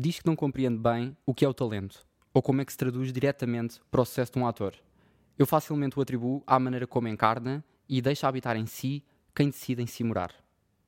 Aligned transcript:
diz 0.00 0.18
que 0.18 0.26
não 0.26 0.34
compreende 0.34 0.78
bem 0.78 1.14
o 1.26 1.34
que 1.34 1.44
é 1.44 1.48
o 1.48 1.52
talento, 1.52 2.06
ou 2.32 2.40
como 2.40 2.62
é 2.62 2.64
que 2.64 2.72
se 2.72 2.78
traduz 2.78 3.12
diretamente 3.12 3.80
para 3.90 4.00
o 4.00 4.04
sucesso 4.04 4.32
de 4.32 4.38
um 4.38 4.46
ator. 4.46 4.74
Eu 5.38 5.46
facilmente 5.46 5.98
o 5.98 6.02
atribuo 6.02 6.42
à 6.46 6.58
maneira 6.58 6.86
como 6.86 7.06
encarna 7.06 7.62
e 7.88 8.00
deixa 8.00 8.26
habitar 8.26 8.56
em 8.56 8.66
si 8.66 9.04
quem 9.34 9.50
decide 9.50 9.82
em 9.82 9.86
si 9.86 10.02
morar. 10.02 10.34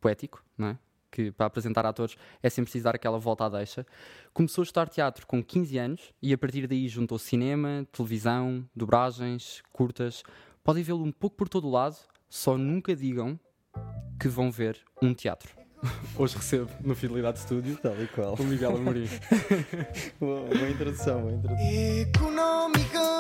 Poético, 0.01 0.43
não 0.57 0.69
é? 0.69 0.79
Que 1.11 1.31
para 1.31 1.45
apresentar 1.45 1.85
atores 1.85 2.17
é 2.43 2.49
sempre 2.49 2.71
preciso 2.71 2.85
dar 2.85 2.95
aquela 2.95 3.19
volta 3.19 3.45
à 3.45 3.49
deixa. 3.51 3.87
Começou 4.33 4.63
a 4.63 4.65
estudar 4.65 4.89
teatro 4.89 5.27
com 5.27 5.45
15 5.45 5.79
anos 5.79 6.13
e 6.23 6.33
a 6.33 6.39
partir 6.39 6.67
daí 6.67 6.89
juntou 6.89 7.19
cinema, 7.19 7.87
televisão, 7.93 8.67
dobragens, 8.75 9.63
curtas. 9.73 10.23
Podem 10.65 10.83
vê-lo 10.83 11.05
um 11.05 11.13
pouco 11.13 11.37
por 11.37 11.51
todo 11.51 11.69
o 11.69 11.71
lado, 11.71 11.97
só 12.31 12.57
nunca 12.57 12.97
digam 12.97 13.39
que 14.19 14.29
vão 14.29 14.51
ver 14.51 14.81
um 15.03 15.13
teatro. 15.13 15.62
Hoje 16.17 16.37
recebo 16.37 16.71
no 16.81 16.95
Fidelidade 16.95 17.41
Studio 17.41 17.77
Tal 17.83 18.01
e 18.01 18.07
qual. 18.07 18.35
o 18.35 18.45
Miguel 18.45 18.77
Amorim. 18.77 19.09
boa, 20.21 20.43
boa 20.43 20.71
introdução, 20.71 21.21
boa 21.23 21.33
introdução. 21.33 21.69
Economicamente, 21.71 23.12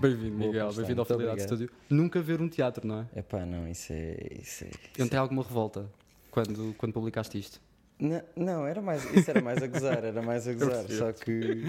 Bem-vindo, 0.00 0.34
Miguel. 0.34 0.72
Bem-vindo 0.72 1.02
ao 1.02 1.04
Fidelidade. 1.04 1.42
Studio. 1.42 1.70
Nunca 1.90 2.22
ver 2.22 2.40
um 2.40 2.48
teatro, 2.48 2.86
não 2.86 3.00
é? 3.00 3.18
Epá, 3.18 3.44
não, 3.44 3.68
isso 3.68 3.92
é. 3.92 4.16
Isso 4.40 4.64
é, 4.64 4.68
isso 4.68 4.98
não 4.98 5.06
tenho 5.06 5.20
alguma 5.20 5.42
revolta 5.42 5.90
quando, 6.30 6.74
quando 6.78 6.94
publicaste 6.94 7.38
isto. 7.38 7.60
Não, 7.98 8.22
não, 8.34 8.66
era 8.66 8.80
mais, 8.80 9.04
isso 9.14 9.30
era 9.30 9.42
mais 9.42 9.62
a 9.62 9.66
gozar, 9.66 10.02
era 10.02 10.22
mais 10.22 10.48
a 10.48 10.54
gozar, 10.54 10.88
só 10.88 11.12
que 11.12 11.64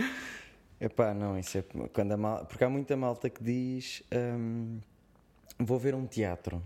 epá, 0.80 1.14
não, 1.14 1.38
isso 1.38 1.58
é 1.58 1.64
quando 1.92 2.14
a 2.14 2.18
mal, 2.18 2.46
porque 2.46 2.64
há 2.64 2.70
muita 2.70 2.96
malta 2.96 3.30
que 3.30 3.44
diz 3.44 4.02
hum, 4.14 4.80
vou 5.60 5.78
ver 5.78 5.94
um 5.94 6.06
teatro. 6.06 6.64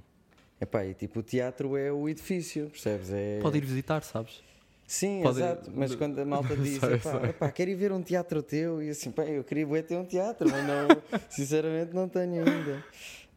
Epá, 0.62 0.86
e 0.86 0.94
tipo, 0.94 1.22
o 1.22 1.23
teatro 1.23 1.75
é 1.75 1.92
o 1.92 2.08
edifício, 2.08 2.70
percebes? 2.70 3.12
É... 3.12 3.40
Pode 3.42 3.58
ir 3.58 3.66
visitar, 3.66 4.03
sabes? 4.03 4.44
Sim, 4.88 5.25
exato, 5.28 5.72
mas 5.73 5.95
quando 5.95 6.19
a 6.19 6.25
malta 6.25 6.55
diz 6.58 6.80
Sei, 6.80 6.94
epá, 6.94 7.19
sei. 7.19 7.30
epá, 7.30 7.52
quero 7.52 7.72
ir 7.72 7.75
ver 7.75 7.91
um 7.91 8.02
teatro 8.02 8.44
teu 8.44 8.83
e 8.83 8.89
assim, 8.89 9.11
pá, 9.11 9.23
eu 9.23 9.44
queria 9.44 9.66
bué 9.66 9.81
ter 9.81 9.95
um 9.97 10.05
teatro, 10.05 10.47
mas 10.50 10.64
não, 10.64 11.02
sinceramente 11.30 11.94
não 11.94 12.08
tenho 12.08 12.33
ainda. 12.36 12.83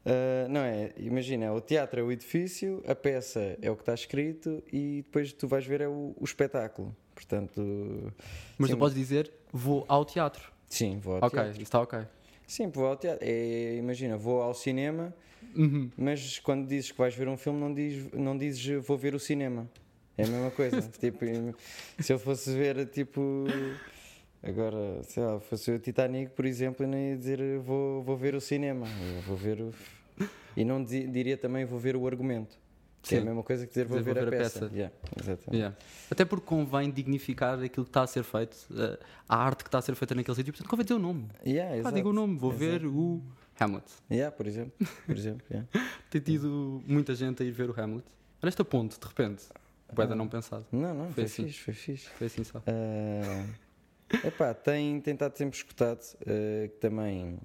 Ah, 0.05 0.47
não 0.49 0.61
é, 0.61 0.93
imagina, 0.99 1.53
o 1.53 1.61
teatro 1.61 2.01
é 2.01 2.03
o 2.03 2.13
edifício, 2.13 2.83
a 2.87 2.95
peça 2.95 3.59
é 3.63 3.71
o 3.71 3.75
que 3.77 3.83
está 3.83 3.95
escrito 3.95 4.63
e 4.73 5.03
depois 5.05 5.33
tu 5.33 5.47
vais 5.49 5.65
ver 5.67 5.81
é 5.81 5.89
o, 5.89 6.15
o 6.19 6.25
espetáculo. 6.25 6.95
Portanto, 7.15 8.13
Mas 8.57 8.69
sim, 8.71 8.77
tu 8.77 8.79
podes 8.79 8.95
dizer, 8.97 9.31
vou 9.53 9.85
ao 9.89 10.05
teatro. 10.05 10.53
sim, 10.69 10.99
vou 10.99 11.15
ao 11.17 11.19
ok, 11.25 11.31
teatro. 11.31 11.53
isso 11.53 11.63
está 11.63 11.81
ok. 11.81 11.99
Sim, 12.47 12.69
vou 12.69 12.87
ao 12.87 12.97
teatro. 12.97 13.27
É, 13.27 13.77
imagina, 13.77 14.17
vou 14.17 14.41
ao 14.43 14.55
cinema, 14.55 15.15
Uhum. 15.55 15.91
mas 15.97 16.39
quando 16.39 16.67
dizes 16.69 16.93
que 16.93 16.99
vais 16.99 17.15
ver 17.15 17.27
um 17.29 17.37
filme, 17.37 17.59
não, 17.59 17.73
diz, 17.75 18.13
não 18.13 18.37
dizes 18.39 18.85
vou 18.87 18.97
ver 18.97 19.15
o 19.15 19.19
cinema. 19.19 19.69
É 20.19 20.25
a 20.25 20.27
mesma 20.27 20.51
coisa. 20.51 20.83
tipo, 20.99 21.25
se 21.99 22.13
eu 22.13 22.19
fosse 22.19 22.53
ver, 22.53 22.87
tipo. 22.89 23.47
Agora, 24.43 25.03
sei 25.03 25.23
lá, 25.25 25.41
fosse 25.41 25.71
o 25.73 25.79
Titanic, 25.79 26.31
por 26.33 26.45
exemplo, 26.45 26.85
eu 26.85 26.89
não 26.89 26.97
ia 26.99 27.17
dizer 27.17 27.41
vou, 27.59 28.03
vou 28.03 28.17
ver 28.17 28.35
o 28.35 28.41
cinema. 28.41 28.87
Eu 29.17 29.23
vou 29.23 29.37
ver 29.37 29.61
o. 29.61 29.73
E 30.57 30.65
não 30.65 30.83
di- 30.83 31.07
diria 31.09 31.37
também 31.37 31.65
vou 31.65 31.79
ver 31.79 31.97
o 31.97 32.07
argumento. 32.07 32.57
Que 33.03 33.15
é 33.15 33.19
a 33.19 33.21
Sim. 33.21 33.27
mesma 33.29 33.43
coisa 33.45 33.65
que 33.65 33.71
dizer 33.71 33.87
vou, 33.87 33.99
Dizer, 33.99 34.13
ver, 34.15 34.27
a 34.27 34.31
peça. 34.31 34.71
Yeah, 34.73 34.95
exatamente. 35.17 35.57
Yeah. 35.57 35.77
Até 36.11 36.25
porque 36.25 36.45
convém 36.47 36.91
dignificar 36.91 37.55
aquilo 37.63 37.85
que 37.87 37.91
está 37.91 38.03
a 38.03 38.07
ser 38.09 38.25
feito, 38.25 38.57
eh, 38.77 38.99
a 39.29 39.37
arte 39.37 39.63
que 39.63 39.69
está 39.69 39.79
a 39.79 39.83
ser 39.83 39.95
feita 39.95 40.15
naquele 40.17 40.35
sítio. 40.35 40.53
Portanto, 40.53 40.69
convém 40.69 40.85
dizer 40.85 40.95
o 40.95 40.99
nome. 40.99 41.27
Yeah, 41.47 41.71
Pá, 41.75 41.79
exato. 41.79 41.95
diga 41.95 42.09
o 42.09 42.13
nome, 42.13 42.37
vou 42.39 42.51
Exato. 42.51 42.65
ver 42.65 42.87
o 42.87 43.23
Hamlet. 43.61 43.85
Yeah, 44.11 44.37
por 44.37 44.47
exemplo. 44.49 44.73
Por 45.07 45.17
exemplo 45.17 45.47
yeah. 45.49 45.69
Tem 46.11 46.21
tido 46.21 46.83
muita 46.87 47.15
gente 47.15 47.41
a 47.43 47.47
ir 47.47 47.53
ver 47.53 47.71
o 47.71 47.81
Hamlet. 47.81 48.05
Olha 48.43 48.49
esta 48.49 48.65
ponte, 48.65 48.99
de 49.01 49.07
repente. 49.07 49.45
Boeda 49.95 50.13
Ah. 50.13 50.17
não 50.17 50.29
pensado. 50.29 50.67
Não, 50.73 50.95
não, 50.95 51.05
Foi 51.07 51.15
foi, 51.15 51.25
assim. 51.25 51.45
fixe, 51.47 51.59
foi 51.61 51.75
fixe. 51.75 52.09
Foi 52.11 52.27
assim 52.27 52.45
só. 52.45 52.63
Ah, 52.67 53.47
epá, 54.27 54.55
tem, 54.55 55.01
tem 55.01 55.15
estado 55.15 55.37
sempre 55.37 55.57
escutado, 55.57 56.01
que 56.19 56.77
também 56.81 57.39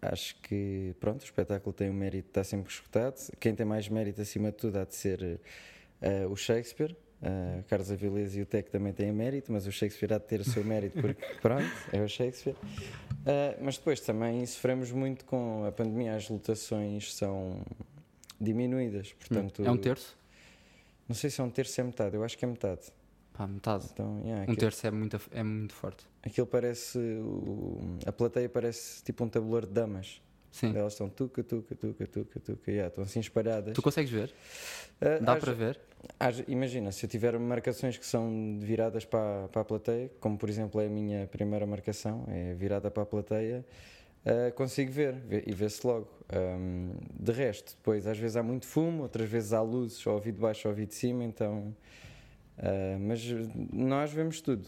acho 0.00 0.36
que 0.42 0.94
pronto, 1.00 1.22
o 1.22 1.24
espetáculo 1.24 1.72
tem 1.72 1.90
o 1.90 1.94
mérito 1.94 2.24
de 2.24 2.30
estar 2.30 2.44
sempre 2.44 2.72
escutado. 2.72 3.16
Quem 3.40 3.54
tem 3.54 3.66
mais 3.66 3.88
mérito 3.88 4.20
acima 4.20 4.50
de 4.50 4.56
tudo 4.58 4.78
há 4.78 4.84
de 4.84 4.94
ser 4.94 5.40
ah, 6.02 6.26
o 6.28 6.36
Shakespeare. 6.36 6.94
Ah, 7.20 7.62
Carlos 7.66 7.90
Avilés 7.90 8.36
e 8.36 8.42
o 8.42 8.46
Tec 8.46 8.70
também 8.70 8.92
têm 8.92 9.10
mérito, 9.10 9.50
mas 9.50 9.66
o 9.66 9.72
Shakespeare 9.72 10.12
há 10.14 10.18
de 10.18 10.24
ter 10.26 10.40
o 10.40 10.44
seu 10.44 10.62
mérito 10.62 11.00
porque 11.00 11.24
pronto, 11.42 11.64
é 11.92 12.00
o 12.00 12.08
Shakespeare. 12.08 12.54
Ah, 13.26 13.56
mas 13.60 13.76
depois 13.76 14.00
também 14.00 14.44
sofremos 14.46 14.92
muito 14.92 15.24
com 15.24 15.64
a 15.66 15.72
pandemia, 15.72 16.14
as 16.14 16.28
lotações 16.28 17.12
são 17.14 17.60
diminuídas, 18.40 19.12
portanto 19.14 19.64
é 19.64 19.70
um 19.70 19.76
terço? 19.76 20.16
Não 21.08 21.14
sei 21.16 21.30
se 21.30 21.40
é 21.40 21.44
um 21.44 21.50
terço 21.50 21.80
é 21.80 21.84
metade, 21.84 22.14
eu 22.16 22.22
acho 22.24 22.36
que 22.36 22.44
é 22.44 22.48
metade. 22.48 22.82
Pá, 23.32 23.46
metade. 23.46 23.86
Então, 23.92 24.18
yeah, 24.20 24.40
Um 24.40 24.42
aquilo- 24.42 24.56
terço 24.58 24.86
é 24.86 24.90
muito, 24.90 25.20
é 25.30 25.42
muito 25.42 25.72
forte. 25.74 26.04
Aquilo 26.22 26.46
parece. 26.46 26.98
o- 26.98 27.80
a 28.04 28.12
plateia 28.12 28.48
parece 28.48 29.02
tipo 29.02 29.24
um 29.24 29.28
tabuleiro 29.28 29.66
de 29.66 29.72
damas. 29.72 30.20
Sim. 30.50 30.74
Elas 30.76 30.94
estão 30.94 31.08
tuca, 31.08 31.44
tuca, 31.44 31.74
tuca, 31.76 32.06
tuca, 32.06 32.40
tuca. 32.40 32.70
Yeah, 32.70 32.88
estão 32.88 33.04
assim 33.04 33.20
espalhadas. 33.20 33.74
Tu 33.74 33.82
consegues 33.82 34.10
ver? 34.10 34.32
Ah, 35.00 35.18
Dá 35.20 35.36
para 35.36 35.52
ver? 35.52 35.78
às- 36.18 36.42
imagina, 36.48 36.90
se 36.90 37.04
eu 37.06 37.10
tiver 37.10 37.38
marcações 37.38 37.96
que 37.96 38.06
são 38.06 38.58
viradas 38.60 39.04
para, 39.04 39.46
para 39.48 39.60
a 39.62 39.64
plateia, 39.64 40.10
como 40.20 40.36
por 40.38 40.48
exemplo 40.48 40.80
é 40.80 40.86
a 40.86 40.88
minha 40.88 41.26
primeira 41.28 41.66
marcação, 41.66 42.24
é 42.28 42.54
virada 42.54 42.90
para 42.90 43.02
a 43.02 43.06
plateia, 43.06 43.64
ah, 44.28 44.50
consigo 44.52 44.92
ver 44.92 45.14
vê- 45.14 45.44
e 45.46 45.52
vê-se 45.54 45.86
logo. 45.86 46.08
Ahm, 46.30 46.92
de 47.18 47.32
resto, 47.32 47.74
depois 47.76 48.06
às 48.06 48.18
vezes 48.18 48.36
há 48.36 48.42
muito 48.42 48.66
fumo, 48.66 49.02
outras 49.02 49.28
vezes 49.28 49.52
há 49.54 49.62
luzes, 49.62 50.06
ou 50.06 50.14
ouvi 50.14 50.30
de 50.32 50.38
baixo 50.40 50.68
ou 50.68 50.72
ouvi 50.72 50.84
de 50.86 50.94
cima, 50.94 51.24
então. 51.24 51.74
ah, 52.58 52.98
mas 53.00 53.20
nós 53.72 54.12
vemos 54.12 54.40
tudo. 54.40 54.66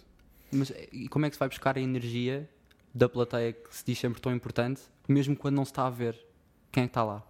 Mas 0.52 0.72
e 0.92 1.08
como 1.08 1.26
é 1.26 1.28
que 1.30 1.36
se 1.36 1.40
vai 1.40 1.48
buscar 1.48 1.76
a 1.76 1.80
energia 1.80 2.48
da 2.94 3.08
plateia 3.08 3.52
que 3.52 3.74
se 3.74 3.84
diz 3.84 3.98
sempre 3.98 4.20
tão 4.20 4.32
importante, 4.34 4.80
mesmo 5.08 5.36
quando 5.36 5.54
não 5.56 5.64
se 5.64 5.70
está 5.70 5.86
a 5.86 5.90
ver 5.90 6.14
quem 6.72 6.84
é 6.84 6.86
que 6.86 6.90
está 6.90 7.04
lá? 7.04 7.24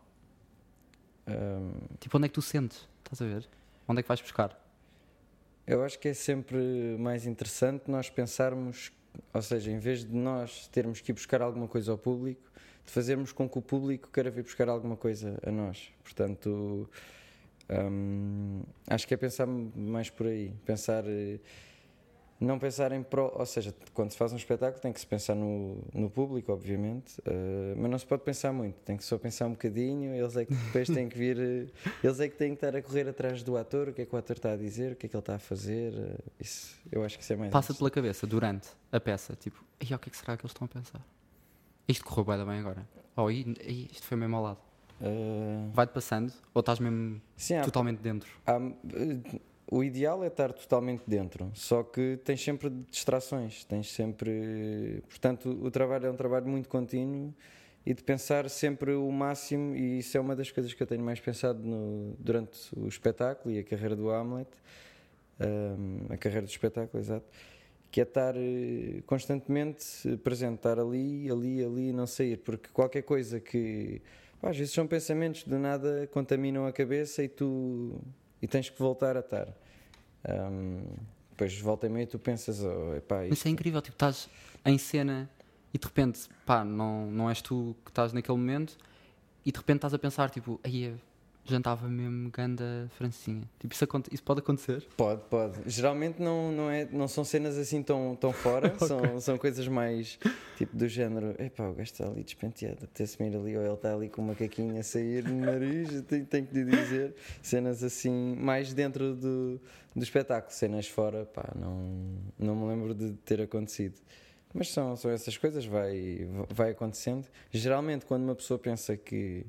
Ahm, 1.27 1.73
Tipo, 1.99 2.17
onde 2.17 2.27
é 2.27 2.29
que 2.29 2.35
tu 2.35 2.43
sentes? 2.43 2.89
Estás 3.05 3.21
a 3.21 3.27
ver? 3.27 3.49
Onde 3.89 4.01
é 4.01 4.03
que 4.03 4.09
vais 4.09 4.21
buscar? 4.21 4.57
Eu 5.67 5.83
acho 5.85 5.99
que 5.99 6.09
é 6.09 6.15
sempre 6.15 6.57
mais 6.99 7.27
interessante 7.27 7.91
nós 7.91 8.09
pensarmos, 8.11 8.91
ou 9.32 9.43
seja, 9.43 9.71
em 9.71 9.78
vez 9.78 10.04
de 10.04 10.15
nós 10.15 10.66
termos 10.69 11.00
que 11.00 11.12
ir 11.12 11.15
buscar 11.15 11.43
alguma 11.43 11.69
coisa 11.69 11.93
ao 11.93 11.98
público, 11.98 12.50
de 12.84 12.93
fazermos 12.93 13.32
com 13.32 13.48
que 13.48 13.59
o 13.59 13.62
público 13.62 14.10
queira 14.12 14.31
vir 14.31 14.43
buscar 14.43 14.69
alguma 14.69 14.97
coisa 14.97 15.38
a 15.47 15.50
nós. 15.50 15.93
Portanto, 16.03 16.88
hum, 17.71 18.62
acho 18.87 19.06
que 19.06 19.15
é 19.15 19.16
pensar 19.16 19.47
mais 19.47 20.10
por 20.10 20.26
aí. 20.26 20.53
Pensar. 20.65 21.04
Não 22.41 22.59
pensar 22.59 22.91
em 22.93 23.03
pró, 23.03 23.31
ou 23.37 23.45
seja, 23.45 23.75
quando 23.93 24.11
se 24.12 24.17
faz 24.17 24.33
um 24.33 24.37
espetáculo 24.37 24.81
tem 24.81 24.95
que 24.95 24.99
se 25.01 25.06
pensar 25.06 25.34
no, 25.34 25.77
no 25.93 26.09
público, 26.09 26.51
obviamente, 26.51 27.21
eh, 27.27 27.75
mas 27.77 27.91
não 27.91 27.99
se 27.99 28.06
pode 28.06 28.23
pensar 28.23 28.51
muito, 28.51 28.77
tem 28.77 28.97
que 28.97 29.05
só 29.05 29.19
pensar 29.19 29.47
um 29.47 29.51
bocadinho, 29.51 30.15
eles 30.15 30.34
é 30.37 30.47
que 30.47 30.55
depois 30.55 30.89
têm 30.89 31.06
que 31.06 31.19
vir, 31.19 31.39
eh, 31.39 31.67
eles 32.03 32.19
é 32.19 32.28
que 32.31 32.37
têm 32.37 32.56
que 32.56 32.65
estar 32.65 32.75
a 32.75 32.81
correr 32.81 33.06
atrás 33.06 33.43
do 33.43 33.59
ator, 33.59 33.89
o 33.91 33.93
que 33.93 34.01
é 34.01 34.06
que 34.06 34.15
o 34.15 34.19
ator 34.19 34.37
está 34.37 34.53
a 34.53 34.56
dizer, 34.56 34.93
o 34.93 34.97
que 34.97 35.05
é 35.05 35.09
que 35.11 35.15
ele 35.15 35.21
está 35.21 35.34
a 35.34 35.39
fazer, 35.39 35.93
eh, 35.95 36.17
isso, 36.41 36.78
eu 36.91 37.05
acho 37.05 37.19
que 37.19 37.25
isso 37.25 37.33
é 37.34 37.37
mais 37.37 37.53
Passa-te 37.53 37.77
pela 37.77 37.91
cabeça 37.91 38.27
durante 38.27 38.69
a 38.91 38.99
peça, 38.99 39.37
tipo, 39.37 39.62
"Ei, 39.78 39.95
o 39.95 39.99
que 39.99 40.09
é 40.09 40.11
que 40.11 40.17
será 40.17 40.34
que 40.34 40.42
eles 40.42 40.53
estão 40.53 40.65
a 40.65 40.69
pensar? 40.69 41.04
Isto 41.87 42.04
correu 42.07 42.25
bem, 42.25 42.47
bem 42.47 42.59
agora. 42.60 42.89
Oh, 43.16 43.31
e- 43.31 43.54
e 43.66 43.91
isto 43.92 44.07
foi 44.07 44.16
mesmo 44.16 44.37
ao 44.37 44.42
lado. 44.45 44.59
Eh, 45.03 45.69
Vai-te 45.75 45.91
passando 45.92 46.33
ou 46.54 46.60
estás 46.60 46.78
mesmo 46.78 47.21
sim, 47.37 47.54
há- 47.57 47.65
totalmente 47.65 47.98
dentro? 48.01 48.31
há- 48.47 48.59
o 49.71 49.84
ideal 49.84 50.25
é 50.25 50.27
estar 50.27 50.53
totalmente 50.53 51.03
dentro, 51.07 51.51
só 51.55 51.83
que 51.84 52.19
tens 52.25 52.43
sempre 52.43 52.69
distrações, 52.91 53.65
tens 53.65 53.89
sempre. 53.93 55.01
Portanto, 55.09 55.49
o 55.63 55.71
trabalho 55.71 56.07
é 56.07 56.11
um 56.11 56.17
trabalho 56.17 56.49
muito 56.49 56.69
contínuo 56.69 57.33
e 57.87 57.95
de 57.95 58.03
pensar 58.03 58.51
sempre 58.51 58.93
o 58.95 59.11
máximo, 59.13 59.75
e 59.77 60.01
isso 60.01 60.17
é 60.17 60.21
uma 60.21 60.34
das 60.34 60.51
coisas 60.51 60.75
que 60.75 60.83
eu 60.83 60.87
tenho 60.87 61.03
mais 61.05 61.21
pensado 61.21 61.63
no- 61.63 62.15
durante 62.19 62.59
o 62.77 62.89
espetáculo 62.89 63.55
e 63.55 63.61
a 63.61 63.65
carreira 63.65 63.95
do 63.95 64.11
Hamlet, 64.11 64.51
ahm, 65.39 66.07
a 66.13 66.16
carreira 66.16 66.45
do 66.47 66.51
espetáculo, 66.51 67.01
exato, 67.03 67.27
que 67.91 68.01
é 68.01 68.05
estar 68.05 68.34
eh, 68.37 69.03
constantemente 69.07 69.84
presente, 70.25 70.57
estar 70.57 70.78
ali, 70.78 71.31
ali, 71.31 71.65
ali 71.65 71.89
e 71.91 71.93
não 71.93 72.07
sair, 72.07 72.39
porque 72.39 72.69
qualquer 72.73 73.03
coisa 73.03 73.39
que. 73.41 74.03
pá, 74.41 74.51
às 74.51 74.57
vezes 74.57 74.73
são 74.75 74.87
pensamentos 74.87 75.45
de 75.45 75.57
nada 75.57 76.09
contaminam 76.13 76.66
a 76.66 76.73
cabeça 76.73 77.23
e 77.23 77.28
tu 77.28 78.01
e 78.41 78.47
tens 78.47 78.69
que 78.69 78.78
voltar 78.78 79.16
a 79.16 79.21
estar. 79.21 79.48
Ahm, 80.25 80.84
depois 81.31 81.59
volta 81.60 81.87
e 81.87 81.91
meia 81.91 82.07
tu 82.07 82.19
pensas, 82.19 82.60
oh, 82.63 82.95
epá, 82.95 83.16
Mas 83.16 83.25
isto, 83.25 83.33
isso 83.34 83.48
é 83.48 83.51
incrível, 83.51 83.81
tipo, 83.81 83.95
estás 83.95 84.28
em 84.65 84.77
cena 84.77 85.28
e 85.72 85.78
de 85.78 85.87
repente, 85.87 86.28
pá, 86.45 86.65
não, 86.65 87.07
não 87.07 87.31
és 87.31 87.41
tu 87.41 87.75
que 87.84 87.91
estás 87.91 88.13
naquele 88.13 88.37
momento 88.37 88.77
e 89.45 89.51
de 89.51 89.59
repente 89.59 89.78
estás 89.78 89.95
a 89.95 89.98
pensar, 89.98 90.28
tipo, 90.28 90.60
aí 90.63 90.95
jantava 91.45 91.89
mesmo 91.89 92.31
ganda 92.31 92.89
francinha. 92.97 93.42
Tipo, 93.59 93.75
isso, 93.75 93.87
isso 94.13 94.22
pode 94.22 94.41
acontecer? 94.41 94.87
Pode, 94.97 95.22
pode. 95.28 95.59
Geralmente 95.66 96.21
não, 96.21 96.53
não, 96.53 96.71
é, 96.71 96.87
não 96.91 97.09
são 97.09 97.25
cenas 97.25 97.57
assim 97.57 97.83
tão, 97.83 98.16
tão 98.16 98.33
fora, 98.33 98.75
são, 98.87 99.21
são 99.21 99.39
coisas 99.39 99.66
mais 99.69 100.19
tipo 100.57 100.77
do 100.77 100.89
género: 100.89 101.34
epá, 101.39 101.65
o 101.69 101.72
gajo 101.72 101.91
está 101.91 102.07
ali 102.07 102.22
despenteado, 102.22 102.84
até-se 102.84 103.22
ir 103.22 103.37
ali, 103.37 103.57
ou 103.57 103.65
ele 103.65 103.75
está 103.75 103.95
ali 103.95 104.09
com 104.09 104.22
uma 104.22 104.34
caquinha 104.34 104.81
a 104.81 104.83
sair 104.83 105.25
no 105.25 105.41
nariz, 105.45 106.03
tenho, 106.03 106.27
tenho 106.27 106.47
que 106.47 106.54
lhe 106.54 106.65
dizer. 106.65 107.15
Cenas 107.42 107.83
assim, 107.83 108.37
mais 108.37 108.72
dentro 108.72 109.15
do, 109.15 109.60
do 109.95 110.03
espetáculo, 110.03 110.53
cenas 110.53 110.87
fora, 110.89 111.25
pá, 111.27 111.53
não, 111.54 112.16
não 112.39 112.54
me 112.54 112.69
lembro 112.69 112.95
de 112.95 113.13
ter 113.25 113.41
acontecido. 113.41 113.95
Mas 114.53 114.71
são, 114.71 114.97
são 114.97 115.10
essas 115.10 115.37
coisas, 115.37 115.65
vai, 115.65 116.28
vai 116.48 116.71
acontecendo. 116.71 117.27
Geralmente, 117.53 118.04
quando 118.04 118.25
uma 118.25 118.34
pessoa 118.34 118.59
pensa 118.59 118.97
que. 118.97 119.47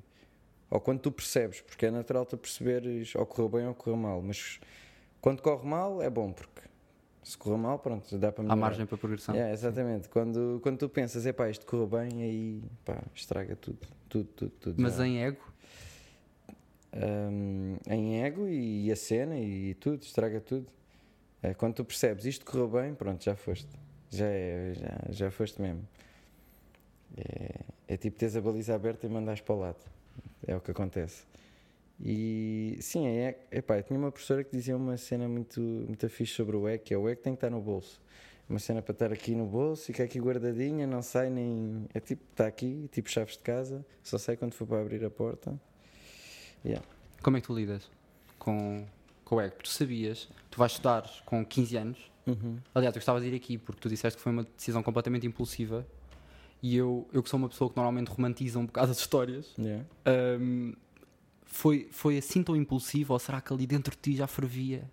Ou 0.72 0.80
quando 0.80 1.00
tu 1.02 1.12
percebes, 1.12 1.60
porque 1.62 1.86
é 1.86 1.92
natural 1.92 2.26
tu 2.26 2.38
perceberes 2.38 3.14
ou 3.14 3.26
correu 3.26 3.50
bem 3.50 3.68
ou 3.68 3.76
correu 3.76 3.98
mal, 3.98 4.22
mas 4.22 4.60
quando 5.20 5.42
corre 5.42 5.68
mal 5.68 6.02
é 6.02 6.10
bom, 6.10 6.32
porque 6.32 6.62
se 7.22 7.38
correr 7.38 7.58
mal, 7.58 7.78
pronto, 7.78 8.18
dá 8.18 8.32
para 8.32 8.42
Há 8.42 8.44
melhorar. 8.46 8.62
margem 8.62 8.86
para 8.86 8.98
progressão. 8.98 9.36
Yeah, 9.36 9.54
exatamente. 9.54 10.08
Quando, 10.10 10.60
quando 10.64 10.78
tu 10.80 10.88
pensas, 10.90 11.26
epá, 11.26 11.50
isto 11.50 11.66
correu 11.66 11.86
bem, 11.88 12.24
aí 12.24 12.64
pá, 12.86 13.04
estraga 13.14 13.56
tudo, 13.56 13.80
tudo, 14.10 14.30
tudo, 14.36 14.52
tudo. 14.60 14.82
Mas 14.82 14.96
já. 14.96 15.06
em 15.06 15.22
ego, 15.24 15.52
Hum, 16.94 17.78
em 17.88 18.22
ego 18.24 18.48
e, 18.50 18.92
a 18.92 18.96
cena 18.96 19.38
e 19.38 19.74
tudo, 19.76 20.04
estraga 20.04 20.42
tudo. 20.42 20.68
É, 21.42 21.54
quando 21.54 21.76
tu 21.76 21.86
percebes 21.86 22.26
isto 22.26 22.46
correu 22.46 22.68
bem, 22.68 22.94
pronto, 22.94 23.24
já 23.24 23.36
foste. 23.36 23.68
Já, 24.10 24.26
é, 24.26 24.74
já, 24.74 24.98
já 25.10 25.32
foste 25.32 25.62
mesmo. 25.62 25.88
É, 27.18 27.62
é 27.94 27.98
tipo 27.98 28.18
teres 28.18 28.36
a 28.36 28.42
baliza 28.42 28.76
aberta 28.76 29.06
e 29.06 29.10
mandares 29.10 29.42
para 29.42 29.56
o 29.56 29.60
lado. 29.60 29.80
É 30.46 30.56
o 30.56 30.62
que 30.62 30.72
acontece. 30.72 31.24
E 32.04 32.78
sim, 32.82 33.06
é, 33.06 33.38
epá, 33.52 33.78
eu 33.78 33.84
tinha 33.84 33.98
uma 33.98 34.12
professora 34.12 34.44
que 34.44 34.52
dizia 34.52 34.76
uma 34.76 34.98
cena 34.98 35.28
muito, 35.28 35.62
muito 35.62 36.10
fixe 36.10 36.34
sobre 36.34 36.56
o 36.56 36.68
EC, 36.68 36.84
que 36.84 36.94
é 36.94 36.98
o 36.98 37.08
EC 37.08 37.22
tem 37.22 37.34
que 37.34 37.38
estar 37.38 37.50
no 37.50 37.62
bolso. 37.62 38.02
Uma 38.50 38.60
cena 38.60 38.82
para 38.82 38.92
estar 38.92 39.14
aqui 39.14 39.36
no 39.36 39.46
bolso, 39.46 39.86
fica 39.86 40.04
aqui 40.04 40.20
guardadinha, 40.20 40.88
não 40.88 41.02
sai 41.02 41.30
nem. 41.30 41.86
É 41.94 42.00
tipo, 42.00 42.24
está 42.32 42.48
aqui, 42.48 42.90
tipo 42.92 43.10
chaves 43.10 43.38
de 43.38 43.44
casa, 43.44 43.86
só 44.04 44.18
sai 44.18 44.36
quando 44.36 44.54
for 44.54 44.68
para 44.68 44.82
abrir 44.82 45.06
a 45.06 45.10
porta. 45.10 45.60
Yeah. 46.64 46.86
como 47.24 47.38
é 47.38 47.42
que 47.42 47.48
tu 47.48 47.56
lidas 47.56 47.90
com, 48.38 48.86
com 49.26 49.38
o? 49.38 49.40
Porque 49.40 49.64
tu 49.64 49.70
sabias, 49.70 50.30
tu 50.50 50.60
vais 50.60 50.72
estudar 50.72 51.10
com 51.26 51.46
15 51.46 51.78
anos. 51.78 52.12
Uhum. 52.28 52.58
Aliás, 52.74 52.96
eu 52.96 53.00
gostava 53.00 53.20
de 53.22 53.28
ir 53.28 53.36
aqui 53.36 53.58
porque 53.58 53.80
tu 53.80 53.90
disseste 53.90 54.18
que 54.18 54.24
foi 54.24 54.32
uma 54.32 54.44
decisão 54.44 54.84
completamente 54.84 55.26
impulsiva. 55.26 55.86
E 56.64 56.76
eu, 56.78 57.08
eu 57.12 57.24
que 57.24 57.30
sou 57.30 57.38
uma 57.40 57.50
pessoa 57.50 57.70
que 57.70 57.76
normalmente 57.76 58.10
romantiza 58.10 58.60
um 58.60 58.66
bocado 58.66 58.92
as 58.92 59.00
histórias, 59.00 59.54
Yeah. 59.58 59.86
Hum, 60.40 60.74
foi, 61.44 61.88
foi 61.92 62.18
assim 62.18 62.44
tão 62.44 62.56
impulsivo 62.56 63.14
ou 63.14 63.20
será 63.20 63.42
que 63.42 63.52
ali 63.52 63.66
dentro 63.68 63.92
de 63.96 63.98
ti 64.02 64.16
já 64.16 64.26
fervia 64.28 64.90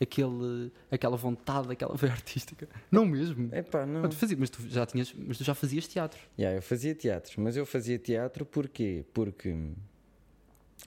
aquele, 0.00 0.70
aquela 0.90 1.16
vontade, 1.16 1.70
aquela 1.72 1.94
veia 1.96 2.12
artística? 2.12 2.68
Não 2.90 3.06
mesmo. 3.06 3.48
Epá, 3.54 3.86
não. 3.86 4.02
Mas 4.02 4.10
tu, 4.10 4.16
fazia- 4.16 4.36
mas 4.38 4.50
tu 4.50 4.68
já 4.68 4.84
tinhas, 4.84 5.14
mas 5.16 5.38
tu 5.38 5.44
já 5.44 5.54
fazias 5.54 5.86
teatro. 5.86 6.20
Yeah, 6.38 6.58
eu 6.58 6.62
fazia 6.62 6.94
teatro, 6.94 7.40
mas 7.40 7.56
eu 7.56 7.64
fazia 7.64 7.98
teatro 7.98 8.44
porquê? 8.44 9.04
Porque 9.14 9.48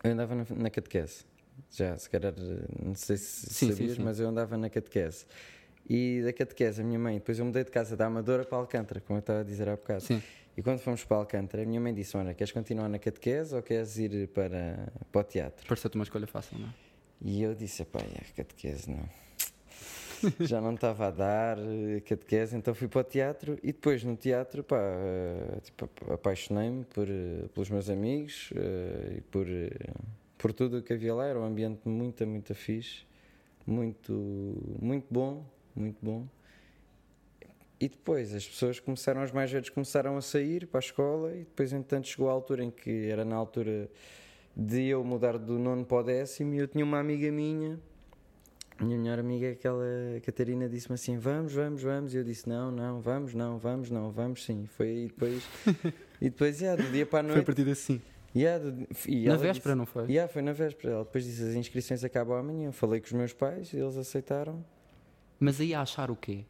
eu 0.03 0.11
andava 0.11 0.35
na, 0.35 0.45
na 0.55 0.69
catequese. 0.69 1.25
Já, 1.71 1.97
se 1.97 2.09
calhar, 2.09 2.33
não 2.83 2.93
sei 2.95 3.17
se 3.17 3.47
Sim, 3.53 3.67
sim, 3.67 3.73
sabias, 3.73 3.97
sim. 3.97 4.03
mas 4.03 4.19
eu 4.19 4.27
andava 4.29 4.57
na 4.57 4.69
catequese. 4.69 5.25
E 5.89 6.21
da 6.23 6.31
catequese, 6.31 6.81
a 6.81 6.83
minha 6.83 6.99
mãe, 6.99 7.15
depois 7.15 7.39
eu 7.39 7.45
mudei 7.45 7.63
de 7.63 7.71
casa 7.71 7.97
da 7.97 8.05
Amadora 8.05 8.45
para 8.45 8.57
Alcântara, 8.59 9.01
como 9.01 9.17
eu 9.17 9.21
estava 9.21 9.39
a 9.39 9.43
dizer 9.43 9.67
há 9.67 9.75
bocado. 9.75 10.01
Sim. 10.01 10.21
E 10.55 10.61
quando 10.61 10.79
fomos 10.79 11.03
para 11.03 11.17
Alcântara, 11.17 11.63
a 11.63 11.65
minha 11.65 11.79
mãe 11.81 11.93
disse: 11.93 12.15
Olha, 12.15 12.33
queres 12.33 12.51
continuar 12.51 12.87
na 12.89 12.99
catequese 12.99 13.55
ou 13.55 13.61
queres 13.63 13.97
ir 13.97 14.27
para, 14.27 14.91
para 15.11 15.21
o 15.21 15.23
teatro? 15.23 15.65
Pareceu-te 15.67 15.95
uma 15.95 16.03
escolha 16.03 16.27
fácil, 16.27 16.59
não 16.59 16.67
é? 16.67 16.71
E 17.21 17.41
eu 17.41 17.55
disse: 17.55 17.83
Pá, 17.85 17.99
é, 18.01 18.21
catequese 18.35 18.91
não. 18.91 19.03
Já 20.45 20.59
não 20.59 20.73
estava 20.73 21.07
a 21.07 21.11
dar 21.11 21.57
eh, 21.57 22.01
catequese, 22.01 22.55
então 22.57 22.75
fui 22.75 22.89
para 22.89 22.99
o 22.99 23.03
teatro 23.05 23.57
e 23.63 23.67
depois 23.67 24.03
no 24.03 24.17
teatro, 24.17 24.63
pá, 24.65 24.77
eh, 24.77 25.59
tipo, 25.63 25.85
ap- 25.85 26.11
apaixonei-me 26.11 26.83
por, 26.83 27.07
eh, 27.09 27.47
pelos 27.53 27.69
meus 27.69 27.89
amigos 27.89 28.51
e 29.15 29.21
por, 29.21 29.47
por 30.37 30.51
tudo 30.51 30.79
o 30.79 30.83
que 30.83 30.91
havia 30.91 31.15
lá. 31.15 31.25
Era 31.25 31.39
um 31.39 31.45
ambiente 31.45 31.87
muito, 31.87 32.27
muito 32.27 32.53
fixe, 32.53 33.03
muito, 33.65 34.77
muito 34.81 35.07
bom, 35.09 35.45
muito 35.81 35.97
bom. 36.01 36.27
E 37.79 37.87
depois 37.87 38.33
as 38.35 38.45
pessoas 38.47 38.79
começaram, 38.79 39.23
os 39.23 39.31
mais 39.31 39.49
velhos 39.51 39.69
começaram 39.69 40.17
a 40.17 40.21
sair 40.21 40.67
para 40.67 40.79
a 40.79 40.81
escola 40.81 41.31
e 41.33 41.39
depois, 41.39 41.71
entretanto, 41.71 42.07
chegou 42.07 42.29
a 42.29 42.33
altura 42.33 42.63
em 42.63 42.69
que 42.69 43.07
era 43.09 43.23
na 43.23 43.35
altura 43.37 43.89
de 44.55 44.83
eu 44.87 45.01
mudar 45.03 45.37
do 45.37 45.57
nono 45.57 45.85
para 45.85 45.97
o 45.97 46.03
décimo 46.03 46.53
e 46.53 46.57
eu 46.57 46.67
tinha 46.67 46.83
uma 46.83 46.99
amiga 46.99 47.31
minha, 47.31 47.79
minha 48.81 48.97
melhor 48.97 49.17
amiga, 49.19 49.51
aquela 49.51 49.85
Catarina, 50.25 50.67
disse-me 50.67 50.95
assim: 50.95 51.17
Vamos, 51.17 51.53
vamos, 51.53 51.81
vamos. 51.81 52.13
E 52.13 52.17
eu 52.17 52.23
disse: 52.25 52.49
Não, 52.49 52.69
não, 52.69 52.99
vamos, 52.99 53.33
não, 53.33 53.57
vamos, 53.57 53.89
não, 53.89 54.11
vamos 54.11 54.43
sim. 54.43 54.65
Foi 54.75 54.87
aí 54.87 55.07
depois, 55.07 55.43
e 56.19 56.29
depois, 56.29 56.59
yeah, 56.59 56.81
do 56.81 56.91
dia 56.91 57.05
para 57.05 57.19
a 57.19 57.23
Foi 57.23 57.31
a 57.31 57.35
noite. 57.35 57.45
partir 57.45 57.69
assim. 57.69 58.01
yeah, 58.35 58.61
do- 58.61 58.87
e 59.07 59.25
Na 59.25 59.37
véspera, 59.37 59.53
disse- 59.53 59.75
não 59.75 59.85
foi? 59.85 60.03
Yeah, 60.11 60.31
foi 60.31 60.41
na 60.41 60.51
véspera. 60.51 60.95
Ela 60.95 61.03
depois 61.05 61.23
disse: 61.23 61.43
As 61.43 61.53
inscrições 61.55 62.03
acabam 62.03 62.37
amanhã. 62.37 62.73
Falei 62.73 62.99
com 62.99 63.05
os 63.07 63.13
meus 63.13 63.31
pais, 63.31 63.73
eles 63.73 63.95
aceitaram. 63.95 64.61
Mas 65.39 65.59
aí 65.61 65.73
a 65.73 65.81
achar 65.81 66.11
o 66.11 66.15
quê? 66.15 66.45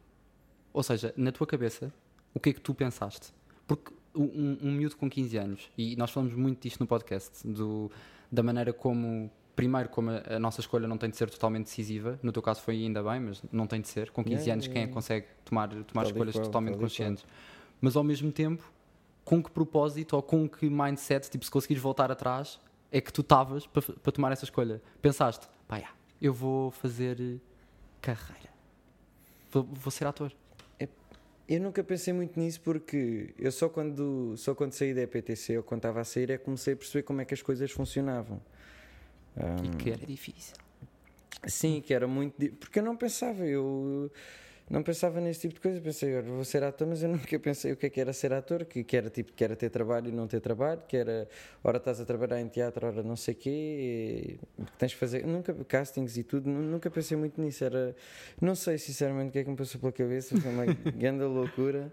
Ou 0.72 0.82
seja, 0.82 1.12
na 1.16 1.32
tua 1.32 1.46
cabeça, 1.46 1.92
o 2.34 2.40
que 2.40 2.50
é 2.50 2.52
que 2.52 2.60
tu 2.60 2.74
pensaste? 2.74 3.32
Porque 3.66 3.92
um, 4.14 4.58
um 4.62 4.72
miúdo 4.72 4.96
com 4.96 5.08
15 5.08 5.36
anos, 5.36 5.70
e 5.76 5.96
nós 5.96 6.10
falamos 6.10 6.34
muito 6.34 6.62
disto 6.62 6.80
no 6.80 6.86
podcast, 6.86 7.46
do, 7.46 7.90
da 8.30 8.42
maneira 8.42 8.72
como, 8.72 9.30
primeiro, 9.54 9.88
como 9.88 10.10
a, 10.10 10.36
a 10.36 10.38
nossa 10.38 10.60
escolha 10.60 10.86
não 10.88 10.98
tem 10.98 11.10
de 11.10 11.16
ser 11.16 11.30
totalmente 11.30 11.64
decisiva, 11.64 12.18
no 12.22 12.32
teu 12.32 12.42
caso 12.42 12.60
foi 12.62 12.76
ainda 12.76 13.02
bem, 13.02 13.20
mas 13.20 13.42
não 13.52 13.66
tem 13.66 13.80
de 13.80 13.88
ser. 13.88 14.10
Com 14.10 14.24
15 14.24 14.34
Yeah, 14.36 14.52
anos, 14.52 14.64
yeah, 14.66 14.80
quem 14.80 14.90
é 14.90 14.92
consegue 14.92 15.26
tomar, 15.44 15.68
tomar 15.84 16.06
escolhas 16.06 16.34
qual, 16.34 16.44
totalmente 16.44 16.78
conscientes? 16.78 17.24
Mas 17.80 17.96
ao 17.96 18.04
mesmo 18.04 18.32
tempo, 18.32 18.62
com 19.24 19.42
que 19.42 19.50
propósito 19.50 20.16
ou 20.16 20.22
com 20.22 20.48
que 20.48 20.68
mindset, 20.68 21.30
tipo, 21.30 21.44
se 21.44 21.50
conseguires 21.50 21.82
voltar 21.82 22.10
atrás, 22.10 22.58
é 22.90 23.00
que 23.00 23.12
tu 23.12 23.20
estavas 23.20 23.66
para, 23.66 23.82
para 23.82 24.12
tomar 24.12 24.32
essa 24.32 24.44
escolha? 24.44 24.82
Pensaste, 25.00 25.48
pá, 25.68 25.76
yeah, 25.76 25.94
eu 26.20 26.32
vou 26.34 26.70
fazer 26.72 27.40
carreira, 28.00 28.50
vou, 29.50 29.64
vou 29.64 29.90
ser 29.90 30.06
ator. 30.06 30.32
Eu 31.48 31.60
nunca 31.60 31.82
pensei 31.82 32.12
muito 32.12 32.38
nisso 32.38 32.60
porque 32.60 33.34
eu 33.36 33.50
só 33.50 33.68
quando, 33.68 34.36
só 34.36 34.54
quando 34.54 34.72
saí 34.72 34.94
da 34.94 35.00
EPTC 35.02 35.56
ou 35.56 35.64
quando 35.64 35.78
estava 35.80 36.00
a 36.00 36.04
sair 36.04 36.30
é 36.30 36.38
que 36.38 36.44
comecei 36.44 36.74
a 36.74 36.76
perceber 36.76 37.02
como 37.02 37.20
é 37.20 37.24
que 37.24 37.34
as 37.34 37.42
coisas 37.42 37.72
funcionavam. 37.72 38.40
E 39.36 39.40
Hum. 39.68 39.70
que 39.76 39.90
era 39.90 40.06
difícil. 40.06 40.54
Sim, 41.48 41.80
que 41.80 41.92
era 41.92 42.06
muito. 42.06 42.36
Porque 42.56 42.78
eu 42.78 42.84
não 42.84 42.96
pensava, 42.96 43.44
eu 43.44 44.12
não 44.70 44.82
pensava 44.84 45.20
nesse 45.20 45.40
tipo 45.40 45.54
de 45.54 45.60
coisa. 45.60 45.80
Pensei, 45.80 46.16
olha, 46.16 46.22
vou 46.30 46.44
ser 46.44 46.62
ator, 46.62 46.86
mas 46.86 47.02
eu 47.02 47.08
nunca 47.10 47.38
pensei 47.40 47.72
o 47.72 47.76
que 47.76 47.86
é 47.86 47.90
que 47.90 48.00
era 48.00 48.12
ser 48.12 48.32
ator, 48.32 48.64
que, 48.64 48.84
que 48.84 48.96
era 48.96 49.10
tipo, 49.10 49.32
que 49.32 49.42
era 49.42 49.56
ter 49.56 49.68
trabalho 49.68 50.08
e 50.08 50.12
não 50.12 50.28
ter 50.28 50.40
trabalho, 50.40 50.80
que 50.86 50.96
era 50.96 51.28
ora 51.64 51.78
estás 51.78 52.00
a 52.00 52.04
trabalhar 52.04 52.40
em 52.40 52.48
teatro, 52.48 52.86
ora 52.86 53.02
não 53.02 53.16
sei 53.16 53.34
quê, 53.34 53.50
e 54.58 54.62
que 54.64 54.72
tens 54.78 54.92
de 54.92 54.96
fazer. 54.96 55.26
Nunca, 55.26 55.52
castings 55.64 56.16
e 56.16 56.22
tudo, 56.22 56.48
nu- 56.48 56.62
nunca 56.62 56.88
pensei 56.90 57.16
muito 57.16 57.40
nisso. 57.40 57.64
Era, 57.64 57.94
não 58.40 58.54
sei 58.54 58.78
sinceramente 58.78 59.30
o 59.30 59.32
que 59.32 59.38
é 59.40 59.44
que 59.44 59.50
me 59.50 59.56
passou 59.56 59.80
pela 59.80 59.92
cabeça, 59.92 60.40
foi 60.40 60.50
uma 60.52 60.64
grande 60.96 61.24
loucura. 61.24 61.92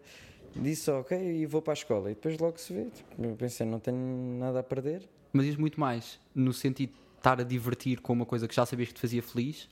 Disse 0.55 0.83
só, 0.83 0.99
ok, 1.01 1.17
e 1.17 1.45
vou 1.45 1.61
para 1.61 1.73
a 1.73 1.75
escola. 1.75 2.11
E 2.11 2.15
depois 2.15 2.37
logo 2.37 2.57
se 2.59 2.73
vê. 2.73 2.85
Tipo, 2.85 3.23
eu 3.25 3.35
pensei, 3.35 3.65
não 3.65 3.79
tenho 3.79 3.97
nada 4.39 4.59
a 4.59 4.63
perder. 4.63 5.07
Mas 5.33 5.45
ias 5.45 5.55
muito 5.55 5.79
mais 5.79 6.19
no 6.33 6.53
sentido 6.53 6.91
de 6.93 7.17
estar 7.17 7.39
a 7.41 7.43
divertir 7.43 7.99
com 8.01 8.13
uma 8.13 8.25
coisa 8.25 8.47
que 8.47 8.55
já 8.55 8.65
sabias 8.65 8.87
que 8.89 8.95
te 8.95 9.01
fazia 9.01 9.21
feliz 9.21 9.67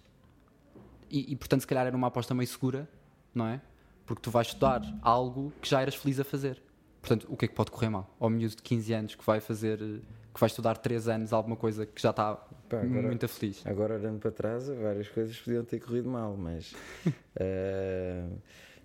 e, 1.20 1.32
e, 1.34 1.36
portanto 1.36 1.62
se 1.62 1.68
calhar 1.68 1.86
era 1.88 1.96
uma 1.96 2.08
aposta 2.08 2.34
meio 2.34 2.48
segura, 2.48 2.88
não 3.34 3.48
é? 3.48 3.62
Porque 4.06 4.22
tu 4.22 4.30
vais 4.32 4.48
estudar 4.48 4.82
algo 5.02 5.52
que 5.62 5.70
já 5.70 5.82
eras 5.82 5.96
feliz 5.96 6.20
a 6.20 6.24
fazer. 6.24 6.62
Portanto, 7.02 7.28
o 7.30 7.38
que 7.38 7.46
é 7.46 7.48
que 7.48 7.54
pode 7.54 7.72
correr 7.72 7.90
mal? 7.90 8.16
Ao 8.20 8.30
miúdo 8.30 8.56
de 8.56 8.62
15 8.64 8.94
anos 8.94 9.16
que 9.16 9.24
vai 9.26 9.40
fazer, 9.40 9.78
que 9.80 10.40
vai 10.40 10.48
estudar 10.48 10.78
3 10.78 11.08
anos 11.08 11.32
alguma 11.34 11.56
coisa 11.56 11.86
que 11.86 12.02
já 12.02 12.10
está 12.10 12.36
Pá, 12.36 12.82
agora- 12.82 13.08
muito 13.08 13.28
feliz. 13.28 13.66
Agora 13.66 13.96
olhando 13.96 14.20
para 14.20 14.32
trás, 14.32 14.68
várias 14.68 15.08
coisas 15.10 15.38
podiam 15.40 15.64
ter 15.64 15.80
corrido 15.80 16.10
mal, 16.10 16.36
mas 16.36 16.74
eh, 17.36 18.26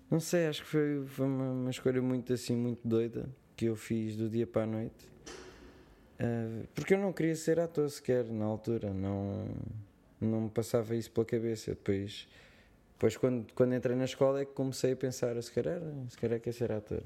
não 0.09 0.19
sei, 0.19 0.47
acho 0.47 0.61
que 0.61 0.67
foi, 0.67 1.03
foi 1.07 1.25
uma, 1.25 1.51
uma 1.51 1.69
escolha 1.71 2.01
muito 2.01 2.31
assim, 2.33 2.55
muito 2.55 2.87
doida 2.87 3.27
que 3.55 3.65
eu 3.65 3.75
fiz 3.75 4.15
do 4.15 4.29
dia 4.29 4.45
para 4.47 4.63
a 4.63 4.67
noite. 4.67 5.09
Eh, 6.19 6.65
porque 6.75 6.93
eu 6.93 6.99
não 6.99 7.11
queria 7.11 7.35
ser 7.35 7.59
ator 7.59 7.89
sequer 7.89 8.25
na 8.25 8.45
altura, 8.45 8.93
não, 8.93 9.47
não 10.21 10.41
me 10.41 10.49
passava 10.49 10.95
isso 10.95 11.11
pela 11.11 11.25
cabeça. 11.25 11.71
Depois, 11.71 12.27
depois 12.93 13.17
quando, 13.17 13.51
quando 13.53 13.73
entrei 13.75 13.95
na 13.95 14.05
escola 14.05 14.41
é 14.41 14.45
que 14.45 14.53
comecei 14.53 14.93
a 14.93 14.95
pensar, 14.95 15.41
se 15.41 15.51
calhar, 15.51 15.79
se 16.09 16.17
calhar 16.17 16.39
quer 16.39 16.53
ser 16.53 16.71
ator. 16.71 17.03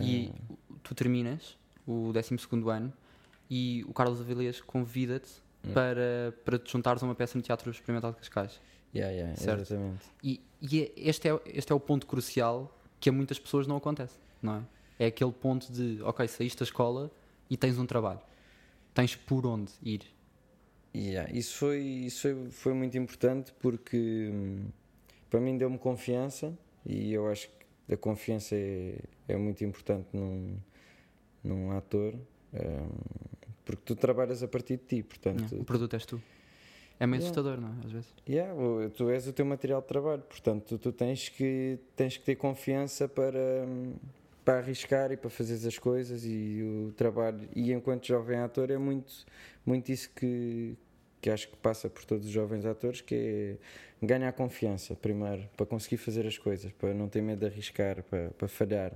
E 0.00 0.32
Ah. 0.50 0.54
tu 0.82 0.94
terminas 0.94 1.56
o 1.86 2.12
12 2.12 2.36
ano 2.70 2.92
e 3.50 3.84
o 3.86 3.92
Carlos 3.92 4.20
Avilés 4.20 4.60
convida-te 4.60 5.30
Hum. 5.66 5.72
para, 5.72 6.34
para 6.44 6.58
te 6.58 6.70
juntares 6.72 7.02
a 7.02 7.06
uma 7.06 7.14
peça 7.14 7.38
no 7.38 7.42
Teatro 7.42 7.70
Experimental 7.70 8.10
de 8.12 8.18
Cascais. 8.18 8.60
Yeah, 8.94 9.12
yeah, 9.14 9.36
Certo. 9.36 9.60
exatamente. 9.62 10.04
E, 10.22 10.40
e 10.60 10.82
é- 10.82 10.92
este, 10.96 11.28
é, 11.28 11.40
este 11.46 11.72
é 11.72 11.74
o 11.74 11.80
ponto 11.80 12.06
crucial 12.06 12.76
que 13.00 13.08
a 13.08 13.12
muitas 13.12 13.38
pessoas 13.38 13.66
não 13.66 13.76
acontece, 13.76 14.14
não 14.42 14.56
é? 14.56 14.62
É 14.98 15.06
aquele 15.06 15.32
ponto 15.32 15.72
de, 15.72 16.00
ok, 16.02 16.28
saíste 16.28 16.58
da 16.58 16.64
escola 16.64 17.10
e 17.48 17.56
tens 17.56 17.78
um 17.78 17.86
trabalho. 17.86 18.20
Tens 18.92 19.16
por 19.16 19.46
onde 19.46 19.72
ir. 19.82 20.02
Yeah, 20.94 21.30
isso 21.36 21.56
foi, 21.58 21.78
isso 21.80 22.22
foi, 22.22 22.50
foi 22.50 22.72
muito 22.74 22.96
importante 22.96 23.52
porque 23.60 24.30
hum, 24.32 24.66
para 25.28 25.40
mim 25.40 25.58
deu-me 25.58 25.76
confiança 25.78 26.56
e 26.86 27.12
eu 27.12 27.26
acho 27.28 27.48
que 27.86 27.94
a 27.94 27.96
confiança 27.96 28.54
é, 28.54 28.96
é 29.26 29.36
muito 29.36 29.64
importante 29.64 30.06
num, 30.12 30.56
num 31.42 31.72
ator 31.72 32.14
hum, 32.54 32.88
porque 33.64 33.82
tu 33.84 33.96
trabalhas 33.96 34.42
a 34.42 34.48
partir 34.48 34.76
de 34.76 34.84
ti, 34.84 35.02
portanto, 35.02 35.56
O 35.56 35.64
produto 35.64 35.94
és 35.94 36.04
tu. 36.06 36.20
É 37.00 37.06
meio 37.06 37.20
Yeah. 37.22 37.24
assustador, 37.40 37.60
não 37.60 37.68
é? 37.82 37.86
Às 37.86 37.90
vezes. 37.92 38.14
yeah, 38.28 38.54
tu 38.90 39.10
és 39.10 39.26
o 39.26 39.32
teu 39.32 39.44
material 39.44 39.80
de 39.80 39.88
trabalho, 39.88 40.22
portanto 40.22 40.64
tu, 40.64 40.78
tu 40.78 40.92
tens, 40.92 41.28
que, 41.28 41.76
tens 41.96 42.16
que 42.16 42.24
ter 42.24 42.36
confiança 42.36 43.08
para, 43.08 43.64
hum, 43.66 43.94
para 44.44 44.58
arriscar 44.58 45.10
e 45.10 45.16
para 45.16 45.28
fazer 45.28 45.66
as 45.66 45.76
coisas 45.78 46.24
e 46.24 46.62
o 46.62 46.92
trabalho, 46.92 47.48
e 47.56 47.72
enquanto 47.72 48.06
jovem 48.06 48.38
ator 48.38 48.70
é 48.70 48.78
muito, 48.78 49.12
muito 49.66 49.90
isso 49.90 50.08
que, 50.14 50.76
que 51.24 51.30
acho 51.30 51.48
que 51.48 51.56
passa 51.56 51.88
por 51.88 52.04
todos 52.04 52.26
os 52.26 52.30
jovens 52.30 52.66
atores, 52.66 53.00
que 53.00 53.14
é 54.02 54.06
ganhar 54.06 54.30
confiança 54.34 54.94
primeiro, 54.94 55.48
para 55.56 55.64
conseguir 55.64 55.96
fazer 55.96 56.26
as 56.26 56.36
coisas, 56.36 56.70
para 56.72 56.92
não 56.92 57.08
ter 57.08 57.22
medo 57.22 57.38
de 57.38 57.46
arriscar, 57.46 58.02
para, 58.02 58.28
para 58.32 58.46
falhar 58.46 58.92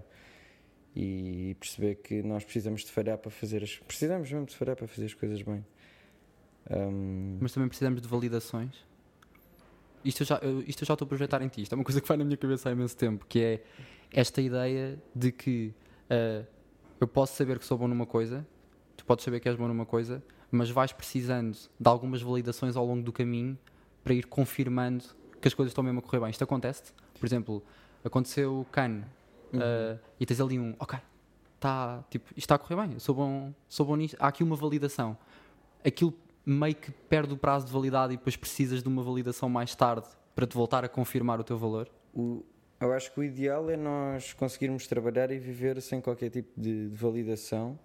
e 0.95 1.57
perceber 1.59 1.95
que 1.95 2.23
nós 2.23 2.45
precisamos 2.45 2.85
de 2.85 2.93
falhar 2.93 3.17
para 3.17 3.31
fazer 3.31 3.63
as 3.63 3.77
precisamos 3.79 4.31
mesmo 4.31 4.45
de 4.45 4.55
falhar 4.55 4.77
para 4.77 4.87
fazer 4.87 5.07
as 5.07 5.15
coisas 5.15 5.41
bem. 5.41 5.65
Hum, 6.71 7.39
Mas 7.41 7.51
também 7.53 7.67
precisamos 7.67 8.03
de 8.03 8.07
validações. 8.09 8.87
Isto 10.05 10.23
eu, 10.23 10.27
já, 10.27 10.37
eu- 10.43 10.61
isto 10.67 10.83
eu 10.83 10.87
já 10.87 10.93
estou 10.93 11.07
a 11.07 11.09
projetar 11.09 11.41
em 11.41 11.49
ti. 11.49 11.63
Isto 11.63 11.73
é 11.73 11.77
uma 11.77 11.85
coisa 11.85 11.99
que 11.99 12.07
vai 12.07 12.19
na 12.19 12.25
minha 12.27 12.37
cabeça 12.37 12.69
há 12.69 12.73
imenso 12.73 12.95
tempo, 12.95 13.25
que 13.27 13.41
é 13.41 13.63
esta 14.13 14.43
ideia 14.43 14.99
de 15.15 15.33
que 15.33 15.73
ah, 16.11 16.45
eu 17.01 17.09
posso 17.09 17.35
saber 17.37 17.59
que 17.59 17.65
sou 17.65 17.79
bom 17.79 17.89
numa 17.89 18.05
coisa, 18.05 18.47
tu 18.99 19.05
podes 19.07 19.25
saber 19.25 19.41
que 19.41 19.49
és 19.49 19.57
bom 19.57 19.67
numa 19.67 19.87
coisa, 19.87 20.23
mas 20.51 20.71
vais 20.71 20.93
precisando 20.93 21.57
de 21.79 21.89
algumas 21.89 22.23
validações 22.23 22.77
ao 22.77 22.85
longo 22.87 23.03
do 23.03 23.13
caminho 23.13 23.59
para 24.03 24.15
ir 24.15 24.27
confirmando 24.27 25.05
que 25.41 25.47
as 25.49 25.55
coisas 25.55 25.71
estão 25.71 25.85
mesmo 25.85 25.99
a 26.01 26.03
correr 26.03 26.21
bem. 26.21 26.31
Isto 26.31 26.45
acontece? 26.45 26.93
Por 27.19 27.27
exemplo, 27.27 27.63
aconteceu 28.05 28.67
Cannes 28.73 29.05
ah, 29.55 29.99
e 30.19 30.25
tens 30.27 30.41
ali 30.41 30.59
um, 30.59 30.75
ok, 30.79 30.99
tá, 31.61 32.03
tipo, 32.11 32.27
isto 32.31 32.39
está 32.39 32.55
a 32.55 32.59
correr 32.59 32.77
bem, 32.87 32.99
sou 32.99 33.15
bom, 33.15 33.53
sou 33.69 33.85
bom 33.87 33.97
nisto. 33.97 34.17
Há 34.21 34.29
aqui 34.29 34.43
uma 34.43 34.57
validação. 34.57 35.17
Aquilo 35.85 36.15
meio 36.47 36.75
que 36.75 36.91
perde 36.91 37.33
o 37.35 37.37
prazo 37.37 37.67
de 37.67 37.73
validade 37.73 38.15
e 38.15 38.17
depois 38.17 38.37
precisas 38.37 38.83
de 38.83 38.89
uma 38.89 39.03
validação 39.03 39.49
mais 39.49 39.75
tarde 39.75 40.07
para 40.35 40.47
te 40.47 40.55
voltar 40.55 40.85
a 40.85 40.89
confirmar 40.89 41.39
o 41.41 41.45
teu 41.45 41.59
valor. 41.59 41.89
O- 42.15 42.43
eu 42.81 42.93
acho 42.93 43.13
que 43.13 43.19
o 43.21 43.25
ideal 43.25 43.69
é 43.69 43.77
nós 43.77 44.33
conseguirmos 44.33 44.87
trabalhar 44.87 45.31
e 45.33 45.39
viver 45.39 45.81
sem 45.83 46.01
qualquer 46.01 46.31
tipo 46.31 46.49
de, 46.59 46.89
de 46.89 46.95
validação, 46.97 47.77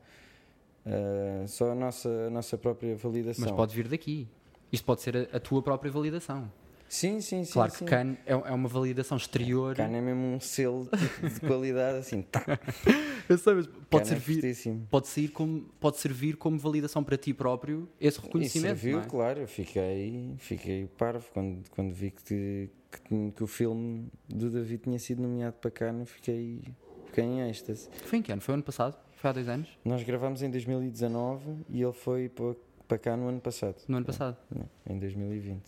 ah, 0.86 1.46
só 1.48 1.72
a 1.72 1.76
nossa, 1.76 2.10
a 2.28 2.30
nossa 2.30 2.58
própria 2.58 2.96
validação. 2.96 3.46
Mas 3.46 3.52
pode 3.56 3.76
vir 3.76 3.88
daqui. 3.88 4.28
Isto 4.72 4.86
pode 4.86 5.02
ser 5.02 5.16
a, 5.32 5.38
a 5.38 5.40
tua 5.40 5.62
própria 5.62 5.92
validação. 5.92 6.52
Sim, 6.90 7.22
sim, 7.22 7.44
sim. 7.44 7.54
claro 7.54 7.72
sim. 7.72 7.80
que 7.80 7.86
Cannes 7.86 8.18
é, 8.26 8.34
é 8.34 8.52
uma 8.52 8.70
validação 8.70 9.18
exterior. 9.18 9.76
Cana 9.76 9.98
é 9.98 10.02
mesmo 10.02 10.22
um 10.36 10.40
selo 10.40 10.88
de, 10.92 11.30
de 11.34 11.40
qualidade, 11.40 11.98
assim, 11.98 12.22
tá, 12.22 12.44
Eu 13.28 13.38
sei, 13.38 13.54
mas 13.56 13.68
pode 13.90 14.04
é 14.04 14.08
servir, 14.10 14.34
fortíssimo. 14.36 14.88
pode, 14.92 15.08
sair 15.08 15.30
como, 15.30 15.62
pode 15.80 15.98
servir 15.98 16.36
como 16.38 16.60
validação 16.60 17.04
para 17.04 17.18
ti 17.18 17.34
próprio 17.34 17.90
esse 18.00 18.20
E 18.20 18.22
reconhecimento. 18.22 18.68
serviu, 18.80 18.98
não 18.98 19.06
é? 19.06 19.08
claro, 19.10 19.40
eu 19.42 19.48
fiquei, 19.48 20.36
fiquei 20.38 20.86
parvo 20.86 21.26
quando, 21.34 21.68
quando 21.72 21.92
vi 21.94 22.12
que, 22.12 22.22
te- 22.24 22.70
que, 23.06 23.32
que 23.32 23.44
o 23.44 23.48
filme 23.48 24.08
do 24.30 24.52
David 24.52 24.84
tinha 24.84 25.00
sido 25.00 25.22
nomeado 25.24 25.56
para 25.60 25.72
Cana, 25.72 26.06
fiquei, 26.06 26.62
fiquei 27.08 27.24
em 27.24 27.50
êxtase. 27.50 27.90
Foi 28.06 28.20
em 28.20 28.22
que 28.22 28.32
ano? 28.32 28.42
Foi 28.42 28.54
ano 28.54 28.62
passado? 28.64 28.96
Foi 29.24 29.30
há 29.30 29.34
dois 29.34 29.48
anos? 29.48 29.70
Nós 29.86 30.04
gravámos 30.04 30.42
em 30.42 30.52
2019 30.52 31.64
e 31.70 31.82
ele 31.82 31.94
foi 31.94 32.30
para, 32.90 32.98
cá 32.98 33.16
no 33.16 33.30
ano 33.30 33.40
passado. 33.40 33.78
No 33.88 33.96
ano 33.96 34.06
passado. 34.06 34.36
Não, 34.54 34.70
em 34.86 35.00
2020. 35.00 35.64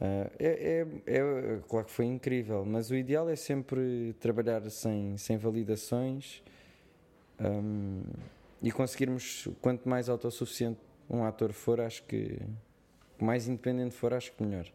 Ah, 0.00 0.30
é, 0.38 0.86
é, 1.08 1.16
é- 1.16 1.60
claro 1.68 1.86
que 1.86 1.90
foi 1.90 2.04
incrível, 2.04 2.64
mas 2.64 2.92
o 2.92 2.94
ideal 2.94 3.28
é 3.28 3.34
sempre 3.34 4.14
trabalhar 4.20 4.62
sem, 4.70 5.18
sem 5.18 5.36
validações 5.36 6.44
ahm, 7.40 8.04
e 8.62 8.70
conseguirmos, 8.70 9.48
quanto 9.60 9.88
mais 9.88 10.08
autossuficiente 10.08 10.78
um 11.10 11.24
ator 11.24 11.52
for, 11.52 11.80
acho 11.80 12.04
que 12.04 12.38
mais 13.20 13.48
independente 13.48 13.96
for, 13.96 14.14
acho 14.14 14.30
que 14.30 14.44
melhor. 14.44 14.68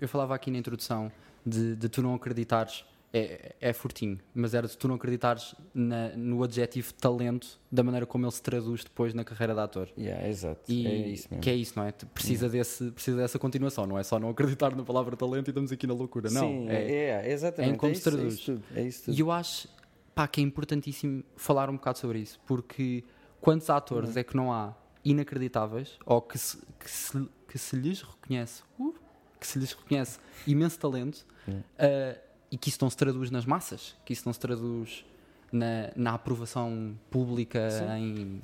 Eu 0.00 0.08
falava 0.08 0.34
aqui 0.34 0.50
na 0.50 0.56
introdução 0.56 1.12
de, 1.44 1.76
de 1.76 1.88
tu 1.90 2.00
não 2.00 2.14
acreditares, 2.14 2.86
é, 3.12 3.54
é 3.60 3.72
fortinho, 3.72 4.18
mas 4.34 4.52
era 4.52 4.66
de 4.66 4.76
tu 4.76 4.86
não 4.86 4.96
acreditares 4.96 5.54
na- 5.72 6.10
no 6.16 6.42
adjetivo 6.42 6.92
talento 6.94 7.58
da 7.72 7.82
maneira 7.82 8.04
como 8.04 8.24
ele 8.26 8.32
se 8.32 8.42
traduz 8.42 8.84
depois 8.84 9.14
na 9.14 9.24
carreira 9.24 9.54
de 9.54 9.60
ator. 9.60 9.88
Yeah, 9.96 10.28
exato, 10.28 10.60
E 10.70 10.86
é 10.86 10.96
isso 11.08 11.28
mesmo. 11.30 11.40
que 11.42 11.48
é 11.50 11.54
isso, 11.54 11.72
não 11.76 11.84
é? 11.84 11.92
Precisa, 11.92 12.48
desse, 12.50 12.90
precisa 12.90 13.16
dessa 13.16 13.38
continuação, 13.38 13.86
não 13.86 13.98
é 13.98 14.02
só 14.02 14.18
não 14.18 14.28
acreditar 14.28 14.76
na 14.76 14.82
palavra 14.82 15.16
talento 15.16 15.48
e 15.48 15.50
estamos 15.50 15.72
aqui 15.72 15.86
na 15.86 15.94
loucura, 15.94 16.28
não. 16.30 16.42
Sim, 16.48 16.68
é, 16.68 16.74
é, 16.92 17.04
é, 17.28 17.32
exatamente. 17.32 17.70
é 17.70 17.74
em 17.74 17.76
como 17.78 17.92
é 17.92 17.94
se 17.94 18.00
é 18.00 18.12
traduz. 18.12 18.34
isso 18.34 18.44
tudo. 18.52 18.64
É 18.76 18.82
isso 18.82 19.04
tudo. 19.06 19.14
E 19.16 19.20
eu 19.20 19.30
acho 19.32 19.68
pá, 20.14 20.28
que 20.28 20.40
é 20.40 20.44
importantíssimo 20.44 21.24
falar 21.36 21.70
um 21.70 21.74
bocado 21.76 21.98
sobre 21.98 22.18
isso, 22.18 22.38
porque 22.46 23.02
quantos 23.40 23.70
atores 23.70 24.10
Uhum. 24.10 24.18
é 24.18 24.24
que 24.24 24.36
não 24.36 24.52
há 24.52 24.74
inacreditáveis 25.18 25.98
ou 26.04 26.20
que 26.22 26.38
se, 26.38 26.58
que 26.78 26.90
se, 26.90 27.28
que 27.48 27.58
se 27.58 27.76
lhes 27.76 28.02
reconhece, 28.02 28.62
uh, 28.78 28.94
que 29.40 29.46
se 29.46 29.58
lhes 29.58 29.72
reconhece 29.72 30.18
imenso 30.46 30.78
talento 30.78 31.26
Uhum. 31.46 31.60
uh, 31.60 32.27
e 32.50 32.56
que 32.58 32.68
isso 32.68 32.78
não 32.80 32.88
se 32.90 32.96
traduz 32.96 33.30
nas 33.30 33.44
massas, 33.44 33.94
que 34.04 34.12
isso 34.12 34.22
não 34.26 34.32
se 34.32 34.40
traduz 34.40 35.04
na, 35.52 35.90
na 35.96 36.14
aprovação 36.14 36.98
pública 37.10 37.68
em, 37.98 38.40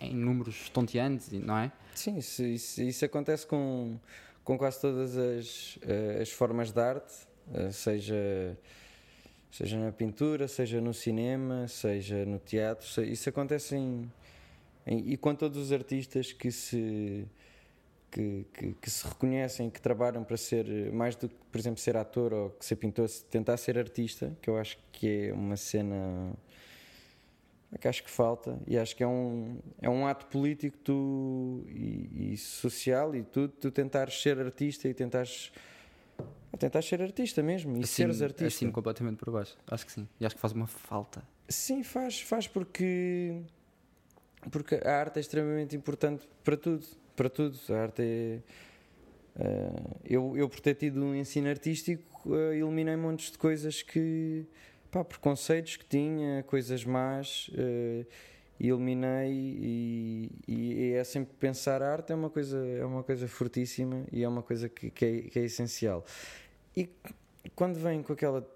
em 0.00 0.14
números 0.14 0.56
estonteantes, 0.62 1.30
não 1.32 1.56
é? 1.56 1.72
Sim, 1.94 2.18
isso, 2.18 2.42
isso- 2.44 2.82
isso 2.82 3.04
acontece 3.04 3.46
com, 3.46 3.98
com 4.44 4.56
quase 4.58 4.80
todas 4.80 5.16
as, 5.16 5.78
eh, 5.82 6.18
as 6.22 6.30
formas 6.30 6.72
de 6.72 6.80
arte, 6.80 7.12
eh, 7.54 7.70
seja, 7.70 8.58
seja 9.50 9.78
na 9.78 9.92
pintura, 9.92 10.46
seja 10.48 10.80
no 10.80 10.94
cinema, 10.94 11.66
seja 11.68 12.24
no 12.24 12.38
teatro. 12.38 12.86
Isso 13.04 13.28
acontece 13.28 13.76
em, 13.76 14.10
em- 14.86 15.10
e 15.12 15.16
com 15.16 15.34
todos 15.34 15.58
os 15.58 15.72
artistas 15.72 16.32
que 16.32 16.50
se, 16.50 17.26
que, 18.10 18.46
que, 18.52 18.72
que 18.74 18.90
se 18.90 19.06
reconhecem, 19.06 19.70
que 19.70 19.80
trabalham 19.80 20.24
para 20.24 20.36
ser 20.36 20.68
eh, 20.68 20.90
mais 20.90 21.14
do 21.16 21.28
que, 21.28 21.34
por 21.50 21.58
exemplo, 21.58 21.80
ser 21.80 21.96
ator 21.96 22.32
ou 22.32 22.50
que 22.50 22.64
ser 22.64 22.76
pintor, 22.76 23.08
se 23.08 23.24
tentar 23.24 23.56
ser 23.56 23.78
artista, 23.78 24.36
que 24.42 24.50
eu 24.50 24.58
acho 24.58 24.78
que 24.92 25.28
é 25.28 25.32
uma 25.32 25.56
cena 25.56 26.34
que 27.78 27.86
acho 27.86 28.02
que 28.02 28.10
falta 28.10 28.58
e 28.66 28.76
acho 28.76 28.96
que 28.96 29.02
é 29.02 29.06
um, 29.06 29.58
é 29.80 29.88
um 29.88 30.06
ato 30.06 30.26
político 30.26 30.76
tu, 30.78 31.64
e, 31.68 32.32
e 32.32 32.36
social 32.36 33.14
e 33.14 33.22
tudo, 33.22 33.48
tu 33.48 33.70
tentares 33.70 34.20
ser 34.20 34.40
artista 34.40 34.88
e 34.88 34.94
tentares, 34.94 35.52
tentares 36.58 36.88
ser 36.88 37.00
artista 37.00 37.42
mesmo 37.42 37.76
e 37.76 37.86
seres 37.86 38.22
artista. 38.22 38.46
assim 38.46 38.70
completamente 38.72 39.18
por 39.18 39.30
baixo, 39.30 39.56
acho 39.68 39.86
que 39.86 39.92
sim. 39.92 40.08
E 40.18 40.26
acho 40.26 40.34
que 40.34 40.40
faz 40.40 40.52
uma 40.52 40.66
falta. 40.66 41.22
Sim, 41.48 41.82
faz, 41.84 42.20
faz 42.20 42.48
porque, 42.48 43.40
porque 44.50 44.80
a 44.84 44.96
arte 44.96 45.18
é 45.18 45.20
extremamente 45.20 45.76
importante 45.76 46.28
para 46.42 46.56
tudo. 46.56 46.84
Para 47.16 47.28
tudo. 47.28 47.58
A 47.70 47.82
arte 47.82 48.02
é. 48.02 48.40
eh, 49.38 49.96
eu, 50.04 50.36
eu, 50.36 50.48
por 50.48 50.60
ter 50.60 50.74
tido 50.74 51.02
um 51.02 51.14
ensino 51.14 51.48
artístico, 51.48 52.34
eh, 52.34 52.56
eliminei 52.56 52.96
montes 52.96 53.30
de 53.30 53.38
coisas 53.38 53.82
que. 53.82 54.46
pá, 54.90 55.04
preconceitos 55.04 55.76
que 55.76 55.84
tinha, 55.84 56.42
coisas 56.44 56.84
más, 56.84 57.50
e 58.58 58.68
eliminei. 58.68 59.32
E, 59.32 60.30
e 60.48 60.92
é 60.92 61.04
sempre 61.04 61.34
pensar 61.38 61.82
a 61.82 61.92
arte 61.92 62.12
é 62.12 62.14
uma 62.14 62.30
coisa, 62.30 62.58
é 62.58 62.84
uma 62.84 63.02
coisa 63.02 63.26
fortíssima 63.28 64.04
e 64.12 64.22
é 64.22 64.28
uma 64.28 64.42
coisa 64.42 64.68
que, 64.68 64.90
que, 64.90 65.04
é, 65.04 65.22
que 65.22 65.38
é 65.38 65.44
essencial. 65.44 66.04
E 66.76 66.88
quando 67.54 67.76
vem 67.76 68.02
com 68.02 68.12
aquela 68.12 68.46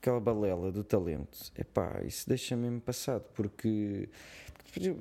aquela 0.00 0.18
balela 0.18 0.72
do 0.72 0.82
talento, 0.82 1.52
epá, 1.56 2.00
isso 2.04 2.26
deixa 2.26 2.56
mesmo 2.56 2.80
passado, 2.80 3.22
porque, 3.34 4.08
porque 4.64 4.96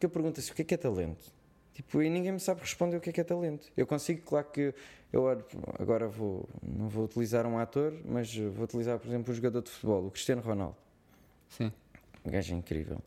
eu 0.00 0.08
pergunto 0.08 0.40
assim, 0.40 0.50
o 0.50 0.54
que 0.54 0.62
é 0.62 0.64
que 0.64 0.74
é 0.74 0.76
talento? 0.78 1.30
Tipo, 1.78 2.02
e 2.02 2.10
ninguém 2.10 2.32
me 2.32 2.40
sabe 2.40 2.60
responder 2.60 2.96
o 2.96 3.00
que 3.00 3.10
é 3.10 3.12
que 3.12 3.20
é 3.20 3.24
talento. 3.24 3.70
Eu 3.76 3.86
consigo, 3.86 4.20
claro 4.22 4.48
que 4.52 4.74
eu 5.12 5.28
agora 5.78 6.08
vou, 6.08 6.48
não 6.60 6.88
vou 6.88 7.04
utilizar 7.04 7.46
um 7.46 7.56
ator, 7.56 7.94
mas 8.04 8.34
vou 8.34 8.64
utilizar, 8.64 8.98
por 8.98 9.06
exemplo, 9.06 9.30
um 9.30 9.36
jogador 9.36 9.62
de 9.62 9.70
futebol, 9.70 10.06
o 10.06 10.10
Cristiano 10.10 10.42
Ronaldo. 10.42 10.74
Sim. 11.48 11.70
Um 12.24 12.32
gajo 12.32 12.52
incrível. 12.52 12.98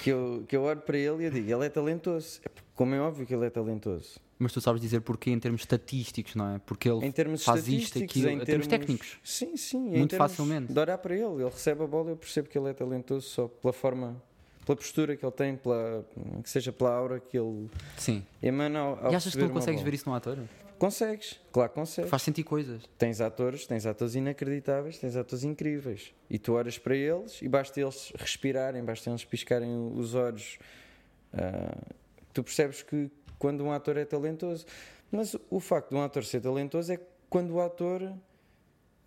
Que 0.00 0.10
eu, 0.10 0.44
que 0.46 0.54
eu 0.54 0.62
olho 0.62 0.80
para 0.80 0.96
ele 0.96 1.24
e 1.24 1.26
eu 1.26 1.30
digo, 1.32 1.52
ele 1.52 1.66
é 1.66 1.68
talentoso. 1.68 2.40
Epá, 2.46 2.62
Como 2.76 2.94
é 2.94 3.00
óbvio 3.00 3.26
que 3.26 3.34
ele 3.34 3.46
é 3.46 3.50
talentoso. 3.50 4.20
Mas 4.38 4.52
tu 4.52 4.60
sabes 4.60 4.80
dizer 4.80 5.00
porquê 5.00 5.32
em 5.32 5.40
termos 5.40 5.62
estatísticos, 5.62 6.36
não 6.36 6.54
é? 6.54 6.58
Porque 6.60 6.88
ele 6.88 7.12
faz 7.38 7.66
isto, 7.66 7.98
aquilo, 7.98 8.28
em 8.28 8.36
em 8.36 8.44
termos 8.44 8.68
técnicos. 8.68 9.18
Sim, 9.24 9.56
sim. 9.56 9.80
Muito 9.80 10.14
facilmente. 10.14 10.72
De 10.72 10.78
olhar 10.78 10.96
para 10.98 11.12
ele, 11.12 11.42
ele 11.42 11.50
recebe 11.50 11.82
a 11.82 11.86
bola, 11.88 12.10
eu 12.10 12.16
percebo 12.16 12.48
que 12.48 12.56
ele 12.56 12.70
é 12.70 12.72
talentoso 12.72 13.28
só 13.28 13.48
pela 13.48 13.72
forma, 13.72 14.22
pela 14.70 14.76
postura 14.76 15.16
que 15.16 15.24
ele 15.24 15.32
tem, 15.32 15.56
pela, 15.56 16.06
que 16.42 16.48
seja 16.48 16.72
pela 16.72 16.90
aura 16.90 17.18
que 17.18 17.36
ele 17.36 17.68
Sim. 17.96 18.24
emana 18.42 18.78
ao, 18.78 19.06
ao 19.06 19.12
e 19.12 19.14
achas 19.16 19.32
que 19.32 19.38
receber 19.38 19.46
não 19.46 19.54
consegues 19.54 19.80
bola. 19.80 19.90
ver 19.90 19.94
isso 19.94 20.08
num 20.08 20.14
ator? 20.14 20.38
Consegues, 20.78 21.40
claro 21.52 21.68
que 21.70 21.74
consegues. 21.74 22.10
Faz 22.10 22.22
sentir 22.22 22.44
coisas. 22.44 22.82
Tens 22.96 23.20
atores, 23.20 23.66
tens 23.66 23.84
atores 23.84 24.14
inacreditáveis, 24.14 24.98
tens 24.98 25.14
atores 25.14 25.44
incríveis. 25.44 26.14
E 26.28 26.38
tu 26.38 26.54
olhas 26.54 26.78
para 26.78 26.96
eles 26.96 27.42
e 27.42 27.48
basta 27.48 27.80
eles 27.80 28.12
respirarem, 28.16 28.82
basta 28.82 29.10
eles 29.10 29.24
piscarem 29.24 29.92
os 29.94 30.14
olhos. 30.14 30.58
ah, 31.34 31.76
tu 32.32 32.42
percebes 32.42 32.82
que 32.82 33.10
quando 33.38 33.64
um 33.64 33.72
ator 33.72 33.96
é 33.96 34.04
talentoso. 34.04 34.64
Mas 35.10 35.36
o 35.50 35.58
facto 35.58 35.90
de 35.90 35.96
um 35.96 36.02
ator 36.02 36.24
ser 36.24 36.40
talentoso 36.40 36.92
é 36.92 37.00
quando 37.28 37.50
o 37.54 37.60
ator 37.60 38.14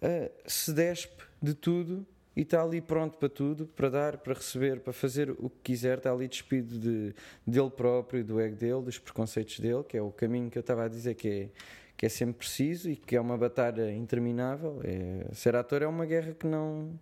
ah, 0.01 0.31
se 0.45 0.73
despe 0.73 1.23
de 1.41 1.53
tudo 1.55 2.05
e 2.35 2.41
está 2.41 2.61
ali 2.63 2.81
pronto 2.81 3.17
para 3.17 3.29
tudo, 3.29 3.67
para 3.67 3.89
dar, 3.89 4.17
para 4.17 4.33
receber, 4.33 4.79
para 4.79 4.91
fazer 4.93 5.29
o 5.31 5.49
que 5.49 5.57
quiser, 5.63 5.97
está 5.99 6.11
ali 6.11 6.27
despido 6.27 6.79
de, 6.79 7.13
dele 7.45 7.69
próprio, 7.69 8.23
do 8.23 8.39
ego 8.39 8.55
dele, 8.55 8.81
dos 8.81 8.97
preconceitos 8.97 9.59
dele, 9.59 9.83
que 9.83 9.95
é 9.97 10.01
o 10.01 10.11
caminho 10.11 10.49
que 10.49 10.57
eu 10.57 10.61
estava 10.61 10.85
a 10.85 10.87
dizer 10.87 11.13
que 11.15 11.29
é, 11.29 11.49
que 11.95 12.05
é 12.05 12.09
sempre 12.09 12.35
preciso 12.35 12.89
e 12.89 12.95
que 12.95 13.15
é 13.15 13.21
uma 13.21 13.37
batalha 13.37 13.91
interminável. 13.93 14.81
É, 14.83 15.27
ser 15.33 15.55
ator 15.55 15.81
é 15.83 15.87
uma 15.87 16.05
guerra 16.05 16.33
que 16.33 16.47
não. 16.47 16.99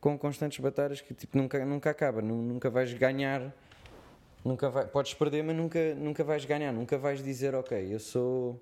com 0.00 0.18
constantes 0.18 0.58
batalhas 0.60 1.00
que 1.00 1.14
tipo, 1.14 1.36
nunca, 1.38 1.64
nunca 1.64 1.90
acaba, 1.90 2.20
nu- 2.22 2.42
nunca 2.42 2.68
vais 2.70 2.92
ganhar. 2.92 3.54
Nunca 4.44 4.70
vai, 4.70 4.86
podes 4.86 5.12
perder, 5.14 5.42
mas 5.44 5.54
nunca, 5.56 5.94
nunca 5.94 6.24
vais 6.24 6.44
ganhar, 6.46 6.72
nunca 6.72 6.96
vais 6.96 7.22
dizer, 7.22 7.54
ok, 7.54 7.92
eu 7.92 7.98
sou 7.98 8.58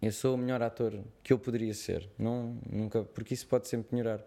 eu 0.00 0.10
sou 0.10 0.34
o 0.34 0.38
melhor 0.38 0.60
ator 0.62 0.98
que 1.22 1.32
eu 1.32 1.38
poderia 1.38 1.72
ser. 1.74 2.08
Não, 2.18 2.56
nunca, 2.70 3.04
porque 3.04 3.34
isso 3.34 3.46
pode 3.46 3.68
sempre 3.68 3.94
melhorar. 3.94 4.24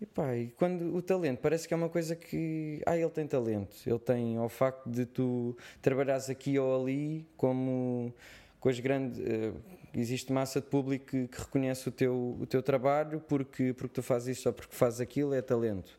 E 0.00 0.06
pá, 0.06 0.34
e 0.34 0.48
quando 0.56 0.94
o 0.94 1.02
talento 1.02 1.40
parece 1.40 1.68
que 1.68 1.74
é 1.74 1.76
uma 1.76 1.88
coisa 1.88 2.16
que. 2.16 2.80
Ah, 2.86 2.96
ele 2.96 3.10
tem 3.10 3.26
talento. 3.26 3.76
Ele 3.86 3.98
tem 3.98 4.36
ao 4.36 4.48
facto 4.48 4.88
de 4.88 5.04
tu 5.04 5.56
trabalhares 5.82 6.30
aqui 6.30 6.58
ou 6.58 6.82
ali, 6.82 7.26
como 7.36 8.12
com 8.58 8.68
as 8.68 8.80
grandes. 8.80 9.18
eh, 9.20 9.52
existe 9.94 10.32
massa 10.32 10.60
de 10.60 10.66
público 10.68 11.06
que, 11.06 11.28
que 11.28 11.38
reconhece 11.38 11.88
o 11.88 11.92
teu, 11.92 12.36
o 12.40 12.46
teu 12.46 12.62
trabalho 12.62 13.20
porque, 13.20 13.72
porque 13.74 13.94
tu 13.94 14.02
fazes 14.02 14.38
isto 14.38 14.46
ou 14.46 14.52
porque 14.52 14.74
fazes 14.74 15.00
aquilo, 15.00 15.34
é 15.34 15.42
talento. 15.42 15.98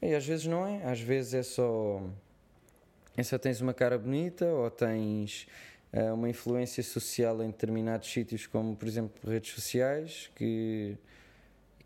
E 0.00 0.14
às 0.14 0.26
vezes 0.26 0.46
não 0.46 0.66
é, 0.66 0.84
às 0.84 1.00
vezes 1.00 1.34
é 1.34 1.42
só. 1.42 2.02
É 3.16 3.22
só 3.22 3.36
tens 3.38 3.60
uma 3.60 3.74
cara 3.74 3.98
bonita 3.98 4.46
ou 4.46 4.70
tens 4.70 5.48
eh, 5.92 6.12
uma 6.12 6.28
influência 6.28 6.82
social 6.82 7.42
em 7.42 7.48
determinados 7.48 8.10
sítios, 8.10 8.46
como 8.46 8.76
por 8.76 8.86
exemplo 8.86 9.30
redes 9.30 9.52
sociais, 9.52 10.30
que, 10.36 10.96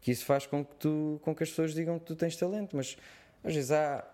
que 0.02 0.10
isso 0.10 0.26
faz 0.26 0.46
com 0.46 0.62
que, 0.64 0.74
tu, 0.76 1.18
com 1.22 1.34
que 1.34 1.42
as 1.44 1.48
pessoas 1.48 1.72
digam 1.72 1.98
que 1.98 2.04
tu 2.04 2.14
tens 2.14 2.36
talento. 2.36 2.76
Mas 2.76 2.96
às 3.42 3.54
vezes 3.54 3.70
há, 3.72 4.04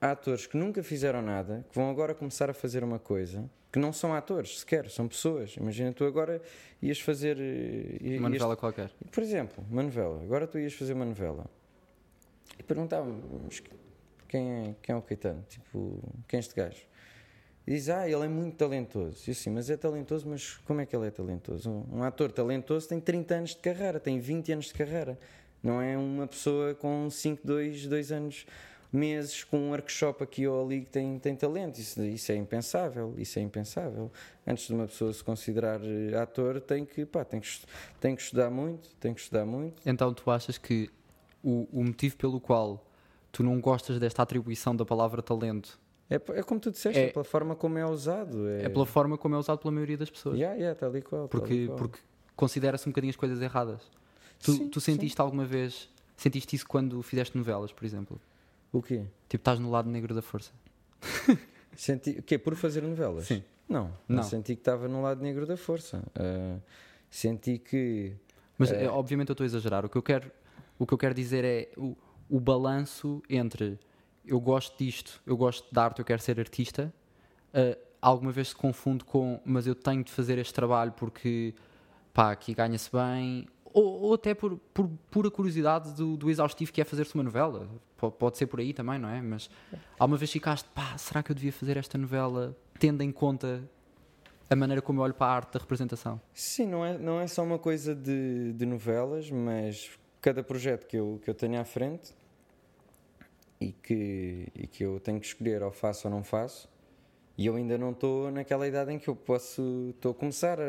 há 0.00 0.10
atores 0.10 0.46
que 0.46 0.56
nunca 0.56 0.82
fizeram 0.82 1.22
nada, 1.22 1.64
que 1.70 1.74
vão 1.76 1.88
agora 1.90 2.12
começar 2.14 2.50
a 2.50 2.54
fazer 2.54 2.82
uma 2.82 2.98
coisa, 2.98 3.48
que 3.70 3.78
não 3.78 3.92
são 3.92 4.12
atores 4.14 4.60
sequer, 4.60 4.88
são 4.90 5.06
pessoas. 5.06 5.56
Imagina, 5.56 5.92
tu 5.92 6.04
agora 6.04 6.40
ias 6.82 6.98
fazer. 7.00 7.36
eh, 7.38 7.98
i- 8.00 8.18
Uma 8.18 8.28
ias- 8.30 8.38
novela 8.40 8.56
qualquer. 8.56 8.90
por 9.12 9.22
exemplo, 9.22 9.64
uma 9.70 9.82
novela. 9.82 10.20
Agora 10.22 10.46
tu 10.46 10.58
ias 10.58 10.72
fazer 10.72 10.94
uma 10.94 11.04
novela 11.04 11.46
e 12.58 12.62
perguntava 12.62 13.06
mas 13.44 13.62
quem 14.28 14.50
é, 14.50 14.74
quem 14.82 14.94
é 14.94 14.96
o 14.98 15.02
Caetano? 15.02 15.44
Tipo, 15.48 16.00
quem 16.26 16.38
é 16.38 16.40
este 16.40 16.54
gajo? 16.54 16.82
Diz, 17.66 17.88
ah, 17.88 18.06
ele 18.06 18.24
é 18.24 18.28
muito 18.28 18.56
talentoso. 18.56 19.24
E 19.26 19.30
assim, 19.30 19.50
mas 19.50 19.70
é 19.70 19.76
talentoso, 19.76 20.28
mas 20.28 20.58
como 20.66 20.82
é 20.82 20.86
que 20.86 20.94
ele 20.94 21.06
é 21.06 21.10
talentoso? 21.10 21.70
Um, 21.70 21.98
um 21.98 22.02
ator 22.02 22.30
talentoso 22.30 22.88
tem 22.88 23.00
30 23.00 23.34
anos 23.34 23.50
de 23.50 23.56
carreira, 23.56 23.98
tem 23.98 24.18
20 24.18 24.52
anos 24.52 24.66
de 24.66 24.74
carreira. 24.74 25.18
Não 25.62 25.80
é 25.80 25.96
uma 25.96 26.26
pessoa 26.26 26.74
com 26.74 27.08
5, 27.08 27.40
2, 27.46 27.86
2 27.86 28.12
anos, 28.12 28.46
meses, 28.94 29.42
com 29.42 29.58
um 29.58 29.70
workshop 29.70 30.22
aqui 30.22 30.46
ou 30.46 30.64
ali 30.64 30.82
que 30.82 30.90
tem, 30.90 31.18
tem 31.18 31.34
talento. 31.34 31.78
Isso, 31.78 32.02
isso 32.04 32.32
é 32.32 32.36
impensável, 32.36 33.14
isso 33.18 33.38
é 33.38 33.42
impensável. 33.42 34.10
Antes 34.46 34.66
de 34.66 34.74
uma 34.74 34.86
pessoa 34.86 35.12
se 35.12 35.24
considerar 35.24 35.80
eh, 35.82 36.16
ator, 36.16 36.60
tem 36.60 36.84
que, 36.84 37.04
pá, 37.04 37.24
tem 37.24 37.40
que, 37.40 37.48
tem 38.00 38.14
que 38.14 38.22
estudar 38.22 38.50
muito, 38.50 38.94
tem 38.96 39.12
que 39.12 39.20
estudar 39.20 39.44
muito. 39.44 39.82
Então 39.84 40.12
tu 40.14 40.30
achas 40.30 40.56
que 40.56 40.88
o, 41.42 41.66
o 41.72 41.82
motivo 41.82 42.16
pelo 42.16 42.40
qual 42.40 42.86
tu 43.32 43.42
não 43.42 43.60
gostas 43.60 43.98
desta 43.98 44.22
atribuição 44.22 44.76
da 44.76 44.84
palavra 44.84 45.20
talento 45.20 45.78
É, 46.10 46.16
é 46.16 46.42
como 46.42 46.60
tu 46.60 46.70
disseste, 46.70 46.98
É- 46.98 47.04
é, 47.06 47.12
pela 47.12 47.24
forma 47.24 47.54
como 47.56 47.78
é 47.78 47.86
usado. 47.86 48.48
É, 48.48 48.64
é 48.64 48.68
pela 48.68 48.86
forma 48.86 49.16
como 49.16 49.34
é 49.34 49.38
usado 49.38 49.58
pela 49.58 49.72
maioria 49.72 49.96
das 49.96 50.10
pessoas? 50.10 50.36
Yeah, 50.38 50.56
yeah, 50.56 50.78
tal 50.78 50.94
e 50.96 51.02
qual. 51.02 51.28
porque, 51.28 51.66
qual. 51.66 51.78
porque 51.78 51.98
considera-se 52.36 52.88
um 52.88 52.92
bocadinho 52.92 53.10
as 53.10 53.16
coisas 53.16 53.40
erradas. 53.40 53.80
Tu, 54.42 54.52
Sim, 54.52 54.68
tu 54.68 54.80
sentiste 54.80 55.20
alguma 55.20 55.44
vez, 55.44 55.88
sentiste 56.16 56.56
isso 56.56 56.66
quando 56.66 57.02
fizeste 57.02 57.36
novelas, 57.38 57.72
por 57.72 57.84
exemplo? 57.84 58.20
O 58.72 58.82
quê? 58.82 59.04
Tipo, 59.28 59.40
estás 59.40 59.58
no 59.58 59.70
lado 59.70 59.88
negro 59.88 60.14
da 60.14 60.20
força. 60.22 60.52
Senti... 61.76 62.10
O 62.18 62.22
quê? 62.22 62.38
Por 62.38 62.54
fazer 62.54 62.82
novelas? 62.82 63.26
Sim. 63.26 63.42
Não, 63.68 63.84
não, 64.08 64.16
Não. 64.16 64.22
senti 64.22 64.54
que 64.54 64.60
estava 64.60 64.86
no 64.88 65.00
lado 65.02 65.22
negro 65.22 65.46
da 65.46 65.56
força. 65.56 66.02
Ah, 66.14 66.58
senti 67.10 67.58
que. 67.58 68.14
Mas 68.58 68.70
eh, 68.70 68.88
obviamente 68.88 69.30
eu 69.30 69.32
estou 69.32 69.44
a 69.44 69.46
exagerar. 69.46 69.84
O 69.86 69.88
que 69.88 69.96
eu 69.96 70.02
quero, 70.02 70.30
o 70.78 70.86
que 70.86 70.92
eu 70.92 70.98
quero 70.98 71.14
dizer 71.14 71.44
é 71.44 71.70
o, 71.76 71.96
o 72.28 72.38
balanço 72.38 73.22
entre 73.28 73.78
eu 74.26 74.40
gosto 74.40 74.76
disto, 74.82 75.20
eu 75.26 75.36
gosto 75.36 75.66
de 75.72 75.78
arte, 75.78 75.98
eu 75.98 76.04
quero 76.04 76.20
ser 76.22 76.38
artista. 76.40 76.92
eh, 77.52 77.78
alguma 78.00 78.30
vez 78.32 78.48
se 78.48 78.54
confunde 78.56 79.02
com, 79.04 79.40
mas 79.44 79.66
eu 79.66 79.74
tenho 79.74 80.04
de 80.04 80.12
fazer 80.12 80.36
este 80.38 80.52
trabalho 80.52 80.92
porque 80.92 81.54
pá, 82.12 82.32
aqui 82.32 82.52
ganha-se 82.54 82.90
bem. 82.92 83.46
Ou, 83.72 83.84
ou 84.02 84.14
até 84.14 84.34
por, 84.34 84.56
por 84.72 84.88
pura 85.10 85.30
curiosidade 85.30 85.92
do, 85.94 86.16
do 86.16 86.30
exaustivo 86.30 86.70
que 86.72 86.80
é 86.80 86.84
fazer-se 86.84 87.14
uma 87.14 87.24
novela. 87.24 87.68
Po- 87.96 88.12
Pode 88.12 88.36
ser 88.38 88.46
por 88.46 88.60
aí 88.60 88.72
também, 88.74 88.98
não 88.98 89.08
é? 89.08 89.20
Mas 89.22 89.48
alguma 89.98 90.16
vez 90.18 90.30
ficaste, 90.30 90.68
pá, 90.74 90.96
será 90.98 91.22
que 91.22 91.32
eu 91.32 91.34
devia 91.34 91.52
fazer 91.52 91.76
esta 91.76 91.96
novela 91.98 92.56
tendo 92.78 93.02
em 93.02 93.10
conta 93.10 93.62
a 94.50 94.54
maneira 94.54 94.82
como 94.82 95.00
eu 95.00 95.04
olho 95.04 95.14
para 95.14 95.26
a 95.26 95.36
arte 95.36 95.54
da 95.54 95.58
representação? 95.60 96.20
Sim, 96.32 96.66
não 96.66 96.84
é, 96.84 96.98
não 96.98 97.20
é 97.20 97.26
só 97.26 97.42
uma 97.42 97.58
coisa 97.58 97.94
de, 97.94 98.52
de 98.52 98.66
novelas, 98.66 99.30
mas 99.30 99.90
cada 100.20 100.42
projeto 100.44 100.86
que 100.86 100.96
eu, 100.96 101.18
que 101.24 101.28
eu 101.30 101.34
tenho 101.34 101.58
à 101.60 101.64
frente 101.64 102.14
e 103.60 103.72
que, 103.72 104.48
e 104.54 104.66
que 104.66 104.84
eu 104.84 105.00
tenho 105.00 105.20
que 105.20 105.26
escolher 105.26 105.62
ou 105.62 105.70
faço 105.70 106.08
ou 106.08 106.14
não 106.14 106.22
faço, 106.22 106.68
e 107.36 107.46
eu 107.46 107.56
ainda 107.56 107.76
não 107.76 107.90
estou 107.90 108.30
naquela 108.30 108.66
idade 108.66 108.92
em 108.92 108.98
que 108.98 109.08
eu 109.08 109.16
posso 109.16 109.90
estou 109.94 110.12
a 110.12 110.14
começar 110.14 110.60
a, 110.60 110.62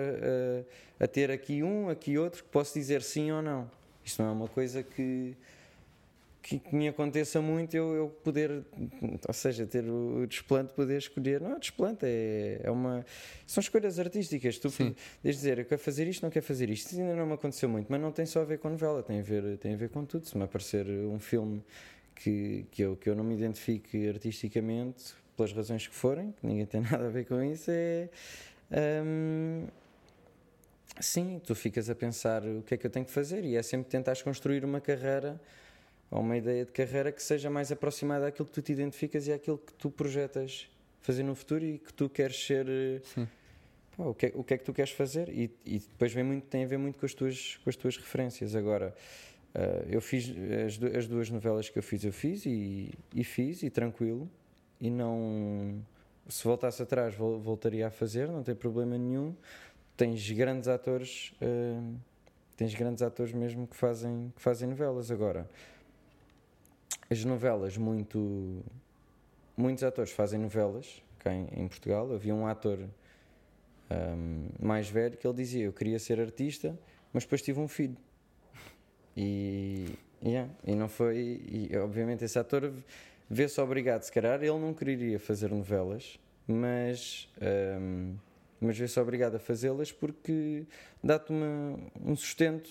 a, 0.99 1.05
a 1.05 1.07
ter 1.07 1.29
aqui 1.29 1.61
um, 1.61 1.89
aqui 1.89 2.17
outro, 2.17 2.43
que 2.43 2.49
posso 2.49 2.73
dizer 2.73 3.03
sim 3.03 3.31
ou 3.31 3.41
não. 3.41 3.69
Isto 4.03 4.21
não 4.23 4.29
é 4.29 4.31
uma 4.33 4.47
coisa 4.47 4.81
que, 4.81 5.35
que, 6.41 6.57
que 6.57 6.75
me 6.75 6.87
aconteça 6.87 7.39
muito 7.39 7.75
eu, 7.75 7.93
eu 7.93 8.09
poder, 8.23 8.63
ou 9.27 9.33
seja, 9.33 9.65
ter 9.65 9.83
o, 9.85 10.21
o 10.23 10.27
desplante 10.27 10.69
de 10.69 10.73
poder 10.75 10.97
escolher. 10.97 11.39
Não 11.39 11.55
é 11.55 11.59
desplante, 11.59 12.03
é, 12.03 12.61
é 12.63 12.71
uma. 12.71 13.05
São 13.45 13.61
escolhas 13.61 13.99
artísticas. 13.99 14.57
Tu. 14.57 14.69
Desde 15.23 15.41
dizer, 15.41 15.59
eu 15.59 15.65
quero 15.65 15.81
fazer 15.81 16.07
isto, 16.07 16.23
não 16.23 16.31
quero 16.31 16.45
fazer 16.45 16.69
isto. 16.71 16.87
Isso 16.91 16.99
ainda 16.99 17.15
não 17.15 17.27
me 17.27 17.33
aconteceu 17.33 17.69
muito, 17.69 17.87
mas 17.89 18.01
não 18.01 18.11
tem 18.11 18.25
só 18.25 18.41
a 18.41 18.45
ver 18.45 18.57
com 18.57 18.69
novela, 18.69 19.03
tem 19.03 19.19
a 19.19 19.23
ver, 19.23 19.57
tem 19.57 19.73
a 19.73 19.77
ver 19.77 19.89
com 19.89 20.03
tudo. 20.03 20.25
Se 20.25 20.35
me 20.37 20.43
aparecer 20.43 20.87
um 20.87 21.19
filme 21.19 21.63
que, 22.15 22.65
que, 22.71 22.81
eu, 22.81 22.95
que 22.95 23.09
eu 23.09 23.15
não 23.15 23.23
me 23.23 23.35
identifique 23.35 24.07
artisticamente, 24.07 25.13
pelas 25.35 25.51
razões 25.51 25.87
que 25.87 25.93
forem, 25.93 26.31
que 26.31 26.47
ninguém 26.47 26.65
tem 26.65 26.81
nada 26.89 27.05
a 27.05 27.09
ver 27.09 27.25
com 27.25 27.43
isso, 27.43 27.69
é. 27.69 28.09
hum, 29.03 29.67
sim, 30.99 31.41
tu 31.45 31.53
ficas 31.53 31.89
a 31.89 31.95
pensar 31.95 32.43
o 32.45 32.63
que 32.63 32.73
é 32.75 32.77
que 32.77 32.87
eu 32.87 32.91
tenho 32.91 33.05
que 33.05 33.11
fazer 33.11 33.43
e 33.43 33.55
é 33.55 33.61
sempre 33.61 33.89
tentares 33.89 34.21
construir 34.21 34.63
uma 34.63 34.79
carreira 34.79 35.39
ou 36.09 36.21
uma 36.21 36.37
ideia 36.37 36.65
de 36.65 36.71
carreira 36.71 37.11
que 37.11 37.21
seja 37.21 37.49
mais 37.49 37.71
aproximada 37.71 38.27
àquilo 38.27 38.47
que 38.47 38.53
tu 38.53 38.61
te 38.61 38.71
identificas 38.71 39.27
e 39.27 39.33
àquilo 39.33 39.57
que 39.57 39.73
tu 39.73 39.89
projetas 39.89 40.69
fazer 41.01 41.23
no 41.23 41.35
futuro 41.35 41.63
e 41.63 41.77
que 41.77 41.93
tu 41.93 42.09
queres 42.09 42.37
ser. 42.45 42.65
Pá, 43.97 44.03
o, 44.03 44.13
que 44.13 44.25
é, 44.27 44.31
o 44.35 44.43
que 44.43 44.53
é 44.53 44.57
que 44.57 44.63
tu 44.63 44.73
queres 44.73 44.91
fazer 44.91 45.29
e, 45.29 45.49
e 45.65 45.79
depois 45.79 46.11
vem 46.11 46.23
muito, 46.23 46.45
tem 46.47 46.63
a 46.63 46.67
ver 46.67 46.77
muito 46.77 46.99
com 46.99 47.05
as 47.05 47.13
tuas, 47.13 47.57
com 47.63 47.69
as 47.69 47.75
tuas 47.75 47.95
referências. 47.97 48.55
Agora, 48.55 48.93
ah, 49.55 49.85
eu 49.89 50.01
fiz 50.01 50.31
as, 50.65 50.77
du- 50.77 50.97
as 50.97 51.07
duas 51.07 51.29
novelas 51.29 51.69
que 51.69 51.79
eu 51.79 51.83
fiz, 51.83 52.03
eu 52.03 52.11
fiz 52.13 52.45
e, 52.45 52.91
e 53.13 53.23
fiz 53.23 53.63
e 53.63 53.69
tranquilo. 53.69 54.29
E 54.81 54.89
não. 54.89 55.81
Se 56.27 56.43
voltasse 56.43 56.81
atrás, 56.83 57.15
vol- 57.15 57.39
voltaria 57.39 57.87
a 57.87 57.91
fazer, 57.91 58.27
não 58.27 58.43
tem 58.43 58.53
problema 58.55 58.97
nenhum. 58.97 59.33
Tens 59.95 60.29
grandes 60.31 60.67
atores, 60.67 61.33
ah, 61.41 61.81
tens 62.57 62.73
grandes 62.75 63.01
atores 63.01 63.31
mesmo 63.33 63.65
que 63.67 63.75
fazem, 63.75 64.33
que 64.35 64.41
fazem 64.41 64.67
novelas. 64.67 65.09
Agora, 65.11 65.49
as 67.09 67.23
novelas, 67.23 67.77
muito. 67.77 68.61
Muitos 69.57 69.83
atores 69.85 70.11
fazem 70.11 70.37
novelas 70.39 71.01
cá 71.19 71.33
em, 71.33 71.47
em 71.55 71.67
Portugal. 71.67 72.13
Havia 72.13 72.35
um 72.35 72.45
ator 72.45 72.77
um, 73.89 74.49
mais 74.59 74.89
velho 74.89 75.15
que 75.15 75.25
ele 75.25 75.35
dizia: 75.35 75.63
Eu 75.65 75.71
queria 75.71 75.97
ser 75.99 76.19
artista, 76.19 76.77
mas 77.13 77.23
depois 77.23 77.41
tive 77.41 77.59
um 77.59 77.67
filho. 77.67 77.95
E, 79.15 79.97
yeah, 80.23 80.49
e 80.65 80.75
não 80.75 80.87
foi. 80.89 81.41
E 81.47 81.77
obviamente 81.77 82.23
esse 82.23 82.37
ator 82.37 82.71
vê-se 83.29 83.59
obrigado, 83.59 84.03
se 84.03 84.11
calhar 84.11 84.41
ele 84.41 84.59
não 84.59 84.73
queria 84.73 85.19
fazer 85.19 85.49
novelas, 85.49 86.19
mas, 86.47 87.27
um, 87.81 88.15
mas 88.59 88.77
vê-se 88.77 88.99
obrigado 88.99 89.35
a 89.35 89.39
fazê-las 89.39 89.91
porque 89.91 90.63
dá-te 91.03 91.31
um 91.33 92.15
sustento 92.15 92.69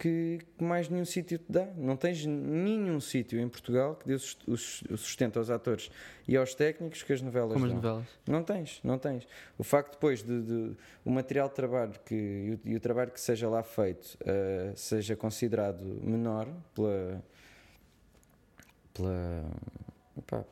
que, 0.00 0.38
que 0.56 0.64
mais 0.64 0.88
nenhum 0.88 1.04
sítio 1.04 1.36
te 1.38 1.44
dá. 1.52 1.66
Não 1.76 1.94
tens 1.94 2.24
nenhum 2.24 2.98
sítio 3.00 3.38
em 3.38 3.46
Portugal 3.46 3.96
que 3.96 4.06
dê 4.08 4.14
o 4.14 4.18
sus- 4.18 4.38
o 4.46 4.56
sus- 4.56 4.82
o 4.90 4.96
sustento 4.96 5.38
aos 5.38 5.50
atores 5.50 5.90
e 6.26 6.36
aos 6.38 6.54
técnicos 6.54 7.02
que 7.02 7.12
as 7.12 7.20
novelas 7.20 7.52
Como 7.52 7.66
as 7.66 7.70
dão. 7.72 7.80
novelas. 7.82 8.08
Não 8.26 8.42
tens, 8.42 8.80
não 8.82 8.98
tens. 8.98 9.28
O 9.58 9.62
facto 9.62 9.92
depois 9.92 10.22
de, 10.22 10.40
de- 10.42 10.76
o 11.04 11.10
material 11.10 11.48
de 11.50 11.54
trabalho 11.54 11.92
que, 12.06 12.14
e, 12.14 12.50
o, 12.68 12.72
e 12.72 12.76
o 12.76 12.80
trabalho 12.80 13.10
que 13.10 13.20
seja 13.20 13.46
lá 13.48 13.62
feito 13.62 14.16
eh, 14.24 14.72
seja 14.74 15.14
considerado 15.14 15.84
menor 15.84 16.48
pela, 16.74 17.22
pela, 18.94 19.44
pela- 20.26 20.46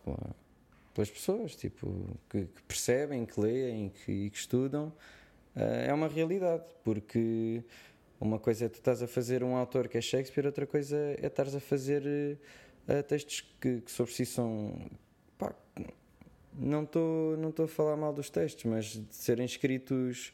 pelas 0.94 1.10
pessoas 1.10 1.54
tipo, 1.56 2.18
que, 2.28 2.42
que 2.46 2.62
percebem, 2.64 3.24
que 3.24 3.40
leem 3.40 3.86
e 3.86 3.90
que, 3.90 4.12
e 4.12 4.30
que 4.30 4.36
estudam, 4.36 4.92
eh, 5.56 5.86
é 5.88 5.94
uma 5.94 6.08
realidade. 6.08 6.64
Porque 6.84 7.62
uma 8.20 8.38
coisa 8.38 8.66
é 8.66 8.68
tu 8.68 8.74
estás 8.74 9.02
a 9.02 9.06
fazer 9.06 9.44
um 9.44 9.56
autor 9.56 9.88
que 9.88 9.96
é 9.96 10.00
Shakespeare, 10.00 10.46
outra 10.46 10.66
coisa 10.66 10.96
é 10.96 11.26
estares 11.26 11.54
a 11.54 11.60
fazer 11.60 12.38
eh, 12.86 13.02
textos 13.02 13.44
que, 13.60 13.80
que 13.80 13.90
sobre 13.90 14.12
si 14.12 14.26
são. 14.26 14.74
pá, 15.36 15.54
não 16.54 16.82
estou 16.82 17.36
não 17.36 17.52
a 17.64 17.68
falar 17.68 17.96
mal 17.96 18.12
dos 18.12 18.28
textos, 18.28 18.64
mas 18.64 18.86
de 18.86 19.14
serem 19.14 19.46
escritos 19.46 20.32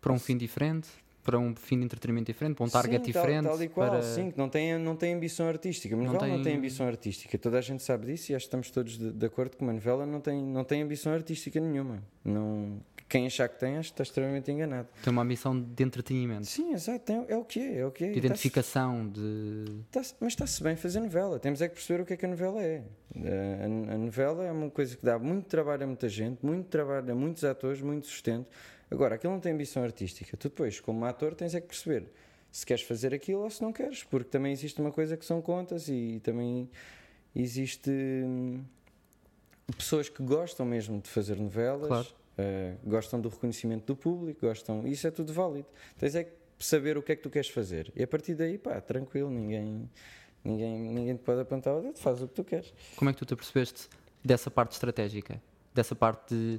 Para 0.00 0.12
um 0.12 0.18
fim 0.18 0.36
diferente, 0.36 0.88
para 1.28 1.38
um 1.38 1.54
fim 1.54 1.78
de 1.78 1.84
entretenimento 1.84 2.32
diferente, 2.32 2.56
para 2.56 2.64
um 2.64 2.70
target 2.70 3.04
sim, 3.04 3.12
diferente. 3.12 3.44
Tal, 3.44 3.62
e 3.62 3.68
qual, 3.68 3.90
para... 3.90 4.00
sim, 4.02 4.30
que 4.30 4.38
não 4.38 4.48
tem, 4.48 4.78
não 4.78 4.96
tem 4.96 5.12
ambição 5.12 5.46
artística. 5.46 5.94
A 5.94 5.98
Não 5.98 6.06
novela 6.06 6.26
não 6.26 6.34
tem... 6.36 6.44
tem- 6.44 6.56
ambição 6.56 6.86
artística. 6.86 7.36
Toda 7.36 7.58
a 7.58 7.60
gente 7.60 7.82
sabe 7.82 8.06
disso 8.06 8.32
e 8.32 8.34
acho 8.34 8.44
que 8.44 8.48
estamos 8.48 8.70
todos 8.70 8.96
de, 8.96 9.12
de 9.12 9.26
acordo 9.26 9.54
que 9.54 9.62
uma 9.62 9.74
novela 9.74 10.06
não 10.06 10.22
tem, 10.22 10.42
não 10.42 10.64
tem 10.64 10.80
ambição 10.80 11.12
artística 11.12 11.60
nenhuma. 11.60 12.02
Não, 12.24 12.80
quem 13.10 13.26
achar 13.26 13.46
que 13.46 13.58
tem, 13.60 13.76
acho 13.76 13.90
que 13.90 13.94
está 13.94 14.04
extremamente 14.04 14.50
enganado. 14.50 14.88
Tem 15.04 15.10
uma 15.12 15.20
ambição 15.20 15.58
de 15.60 15.84
entretenimento, 15.84 16.46
Sim, 16.46 16.72
exato, 16.72 17.00
tem- 17.00 17.24
é 17.28 17.36
o 17.36 17.44
que 17.44 17.60
é, 17.60 17.78
é 17.80 17.86
o 17.86 17.90
que 17.90 18.04
é. 18.04 18.10
de 18.10 18.18
identificação, 18.18 19.06
de. 19.06 19.82
Mas 20.20 20.32
está-se 20.32 20.62
bem 20.62 20.76
fazer 20.76 21.00
novela. 21.00 21.38
Temos 21.38 21.60
é 21.60 21.68
que 21.68 21.74
perceber 21.74 22.02
o 22.02 22.06
que 22.06 22.14
é 22.14 22.16
que 22.16 22.24
a 22.24 22.28
novela 22.28 22.62
é. 22.62 22.82
A, 23.14 23.90
a- 23.92 23.94
a 23.94 23.98
novela 23.98 24.44
é 24.46 24.50
uma 24.52 24.70
coisa 24.70 24.96
que 24.96 25.04
dá 25.04 25.18
muito 25.18 25.44
trabalho 25.44 25.84
a 25.84 25.86
muita 25.86 26.08
gente, 26.08 26.38
muito 26.44 26.68
trabalho 26.68 27.12
a 27.12 27.14
muitos 27.14 27.44
atores, 27.44 27.82
muito 27.82 28.06
sustento. 28.06 28.46
Agora, 28.90 29.14
aquilo 29.16 29.32
não 29.32 29.40
tem 29.40 29.52
ambição 29.52 29.82
artística. 29.82 30.36
Tu 30.36 30.48
depois, 30.48 30.80
como 30.80 31.04
ator, 31.04 31.34
tens 31.34 31.54
é 31.54 31.60
que 31.60 31.66
perceber 31.68 32.10
se 32.50 32.64
queres 32.64 32.82
fazer 32.82 33.12
aquilo 33.12 33.42
ou 33.42 33.50
se 33.50 33.60
não 33.62 33.72
queres, 33.72 34.02
porque 34.04 34.30
também 34.30 34.52
existe 34.52 34.80
uma 34.80 34.90
coisa 34.90 35.16
que 35.16 35.24
são 35.24 35.40
contas 35.42 35.88
e 35.88 36.20
também 36.24 36.68
existe 37.36 37.90
hum, 37.90 38.62
pessoas 39.76 40.08
que 40.08 40.22
gostam 40.22 40.64
mesmo 40.64 41.00
de 41.00 41.08
fazer 41.08 41.36
novelas, 41.36 41.88
Claro. 41.88 42.08
eh, 42.38 42.74
gostam 42.84 43.20
do 43.20 43.28
reconhecimento 43.28 43.84
do 43.86 43.94
público, 43.96 44.46
gostam. 44.46 44.86
Isso 44.86 45.06
é 45.06 45.10
tudo 45.10 45.32
válido. 45.32 45.68
Tens 45.98 46.14
é 46.14 46.24
que 46.24 46.32
saber 46.58 46.96
o 46.96 47.02
que 47.02 47.12
é 47.12 47.16
que 47.16 47.22
tu 47.22 47.30
queres 47.30 47.48
fazer. 47.50 47.92
E 47.94 48.02
a 48.02 48.06
partir 48.06 48.34
daí, 48.34 48.56
pá, 48.56 48.80
tranquilo, 48.80 49.30
ninguém, 49.30 49.88
ninguém, 50.42 50.78
ninguém 50.78 51.16
te 51.16 51.22
pode 51.22 51.40
apontar 51.42 51.74
o 51.76 51.82
dedo, 51.82 51.98
faz 51.98 52.22
o 52.22 52.26
que 52.28 52.34
tu 52.34 52.44
queres. 52.44 52.72
Como 52.96 53.10
é 53.10 53.12
que 53.12 53.18
tu 53.18 53.26
te 53.26 53.34
apercebeste 53.34 53.88
dessa 54.24 54.50
parte 54.50 54.72
estratégica? 54.72 55.40
Dessa 55.74 55.94
parte 55.94 56.34
de. 56.34 56.58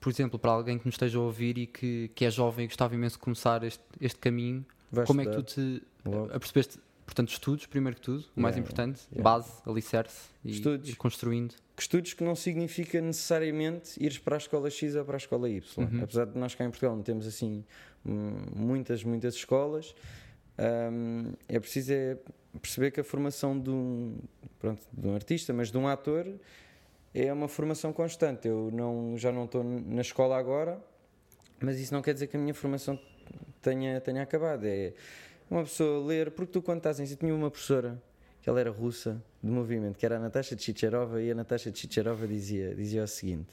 Por 0.00 0.10
exemplo, 0.10 0.38
para 0.38 0.50
alguém 0.50 0.78
que 0.78 0.86
nos 0.86 0.94
esteja 0.94 1.18
a 1.18 1.22
ouvir 1.22 1.58
e 1.58 1.66
que, 1.66 2.10
que 2.14 2.24
é 2.24 2.30
jovem 2.30 2.64
e 2.64 2.68
gostava 2.68 2.94
imenso 2.94 3.16
de 3.16 3.22
começar 3.22 3.62
este, 3.62 3.84
este 4.00 4.18
caminho, 4.18 4.64
Vais 4.90 5.06
como 5.06 5.20
é 5.20 5.24
que 5.26 5.30
tu 5.32 5.40
estudar 5.40 5.78
te 5.80 5.82
logo. 6.08 6.32
apercebeste? 6.34 6.78
Portanto, 7.04 7.28
estudos, 7.30 7.66
primeiro 7.66 7.96
que 7.96 8.02
tudo, 8.02 8.24
o 8.36 8.40
mais 8.40 8.54
Yeah, 8.54 8.58
importante, 8.60 9.00
yeah. 9.12 9.22
base, 9.22 9.50
alicerce 9.66 10.28
e, 10.44 10.52
Estudos. 10.52 10.88
e 10.88 10.94
construindo. 10.96 11.54
Que 11.76 11.82
estudos 11.82 12.14
que 12.14 12.22
não 12.22 12.36
significa 12.36 13.00
necessariamente 13.00 14.02
ires 14.02 14.16
para 14.18 14.36
a 14.36 14.38
escola 14.38 14.70
X 14.70 14.94
ou 14.94 15.04
para 15.04 15.16
a 15.16 15.18
escola 15.18 15.48
Y. 15.50 15.60
Uhum. 15.76 16.02
Apesar 16.04 16.26
de 16.26 16.38
nós 16.38 16.54
cá 16.54 16.64
em 16.64 16.70
Portugal 16.70 16.94
não 16.94 17.02
temos 17.02 17.26
assim 17.26 17.64
hum, 18.06 18.44
muitas, 18.54 19.02
muitas 19.02 19.34
escolas, 19.34 19.92
hum, 20.58 21.32
é 21.48 21.58
preciso 21.58 21.92
é 21.92 22.16
perceber 22.60 22.90
que 22.92 23.00
a 23.00 23.04
formação 23.04 23.58
de 23.58 23.70
um, 23.70 24.16
pronto, 24.58 24.80
de 24.92 25.06
um 25.08 25.14
artista, 25.14 25.52
mas 25.52 25.70
de 25.70 25.78
um 25.78 25.88
ator, 25.88 26.26
é 27.14 27.32
uma 27.32 27.48
formação 27.48 27.92
constante. 27.92 28.48
Eu 28.48 28.70
não, 28.72 29.16
já 29.16 29.32
não 29.32 29.44
estou 29.44 29.62
na 29.64 30.00
escola 30.00 30.38
agora, 30.38 30.80
mas 31.60 31.78
isso 31.78 31.92
não 31.92 32.02
quer 32.02 32.14
dizer 32.14 32.26
que 32.26 32.36
a 32.36 32.40
minha 32.40 32.54
formação 32.54 32.98
tenha, 33.60 34.00
tenha 34.00 34.22
acabado. 34.22 34.64
É 34.64 34.92
uma 35.50 35.62
pessoa 35.64 36.06
ler, 36.06 36.30
porque 36.30 36.52
tu 36.52 36.62
quando 36.62 36.78
estás 36.78 37.00
em 37.00 37.06
si, 37.06 37.16
tinha 37.16 37.34
uma 37.34 37.50
professora 37.50 38.00
que 38.40 38.48
ela 38.48 38.58
era 38.60 38.70
russa 38.70 39.22
de 39.42 39.50
movimento, 39.50 39.98
que 39.98 40.06
era 40.06 40.16
a 40.16 40.18
Natasha 40.18 40.56
Chicherova, 40.56 41.22
e 41.22 41.30
a 41.30 41.34
Natasha 41.34 41.72
Chicherova 41.74 42.26
dizia, 42.26 42.74
dizia 42.74 43.02
o 43.02 43.08
seguinte: 43.08 43.48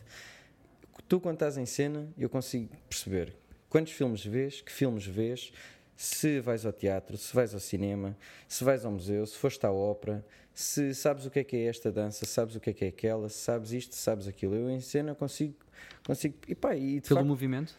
Tu, 1.07 1.19
quando 1.19 1.35
estás 1.35 1.57
em 1.57 1.65
cena, 1.65 2.07
eu 2.17 2.29
consigo 2.29 2.69
perceber 2.89 3.35
quantos 3.69 3.93
filmes 3.93 4.25
vês, 4.25 4.61
que 4.61 4.71
filmes 4.71 5.05
vês, 5.05 5.51
se 5.95 6.39
vais 6.39 6.65
ao 6.65 6.71
teatro, 6.71 7.17
se 7.17 7.33
vais 7.33 7.53
ao 7.53 7.59
cinema, 7.59 8.15
se 8.47 8.63
vais 8.63 8.85
ao 8.85 8.91
museu, 8.91 9.25
se 9.25 9.35
foste 9.35 9.65
à 9.65 9.71
ópera, 9.71 10.23
se 10.59 10.91
sabes 10.95 11.23
o 11.23 11.29
que 11.29 11.37
é 11.37 11.43
que 11.43 11.55
é 11.55 11.65
esta 11.65 11.91
dança, 11.91 12.25
sabes 12.25 12.55
o 12.55 12.59
que 12.59 12.71
é 12.71 12.73
que 12.73 12.83
é 12.85 12.87
aquela, 12.87 13.29
sabes 13.29 13.71
isto, 13.73 13.95
sabes 13.95 14.27
aquilo. 14.27 14.55
Eu 14.55 14.71
em 14.71 14.79
cena 14.79 15.13
consigo. 15.13 15.53
consigo 16.03 16.33
e 16.47 16.55
pá, 16.55 16.75
e 16.75 16.99
Pelo 16.99 17.17
facto, 17.19 17.27
movimento? 17.27 17.75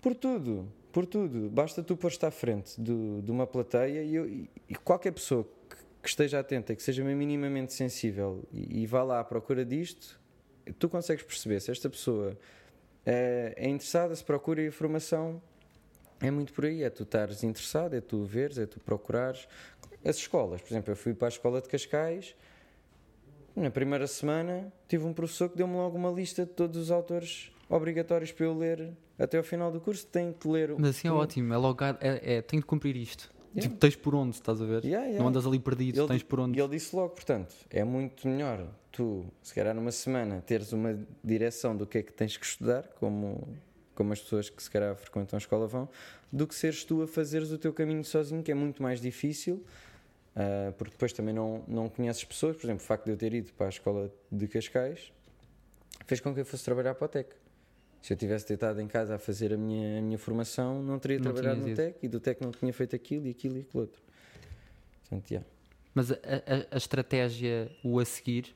por 0.00 0.14
tudo, 0.14 0.68
por 0.92 1.04
tudo. 1.06 1.50
Basta 1.50 1.82
tu 1.82 1.96
pôr-te 1.96 2.24
à 2.24 2.30
frente 2.30 2.80
do- 2.80 3.20
de 3.20 3.30
uma 3.32 3.48
plateia 3.48 4.00
e, 4.04 4.14
eu- 4.14 4.28
e- 4.28 4.48
e 4.68 4.76
qualquer 4.76 5.10
pessoa 5.10 5.42
que, 5.68 5.76
que 6.04 6.08
esteja 6.08 6.38
atenta, 6.38 6.72
que 6.72 6.82
seja 6.84 7.02
minimamente 7.02 7.72
sensível 7.72 8.44
e, 8.52 8.82
e 8.82 8.86
vá 8.86 9.02
lá 9.02 9.18
à 9.18 9.24
procura 9.24 9.64
disto, 9.64 10.20
tu 10.78 10.88
consegues 10.88 11.24
perceber 11.24 11.58
se 11.60 11.72
esta 11.72 11.90
pessoa 11.90 12.38
é, 13.04 13.54
é 13.56 13.68
interessada, 13.68 14.14
se 14.14 14.22
procura 14.22 14.64
informação. 14.64 15.42
É 16.20 16.30
muito 16.30 16.52
por 16.52 16.64
aí, 16.64 16.82
é 16.84 16.88
tu 16.90 17.02
estares 17.02 17.42
interessado, 17.42 17.94
é 17.94 18.00
tu 18.00 18.22
veres, 18.24 18.56
é 18.56 18.66
tu 18.66 18.78
procurares. 18.80 19.46
As 20.06 20.16
escolas, 20.16 20.60
por 20.60 20.68
exemplo, 20.72 20.92
eu 20.92 20.96
fui 20.96 21.14
para 21.14 21.26
a 21.26 21.30
escola 21.30 21.60
de 21.60 21.68
Cascais, 21.68 22.34
na 23.56 23.70
primeira 23.70 24.06
semana 24.06 24.72
tive 24.86 25.04
um 25.04 25.12
professor 25.12 25.48
que 25.48 25.56
deu-me 25.56 25.74
logo 25.74 25.96
uma 25.96 26.10
lista 26.10 26.44
de 26.44 26.52
todos 26.52 26.76
os 26.80 26.90
autores 26.90 27.50
obrigatórios 27.68 28.30
para 28.30 28.44
eu 28.46 28.56
ler 28.56 28.92
até 29.18 29.38
ao 29.38 29.42
final 29.42 29.72
do 29.72 29.80
curso. 29.80 30.06
Tenho 30.06 30.32
que 30.32 30.46
ler. 30.46 30.74
Mas 30.78 30.90
assim 30.90 31.08
é 31.08 31.12
um- 31.12 31.16
ótimo, 31.16 31.52
é 31.52 31.56
logo, 31.56 31.82
é, 31.82 31.96
é 32.00 32.42
tenho 32.42 32.60
de 32.60 32.66
cumprir 32.66 32.94
isto. 32.96 33.32
Yeah. 33.54 33.62
Tipo, 33.68 33.76
tens 33.80 33.96
por 33.96 34.14
onde, 34.14 34.36
estás 34.36 34.60
a 34.60 34.64
ver? 34.66 34.84
Yeah, 34.84 35.06
yeah. 35.06 35.18
Não 35.18 35.28
andas 35.28 35.46
ali 35.46 35.58
perdido, 35.58 35.98
Ele 36.00 36.08
tens 36.08 36.22
por 36.22 36.38
onde. 36.38 36.58
E 36.58 36.60
ele 36.62 36.68
disse 36.68 36.94
logo, 36.94 37.08
portanto, 37.14 37.54
é 37.70 37.82
muito 37.82 38.28
melhor 38.28 38.68
tu, 38.92 39.24
se 39.42 39.54
calhar 39.54 39.74
numa 39.74 39.90
semana, 39.90 40.42
teres 40.46 40.72
uma 40.72 40.98
direção 41.24 41.74
do 41.74 41.86
que 41.86 41.98
é 41.98 42.02
que 42.02 42.12
tens 42.12 42.36
que 42.36 42.44
estudar, 42.44 42.86
como, 43.00 43.48
como 43.94 44.12
as 44.12 44.20
pessoas 44.20 44.50
que 44.50 44.62
se 44.62 44.70
calhar 44.70 44.94
frequentam 44.94 45.38
a 45.38 45.40
escola 45.40 45.66
vão, 45.66 45.88
do 46.30 46.46
que 46.46 46.54
seres 46.54 46.84
tu 46.84 47.00
a 47.00 47.06
fazeres 47.06 47.50
o 47.50 47.56
teu 47.56 47.72
caminho 47.72 48.04
sozinho, 48.04 48.42
que 48.42 48.52
é 48.52 48.54
muito 48.54 48.82
mais 48.82 49.00
difícil, 49.00 49.64
ah, 50.36 50.72
porque 50.76 50.92
depois 50.92 51.12
também 51.12 51.34
não, 51.34 51.64
não 51.66 51.88
conheces 51.88 52.22
pessoas. 52.24 52.56
Por 52.56 52.66
exemplo, 52.66 52.82
o 52.84 52.86
facto 52.86 53.04
de 53.06 53.10
eu 53.12 53.16
ter 53.16 53.32
ido 53.34 53.52
para 53.54 53.66
a 53.66 53.68
escola 53.70 54.12
de 54.30 54.46
Cascais 54.46 55.12
fez 56.06 56.20
com 56.20 56.32
que 56.34 56.40
eu 56.40 56.44
fosse 56.46 56.64
trabalhar 56.64 56.94
para 56.94 57.06
o 57.06 57.08
TEC. 57.08 57.34
Se 58.02 58.12
eu 58.12 58.16
tivesse 58.16 58.46
deitado 58.46 58.80
em 58.80 58.86
casa 58.86 59.16
a 59.16 59.18
fazer 59.18 59.52
a 59.52 59.56
minha, 59.56 59.98
a 59.98 60.02
minha 60.02 60.18
formação, 60.18 60.80
não 60.82 60.98
teria 60.98 61.18
Não 61.18 61.24
trabalhado 61.32 61.60
no 61.62 61.68
ido. 61.68 61.76
TEC 61.76 61.96
e 62.02 62.08
do 62.08 62.20
TEC 62.20 62.40
não 62.40 62.52
tinha 62.52 62.72
feito 62.72 62.94
aquilo 62.94 63.26
e 63.26 63.30
aquilo 63.30 63.56
e 63.56 63.60
aquilo 63.62 63.80
outro. 63.82 64.00
Portanto, 65.00 65.30
yeah. 65.30 65.48
Mas 65.94 66.12
a, 66.12 66.14
a- 66.14 66.66
a 66.72 66.76
estratégia, 66.76 67.70
o 67.82 67.98
a 67.98 68.04
seguir, 68.04 68.54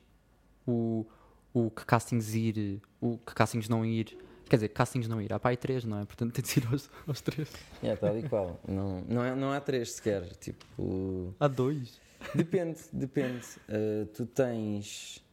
o, 0.67 1.05
o 1.53 1.71
que 1.71 1.85
castings 1.85 2.35
ir, 2.35 2.81
o 3.01 3.17
que 3.19 3.35
castings 3.35 3.69
não 3.69 3.85
ir, 3.85 4.17
quer 4.51 4.57
dizer, 4.57 4.69
castings 4.71 5.07
não 5.09 5.23
ir, 5.23 5.33
há 5.33 5.39
pai 5.39 5.57
três, 5.57 5.85
não 5.85 6.01
é? 6.01 6.05
Portanto 6.05 6.33
tem 6.35 6.45
de 6.45 6.59
ir 6.59 6.69
aos, 6.71 6.91
aos 7.07 7.21
três. 7.21 7.49
É, 7.83 7.95
tal 7.95 8.19
e 8.19 8.29
qual. 8.29 8.61
Não, 8.67 9.01
não, 9.09 9.25
é- 9.25 9.35
não 9.35 9.53
há 9.53 9.61
três 9.61 9.93
sequer. 9.93 10.27
Tipo, 10.37 11.35
Há 11.39 11.47
dois. 11.47 12.01
depende, 12.35 12.79
depende. 12.93 13.47
Uh, 13.69 14.07
tu 14.07 14.27
tens. 14.27 15.25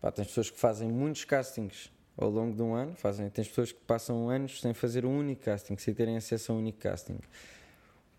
Pá, 0.00 0.10
tens 0.10 0.26
pessoas 0.28 0.50
que 0.50 0.58
fazem 0.58 0.90
muitos 0.90 1.24
castings 1.24 1.92
ao 2.16 2.28
longo 2.28 2.56
de 2.56 2.62
um 2.62 2.74
ano. 2.74 2.94
Fazem, 2.96 3.30
tens 3.30 3.46
pessoas 3.48 3.70
que 3.70 3.80
passam 3.80 4.28
anos 4.28 4.60
sem 4.60 4.74
fazer 4.74 5.06
um 5.06 5.16
único 5.16 5.42
casting, 5.42 5.76
sem 5.78 5.94
terem 5.94 6.16
acesso 6.16 6.50
a 6.50 6.54
um 6.56 6.58
único 6.58 6.78
casting. 6.78 7.18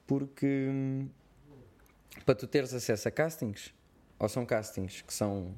Porque 0.07 0.67
hum, 0.69 1.09
para 2.25 2.35
tu 2.35 2.47
teres 2.47 2.73
acesso 2.73 3.07
a 3.07 3.11
castings, 3.11 3.73
ou 4.17 4.29
são 4.29 4.45
castings 4.45 5.01
que 5.01 5.13
são 5.13 5.53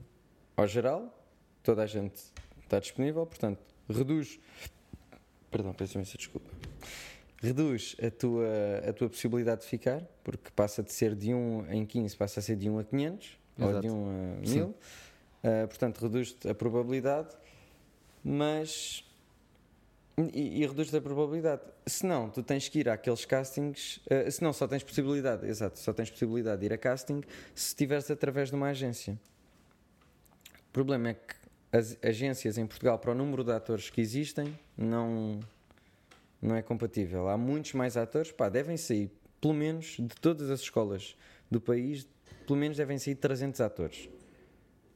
ao 0.58 0.68
geral, 0.68 1.24
toda 1.62 1.84
a 1.84 1.88
gente 1.88 2.16
está 2.64 2.80
disponível, 2.80 3.26
portanto, 3.26 3.60
reduz. 3.89 4.39
Perdão, 5.50 5.74
peço 5.74 5.98
imensa 5.98 6.17
desculpa 6.17 6.50
reduz 7.43 7.96
a 8.02 8.10
tua, 8.10 8.48
a 8.88 8.93
tua 8.93 9.10
possibilidade 9.10 9.62
de 9.62 9.67
ficar, 9.67 10.02
porque 10.24 10.50
passa 10.56 10.82
de 10.82 10.93
ser 10.93 11.13
de 11.13 11.34
1 11.34 11.74
em 11.74 11.86
15, 11.86 12.15
passa 12.15 12.39
a 12.39 12.43
ser 12.43 12.56
de 12.56 12.69
1 12.69 12.80
a 12.80 12.84
500, 12.86 13.38
ou 13.60 13.69
Exato. 13.69 13.82
de 13.82 13.93
1 13.93 14.08
a 14.08 14.46
Sim. 14.46 14.54
1000. 14.54 14.65
Uh, 14.65 15.67
portanto, 15.67 16.02
reduz 16.02 16.38
a 16.50 16.54
probabilidade, 16.54 17.36
mas. 18.24 19.04
E, 20.34 20.62
e 20.62 20.65
reduz 20.65 20.93
a 20.96 21.02
probabilidade. 21.02 21.62
Se 21.86 22.06
não, 22.06 22.30
tu 22.30 22.41
tens 22.41 22.69
que 22.69 22.80
ir 22.80 22.88
àqueles 22.88 23.26
castings. 23.26 23.98
uh, 24.08 24.32
se 24.32 24.41
não, 24.41 24.54
só 24.54 24.65
tens 24.65 24.84
possibilidade, 24.84 25.46
exato, 25.46 25.80
só 25.80 25.91
tens 25.91 26.10
possibilidade 26.10 26.62
de 26.62 26.67
ir 26.67 26.74
a 26.74 26.78
casting 26.78 27.22
se 27.54 27.67
estiveres 27.67 28.10
através 28.10 28.50
de 28.50 28.56
uma 28.56 28.69
agência. 28.69 29.19
O 30.69 30.72
problema 30.72 31.10
é 31.10 31.13
que 31.13 31.36
as 31.74 31.98
agências 32.04 32.58
em 32.60 32.68
Portugal, 32.68 33.00
para 33.00 33.12
o 33.12 33.16
número 33.16 33.44
de 33.44 33.52
atores 33.52 33.90
que 33.90 34.00
existem, 34.00 34.58
não, 34.78 35.40
não 36.40 36.56
é 36.56 36.62
compatível. 36.62 37.28
Há 37.28 37.36
muitos 37.36 37.74
mais 37.74 37.98
atores, 37.98 38.32
pá, 38.32 38.48
devem 38.48 38.78
sair 38.78 39.10
pelo 39.42 39.56
menos, 39.56 39.98
de 40.00 40.16
todas 40.22 40.50
as 40.52 40.62
escolas 40.62 41.18
do 41.52 41.60
país, 41.60 42.08
pelo 42.46 42.58
menos 42.58 42.78
devem 42.78 42.98
sair 43.00 43.16
300 43.16 43.60
atores. 43.60 44.08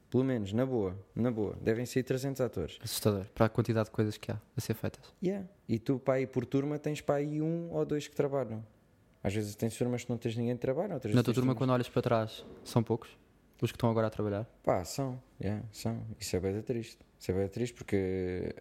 Pelo 0.10 0.24
menos, 0.24 0.54
na 0.54 0.66
boa, 0.66 0.98
na 1.14 1.30
boa, 1.32 1.58
devem 1.62 1.86
sair 1.86 2.04
300 2.04 2.40
atores. 2.40 2.80
Assustador. 2.82 3.26
Para 3.36 3.48
a 3.48 3.50
quantidade 3.50 3.86
de 3.90 3.92
coisas 3.92 4.16
que 4.16 4.32
há 4.32 4.40
a 4.56 4.62
ser 4.62 4.74
feitas. 4.76 5.04
Yeah. 5.22 5.46
E 5.68 5.80
tu, 5.80 6.00
ir 6.18 6.28
por 6.28 6.46
turma, 6.46 6.80
tens 6.80 7.02
para 7.02 7.16
aí 7.16 7.42
um 7.42 7.70
ou 7.74 7.84
dois 7.86 8.08
que 8.08 8.16
trabalham. 8.16 8.64
Às 9.22 9.34
vezes 9.34 9.54
tens 9.56 9.76
turmas 9.76 10.06
que 10.06 10.10
não 10.10 10.18
tens 10.18 10.38
ninguém 10.38 10.56
que 10.56 10.62
trabalha. 10.62 10.94
Na 10.94 11.00
tua 11.00 11.12
turma, 11.12 11.34
turmas- 11.34 11.58
quando 11.58 11.72
olhas 11.72 11.90
para 11.90 12.02
trás, 12.02 12.46
são 12.64 12.82
poucos? 12.82 13.10
Os 13.62 13.72
que 13.72 13.76
estão 13.76 13.90
agora 13.90 14.08
a 14.08 14.10
trabalhar? 14.10 14.46
Pá, 14.64 14.84
são, 14.86 15.20
yeah, 15.42 15.64
são. 15.72 16.04
Isso 16.20 16.36
é 16.36 16.40
bem 16.40 16.62
triste. 16.62 17.00
Isso 17.20 17.32
é 17.32 17.34
bem 17.34 17.48
triste 17.48 17.74
porque 17.74 18.54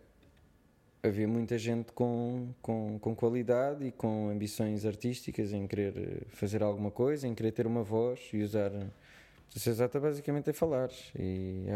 havia 1.03 1.29
muita 1.29 1.59
gente 1.59 1.93
com, 1.93 2.49
com, 2.63 2.99
com 2.99 3.15
qualidade 3.15 3.87
e 3.87 3.93
com 3.93 4.31
ambições 4.31 4.85
artísticas 4.85 5.53
em 5.53 5.67
querer 5.67 6.27
fazer 6.29 6.63
alguma 6.63 6.91
coisa, 6.91 7.29
em 7.29 7.35
querer 7.35 7.53
ter 7.53 7.67
uma 7.67 7.83
voz 7.83 8.21
e 8.33 8.43
usar. 8.43 8.73
A 8.73 9.69
exata 9.69 10.01
basicamente 10.01 10.51
é 10.51 10.53
falar. 10.53 10.91
E 11.19 11.67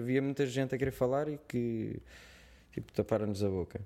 havia 0.00 0.20
muita 0.20 0.46
gente 0.46 0.74
a 0.74 0.78
querer 0.78 0.90
falar 0.90 1.28
e 1.28 1.38
que 1.48 2.00
tipo 2.72 2.92
taparam-nos 2.92 3.42
a 3.44 3.48
boca. 3.48 3.80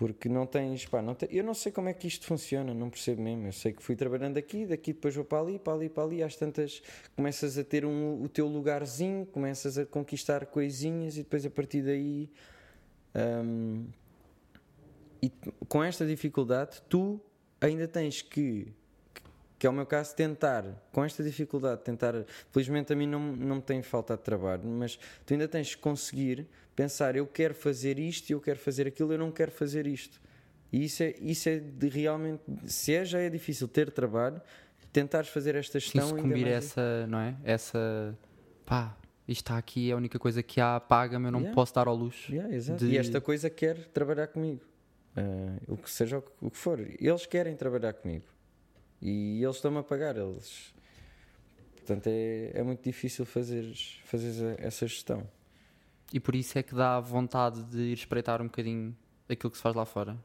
Porque 0.00 0.30
não 0.30 0.46
tens, 0.46 0.86
pá, 0.86 1.02
não 1.02 1.14
eu 1.28 1.44
não 1.44 1.52
sei 1.52 1.70
como 1.70 1.90
é 1.90 1.92
que 1.92 2.08
isto 2.08 2.24
funciona, 2.24 2.72
não 2.72 2.88
percebo 2.88 3.20
mesmo. 3.20 3.46
Eu 3.48 3.52
sei 3.52 3.70
que 3.70 3.82
fui 3.82 3.94
trabalhando 3.94 4.38
aqui, 4.38 4.64
daqui 4.64 4.94
depois 4.94 5.14
vou 5.14 5.26
para 5.26 5.40
ali, 5.40 5.58
para 5.58 5.74
ali, 5.74 5.90
para 5.90 6.02
ali, 6.04 6.22
às 6.22 6.34
tantas 6.34 6.82
começas 7.14 7.58
a 7.58 7.62
ter 7.62 7.84
um, 7.84 8.22
o 8.22 8.26
teu 8.26 8.46
lugarzinho, 8.46 9.26
começas 9.26 9.76
a 9.76 9.84
conquistar 9.84 10.46
coisinhas 10.46 11.18
e 11.18 11.22
depois 11.22 11.44
a 11.44 11.50
partir 11.50 11.82
daí. 11.82 12.30
hum, 13.14 13.88
e 15.22 15.30
com 15.68 15.84
esta 15.84 16.06
dificuldade, 16.06 16.80
tu 16.88 17.20
ainda 17.60 17.86
tens 17.86 18.22
que, 18.22 18.72
que 19.60 19.66
é 19.66 19.70
o 19.70 19.72
meu 19.74 19.84
caso, 19.84 20.16
tentar, 20.16 20.64
com 20.90 21.04
esta 21.04 21.22
dificuldade, 21.22 21.82
tentar. 21.82 22.14
Felizmente 22.50 22.94
a 22.94 22.96
mim 22.96 23.06
não, 23.06 23.20
não 23.20 23.56
me 23.56 23.62
tem 23.62 23.82
faltado 23.82 24.22
trabalho, 24.22 24.62
mas 24.64 24.98
tu 25.26 25.34
ainda 25.34 25.46
tens 25.46 25.74
que 25.74 25.80
conseguir 25.82 26.46
pensar: 26.74 27.14
eu 27.14 27.26
quero 27.26 27.54
fazer 27.54 27.98
isto, 27.98 28.30
eu 28.30 28.40
quero 28.40 28.58
fazer 28.58 28.86
aquilo, 28.86 29.12
eu 29.12 29.18
não 29.18 29.30
quero 29.30 29.50
fazer 29.52 29.86
isto. 29.86 30.18
E 30.72 30.84
isso 30.86 31.02
é, 31.02 31.14
isso 31.20 31.46
é 31.50 31.58
de 31.58 31.88
realmente. 31.90 32.42
Se 32.64 32.94
é, 32.94 33.04
já 33.04 33.18
é 33.18 33.28
difícil 33.28 33.68
ter 33.68 33.90
trabalho, 33.90 34.40
tentares 34.90 35.28
fazer 35.28 35.54
esta 35.54 35.78
gestão. 35.78 36.06
ainda 36.06 36.16
sucumbir 36.16 36.46
a 36.46 36.50
mais 36.52 36.64
essa, 36.64 37.06
não 37.06 37.18
é? 37.18 37.36
Essa, 37.44 38.18
pá, 38.64 38.96
isto 39.28 39.42
está 39.42 39.58
aqui, 39.58 39.90
é 39.90 39.92
a 39.92 39.96
única 39.98 40.18
coisa 40.18 40.42
que 40.42 40.58
há, 40.58 40.80
paga-me, 40.80 41.26
eu 41.26 41.32
não 41.32 41.40
Yeah. 41.40 41.54
posso 41.54 41.74
dar 41.74 41.86
ao 41.86 41.94
luxo. 41.94 42.32
Yeah, 42.32 42.56
de- 42.76 42.86
E 42.86 42.96
esta 42.96 43.20
coisa 43.20 43.50
quer 43.50 43.76
trabalhar 43.88 44.28
comigo. 44.28 44.62
Ah, 45.14 45.58
o 45.68 45.76
que 45.76 45.90
seja 45.90 46.16
o 46.18 46.22
que, 46.22 46.30
o 46.40 46.50
que 46.50 46.56
for. 46.56 46.80
Eles 46.80 47.26
querem 47.26 47.54
trabalhar 47.56 47.92
comigo. 47.92 48.24
E 49.00 49.42
eles 49.42 49.56
estão-me 49.56 49.78
a 49.78 49.82
pagar. 49.82 50.16
Eles... 50.16 50.74
Portanto, 51.76 52.06
é, 52.06 52.50
é 52.54 52.62
muito 52.62 52.82
difícil 52.82 53.24
fazer, 53.24 53.72
fazer 54.04 54.58
essa 54.58 54.86
gestão. 54.86 55.26
E 56.12 56.20
por 56.20 56.34
isso 56.34 56.58
é 56.58 56.62
que 56.62 56.74
dá 56.74 57.00
vontade 57.00 57.62
de 57.64 57.78
ir 57.78 57.94
espreitar 57.94 58.42
um 58.42 58.46
bocadinho 58.46 58.96
aquilo 59.28 59.50
que 59.50 59.56
se 59.56 59.62
faz 59.62 59.74
lá 59.74 59.84
fora. 59.84 60.16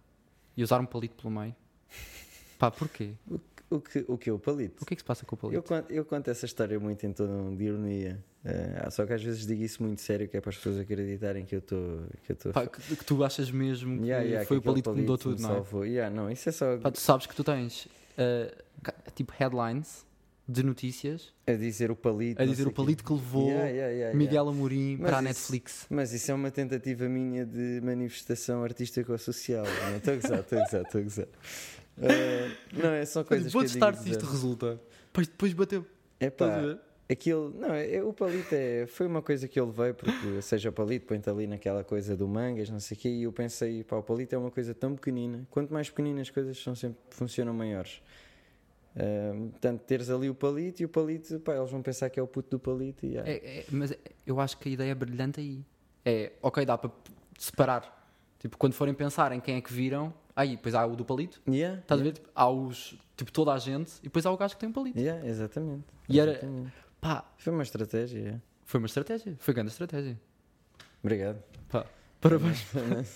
E 0.58 0.64
usar 0.64 0.80
um 0.80 0.86
palito 0.86 1.16
pelo 1.16 1.32
meio. 1.32 1.56
Pá, 2.58 2.72
porquê? 2.72 3.14
O 3.70 3.80
que 3.80 4.06
o, 4.08 4.18
que, 4.18 4.32
o 4.32 4.40
palito? 4.40 4.84
O 4.84 4.86
que 4.86 4.94
é 4.94 4.96
que 4.96 5.02
se 5.02 5.06
passa 5.06 5.26
com 5.26 5.36
o 5.36 5.38
palito? 5.38 5.58
Eu 5.58 5.64
conto, 5.64 5.92
eu 5.92 6.06
conto 6.06 6.30
essa 6.30 6.46
história 6.46 6.80
muito 6.80 7.06
em 7.06 7.12
tom 7.12 7.56
de 7.56 7.64
ironia. 7.64 8.24
Ah, 8.46 8.92
só 8.92 9.06
que 9.06 9.14
às 9.14 9.24
vezes 9.24 9.46
digo 9.46 9.64
isso 9.64 9.82
muito 9.82 10.02
sério, 10.02 10.30
que 10.30 10.38
é 10.38 10.42
para 10.42 10.52
as 10.52 10.58
pessoas 10.58 10.78
acreditarem 10.78 11.46
que 11.46 11.56
eu 11.56 11.60
estou. 11.60 12.04
Que 12.24 12.36
Pá, 12.52 12.68
que, 12.68 12.96
que 12.96 13.04
tu 13.04 13.24
achas 13.24 13.50
mesmo 13.50 13.98
que 13.98 14.06
Yeah, 14.06 14.24
yeah, 14.24 14.48
foi 14.48 14.58
o 14.58 14.60
aquele 14.60 14.82
palito 14.82 14.94
que 14.94 15.02
mudou 15.02 15.18
tudo, 15.18 15.42
não 15.42 15.50
é? 15.50 15.54
salvou. 15.54 15.86
Yeah, 15.86 16.16
não, 16.16 16.30
isso 16.30 16.48
é 16.50 16.52
só 16.52 16.78
Pá, 16.78 16.92
tu 16.92 17.00
sabes 17.00 17.26
que 17.26 17.36
tu 17.36 17.44
tens 17.44 17.88
uh, 18.18 19.12
tipo 19.14 19.34
headlines 19.38 20.06
de 20.48 20.62
notícias 20.64 21.34
a 21.48 21.54
dizer 21.54 21.90
o 21.90 21.96
palito. 21.96 22.40
a 22.42 22.46
dizer 22.46 22.68
o 22.68 22.72
palito 22.72 23.04
que 23.04 23.12
levou 23.12 23.48
Yeah, 23.50 23.68
yeah, 23.70 23.92
yeah. 23.94 24.18
Miguel 24.18 24.48
Amorim 24.50 24.98
Mas 25.00 25.10
para 25.10 25.18
a 25.18 25.22
Netflix. 25.22 25.88
Mas 25.90 26.14
isso 26.14 26.30
é 26.30 26.34
uma 26.36 26.52
tentativa 26.52 27.10
minha 27.10 27.46
de 27.46 27.82
manifestação 27.84 28.64
artística 28.64 29.12
ou 29.12 29.18
social. 29.18 29.66
não 29.66 29.94
é? 29.94 29.98
Estou 29.98 30.14
a 30.14 30.18
gozar, 30.18 30.40
estou 30.42 30.60
a 30.60 30.64
gozar, 30.64 30.82
estou 30.84 31.02
a 31.02 31.04
gozar. 31.04 31.28
Eh, 31.98 32.52
não, 32.74 32.90
é 32.92 33.06
só 33.06 33.24
coisas 33.24 33.52
Vou 33.52 33.62
que 33.62 33.68
eu 33.68 33.72
testar 33.72 33.92
digo 33.92 34.04
se 34.04 34.10
isto 34.12 34.20
dizer. 34.22 34.32
resulta. 34.32 34.80
Pois 35.12 35.28
depois 35.28 35.54
bateu. 35.54 35.86
É 36.20 36.30
pá? 36.30 36.78
Aquilo, 37.10 37.54
não, 37.58 37.74
é, 37.74 38.04
o 38.04 38.12
palito 38.14 38.54
é, 38.54 38.86
foi 38.88 39.06
uma 39.08 39.22
coisa 39.22 39.48
que 39.48 39.60
eu 39.60 39.66
levei, 39.68 39.94
porque 39.94 40.42
seja 40.42 40.70
o 40.70 40.74
palito, 40.74 41.06
põe-te 41.06 41.30
ali 41.30 41.48
naquela 41.48 41.84
coisa 41.84 42.16
do 42.16 42.28
mangas, 42.28 42.70
não 42.70 42.80
sei 42.80 42.98
o 42.98 43.00
quê, 43.00 43.10
e 43.10 43.24
eu 43.24 43.32
pensei, 43.32 43.84
pá, 43.84 43.96
o 43.98 44.04
palito 44.04 44.34
é 44.34 44.38
uma 44.38 44.52
coisa 44.52 44.74
tão 44.74 44.96
pequenina, 44.96 45.46
quanto 45.52 45.72
mais 45.74 45.90
pequeninas 45.90 46.22
as 46.28 46.30
coisas 46.32 46.58
são 46.62 46.74
sempre, 46.76 46.98
funcionam 47.12 47.54
maiores. 47.54 48.02
Eh, 48.96 49.34
portanto, 49.52 49.82
teres 49.82 50.10
ali 50.10 50.30
o 50.30 50.36
palito 50.36 50.82
e 50.82 50.86
o 50.86 50.90
palito, 50.90 51.40
pá, 51.42 51.54
eles 51.54 51.70
vão 51.70 51.82
pensar 51.82 52.10
que 52.10 52.20
é 52.20 52.24
o 52.24 52.28
puto 52.28 52.50
do 52.52 52.60
palito 52.60 53.06
e. 53.06 53.18
É- 53.18 53.60
é- 53.60 53.66
mas 53.70 53.92
é- 53.92 53.98
eu 54.26 54.40
acho 54.40 54.58
que 54.58 54.70
a 54.70 54.72
ideia 54.72 54.92
é 54.92 54.96
brilhante 54.96 55.40
aí. 55.42 55.64
É, 56.06 56.32
ok, 56.42 56.66
dá 56.66 56.78
para 56.78 56.90
separar. 57.38 57.94
Tipo, 58.40 58.58
quando 58.58 58.74
forem 58.74 58.94
pensar 58.94 59.32
em 59.34 59.40
quem 59.42 59.56
é 59.58 59.62
que 59.62 59.74
viram, 59.74 60.14
aí, 60.36 60.52
depois 60.56 60.74
há 60.76 60.86
o 60.86 60.96
do 60.96 61.04
palito, 61.04 61.42
Yeah, 61.48 61.80
estás 61.80 62.00
a 62.00 62.04
yeah, 62.04 62.04
ver? 62.04 62.22
Tipo, 62.22 62.30
há 62.34 62.50
os, 62.50 62.98
tipo, 63.18 63.32
toda 63.34 63.52
a 63.54 63.58
gente, 63.58 63.92
e 64.00 64.04
depois 64.04 64.26
há 64.26 64.32
o 64.32 64.38
gajo 64.38 64.54
que 64.54 64.60
tem 64.62 64.70
um 64.70 64.74
palito. 64.74 64.98
yeah, 64.98 65.28
exatamente. 65.28 65.84
E 66.08 66.18
era- 66.20 66.32
exatamente. 66.32 66.74
Pá, 67.06 67.24
Foi 67.38 67.54
uma 67.54 67.62
estratégia, 67.62 68.42
foi 68.64 68.80
uma 68.80 68.88
estratégia. 68.88 69.36
Foi 69.40 69.54
grande 69.54 69.70
estratégia. 69.70 70.20
Obrigado. 71.04 71.38
Pá, 71.70 71.86
parabéns. 72.20 72.66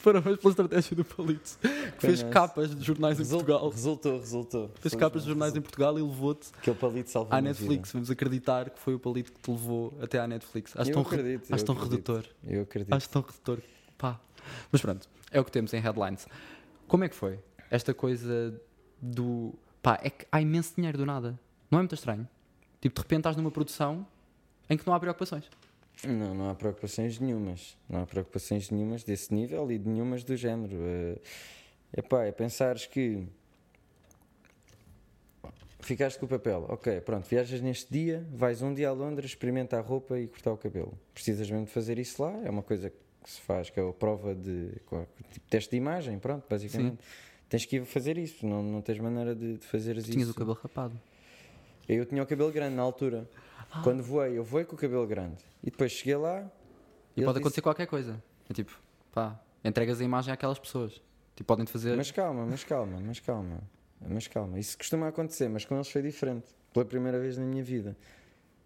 parabéns 0.04 0.38
pela 0.38 0.52
estratégia 0.52 0.96
do 0.96 1.04
palito. 1.04 1.58
Que 1.60 2.02
fez 2.06 2.22
nice. 2.22 2.26
capas 2.32 2.76
de 2.76 2.84
jornais 2.86 3.20
em 3.20 3.26
Portugal. 3.26 3.68
Resultou, 3.70 4.20
resultou. 4.20 4.72
Fez 4.80 4.94
Foi 4.94 5.00
capas 5.00 5.24
de 5.24 5.30
jornais 5.30 5.56
em 5.56 5.62
Portugal 5.62 5.98
e 5.98 6.04
levou-te 6.04 6.44
resultou. 6.52 6.60
Aquele 6.60 6.78
palito 6.78 7.10
salvou 7.10 7.34
à 7.36 7.42
Netflix. 7.42 7.92
Vamos 7.92 8.12
acreditar 8.12 8.70
que 8.70 8.80
foi 8.80 8.94
o 8.94 9.00
palito 9.00 9.32
que 9.32 9.40
te 9.40 9.50
levou 9.50 9.98
até 10.00 10.20
à 10.20 10.28
Netflix. 10.28 10.74
Acho 10.78 10.92
Eu 10.92 10.94
tão, 10.94 11.02
re- 11.04 11.16
acredito, 11.16 11.56
acho 11.56 11.66
tão 11.66 11.76
acredito. 11.76 12.14
redutor. 12.14 12.36
Eu 12.46 12.62
acredito. 12.62 12.94
Acho 12.94 13.10
tão 13.10 13.22
redutor. 13.24 13.60
Pá. 13.98 14.20
Mas 14.72 14.82
pronto, 14.82 15.10
é 15.32 15.40
o 15.40 15.44
que 15.44 15.52
temos 15.52 15.74
em 15.74 15.80
headlines. 15.82 16.28
Como 16.88 17.04
é 17.04 17.10
que 17.10 17.16
foi? 17.16 17.40
Esta 17.72 17.92
coisa 17.92 18.54
do. 19.02 19.56
Pá, 19.82 20.00
é 20.04 20.12
que 20.12 20.28
há 20.32 20.40
imenso 20.40 20.76
dinheiro 20.76 21.00
do 21.00 21.08
nada. 21.08 21.40
Não 21.72 21.80
é 21.80 21.82
muito 21.82 21.96
estranho? 21.96 22.28
Tipo, 22.82 22.96
de 22.96 23.02
repente 23.02 23.20
estás 23.20 23.36
numa 23.36 23.52
produção 23.52 24.06
em 24.70 24.78
que 24.78 24.86
não 24.88 24.94
há 24.94 25.00
preocupações. 25.00 25.46
Não, 26.08 26.34
não 26.34 26.50
há 26.50 26.56
preocupações 26.56 27.20
nenhumas. 27.20 27.78
Não 27.90 28.02
há 28.02 28.06
preocupações 28.06 28.70
nenhumas 28.70 29.04
desse 29.04 29.34
nível 29.34 29.70
e 29.72 29.78
de 29.78 29.88
nenhumas 29.88 30.24
do 30.24 30.36
género. 30.38 30.78
É, 30.82 31.18
epá, 31.98 32.24
é 32.24 32.32
pensares 32.32 32.86
que 32.86 33.28
ficaste 35.82 36.20
com 36.20 36.26
o 36.26 36.30
papel. 36.30 36.66
Ok, 36.70 37.02
pronto, 37.02 37.28
viajas 37.28 37.62
neste 37.62 37.92
dia, 37.92 38.26
vais 38.32 38.62
um 38.62 38.74
dia 38.74 38.90
a 38.90 38.94
Londres, 38.94 39.32
experimenta 39.32 39.78
a 39.78 39.82
roupa 39.82 40.18
e 40.20 40.28
cortar 40.28 40.52
o 40.54 40.58
cabelo. 40.58 40.98
Precisas 41.14 41.50
mesmo 41.50 41.66
de 41.66 41.72
fazer 41.72 41.98
isso 42.00 42.22
lá, 42.22 42.32
é 42.44 42.50
uma 42.50 42.62
coisa 42.64 42.90
que 42.90 43.30
se 43.30 43.42
faz, 43.42 43.70
que 43.70 43.80
é 43.80 43.88
a 43.88 43.92
prova 43.92 44.34
de 44.34 44.70
tipo, 45.34 45.46
teste 45.50 45.72
de 45.72 45.78
imagem, 45.78 46.18
pronto, 46.20 46.46
basicamente. 46.50 47.00
Tens 47.50 47.66
que 47.66 47.78
ir 47.78 47.86
fazer 47.86 48.18
isso, 48.18 48.46
não, 48.46 48.62
não 48.62 48.82
tens 48.82 49.00
maneira 49.00 49.34
de, 49.34 49.58
de 49.58 49.66
fazeres 49.66 50.06
Tu 50.06 50.12
tinhas 50.12 50.28
isso. 50.28 50.32
o 50.32 50.40
cabelo 50.40 50.58
rapado. 50.62 51.00
Eu 51.90 52.06
tinha 52.06 52.22
o 52.22 52.26
cabelo 52.26 52.52
grande 52.52 52.76
na 52.76 52.84
altura. 52.84 53.28
Ah. 53.72 53.82
Quando 53.84 54.04
voei, 54.04 54.38
eu 54.38 54.44
voei 54.44 54.64
com 54.64 54.76
o 54.76 54.78
cabelo 54.78 55.06
grande. 55.08 55.38
E 55.64 55.72
depois 55.72 55.92
cheguei 55.92 56.16
lá. 56.16 56.42
E 57.18 57.22
pode 57.22 57.34
disse- 57.34 57.40
acontecer 57.40 57.62
qualquer 57.62 57.88
coisa. 57.88 58.22
É 58.50 58.54
tipo, 58.54 58.80
pá, 59.12 59.40
entregas 59.64 60.00
a 60.00 60.04
imagem 60.04 60.34
àquelas 60.34 60.60
pessoas. 60.60 60.94
Tipo, 61.36 61.48
podem 61.48 61.66
fazer. 61.66 61.96
Mas 61.98 62.12
calma, 62.12 62.46
mas 62.46 62.64
calma, 62.64 63.00
mas 63.04 63.20
calma. 63.20 63.60
Mas 64.08 64.28
calma. 64.28 64.60
Isso 64.60 64.78
costuma 64.78 65.08
acontecer, 65.08 65.50
mas 65.50 65.66
com 65.66 65.76
eles 65.76 65.90
foi 65.90 66.02
diferente. 66.02 66.48
Pela 66.74 66.86
primeira 66.86 67.20
vez 67.20 67.38
na 67.38 67.46
minha 67.46 67.64
vida. 67.64 67.98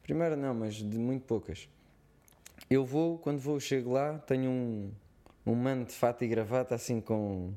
Primeira 0.03 0.35
não, 0.35 0.53
mas 0.53 0.75
de 0.75 0.97
muito 0.97 1.23
poucas. 1.25 1.69
Eu 2.69 2.85
vou, 2.85 3.17
quando 3.17 3.39
vou, 3.39 3.59
chego 3.59 3.93
lá, 3.93 4.17
tenho 4.19 4.49
um, 4.49 4.91
um 5.45 5.55
mano 5.55 5.85
de 5.85 5.93
fato 5.93 6.23
e 6.23 6.27
gravata 6.27 6.75
assim 6.75 6.99
com, 6.99 7.53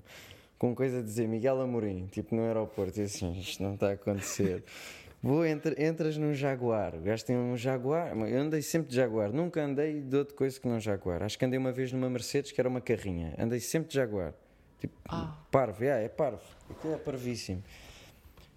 com 0.59 0.75
coisa 0.75 1.01
a 1.01 1.03
dizer 1.03 1.27
Miguel 1.29 1.61
Amorim, 1.61 2.07
tipo 2.07 2.35
no 2.37 2.43
aeroporto. 2.43 2.99
E 3.01 3.03
assim, 3.03 3.33
isto 3.39 3.63
não 3.63 3.75
está 3.75 3.91
a 3.91 3.93
acontecer. 3.93 4.63
Vou, 5.23 5.45
entra, 5.45 5.75
entras 5.83 6.17
num 6.17 6.33
Jaguar. 6.35 6.95
O 6.95 7.01
gajo 7.01 7.25
tem 7.25 7.37
um 7.37 7.57
Jaguar. 7.57 8.17
Eu 8.17 8.39
andei 8.41 8.63
sempre 8.63 8.91
de 8.91 8.97
Jaguar. 8.97 9.33
Nunca 9.33 9.63
andei 9.63 10.01
de 10.01 10.17
outra 10.17 10.37
coisa 10.37 10.59
que 10.61 10.69
não 10.69 10.79
Jaguar. 10.79 11.23
Acho 11.23 11.39
que 11.39 11.45
andei 11.45 11.59
uma 11.59 11.73
vez 11.73 11.93
numa 11.93 12.09
Mercedes 12.09 12.53
que 12.53 12.61
era 12.61 12.69
uma 12.69 12.81
carrinha. 12.81 13.35
Andei 13.39 13.59
sempre 13.59 13.89
de 13.89 13.95
Jaguar. 13.95 14.35
Tipo, 14.79 14.95
Ah. 15.09 15.37
parvo. 15.51 15.83
É, 15.85 16.05
é 16.05 16.09
parvo. 16.09 16.43
Aquilo 16.71 16.95
é 16.95 16.99
parvíssimo. 16.99 17.63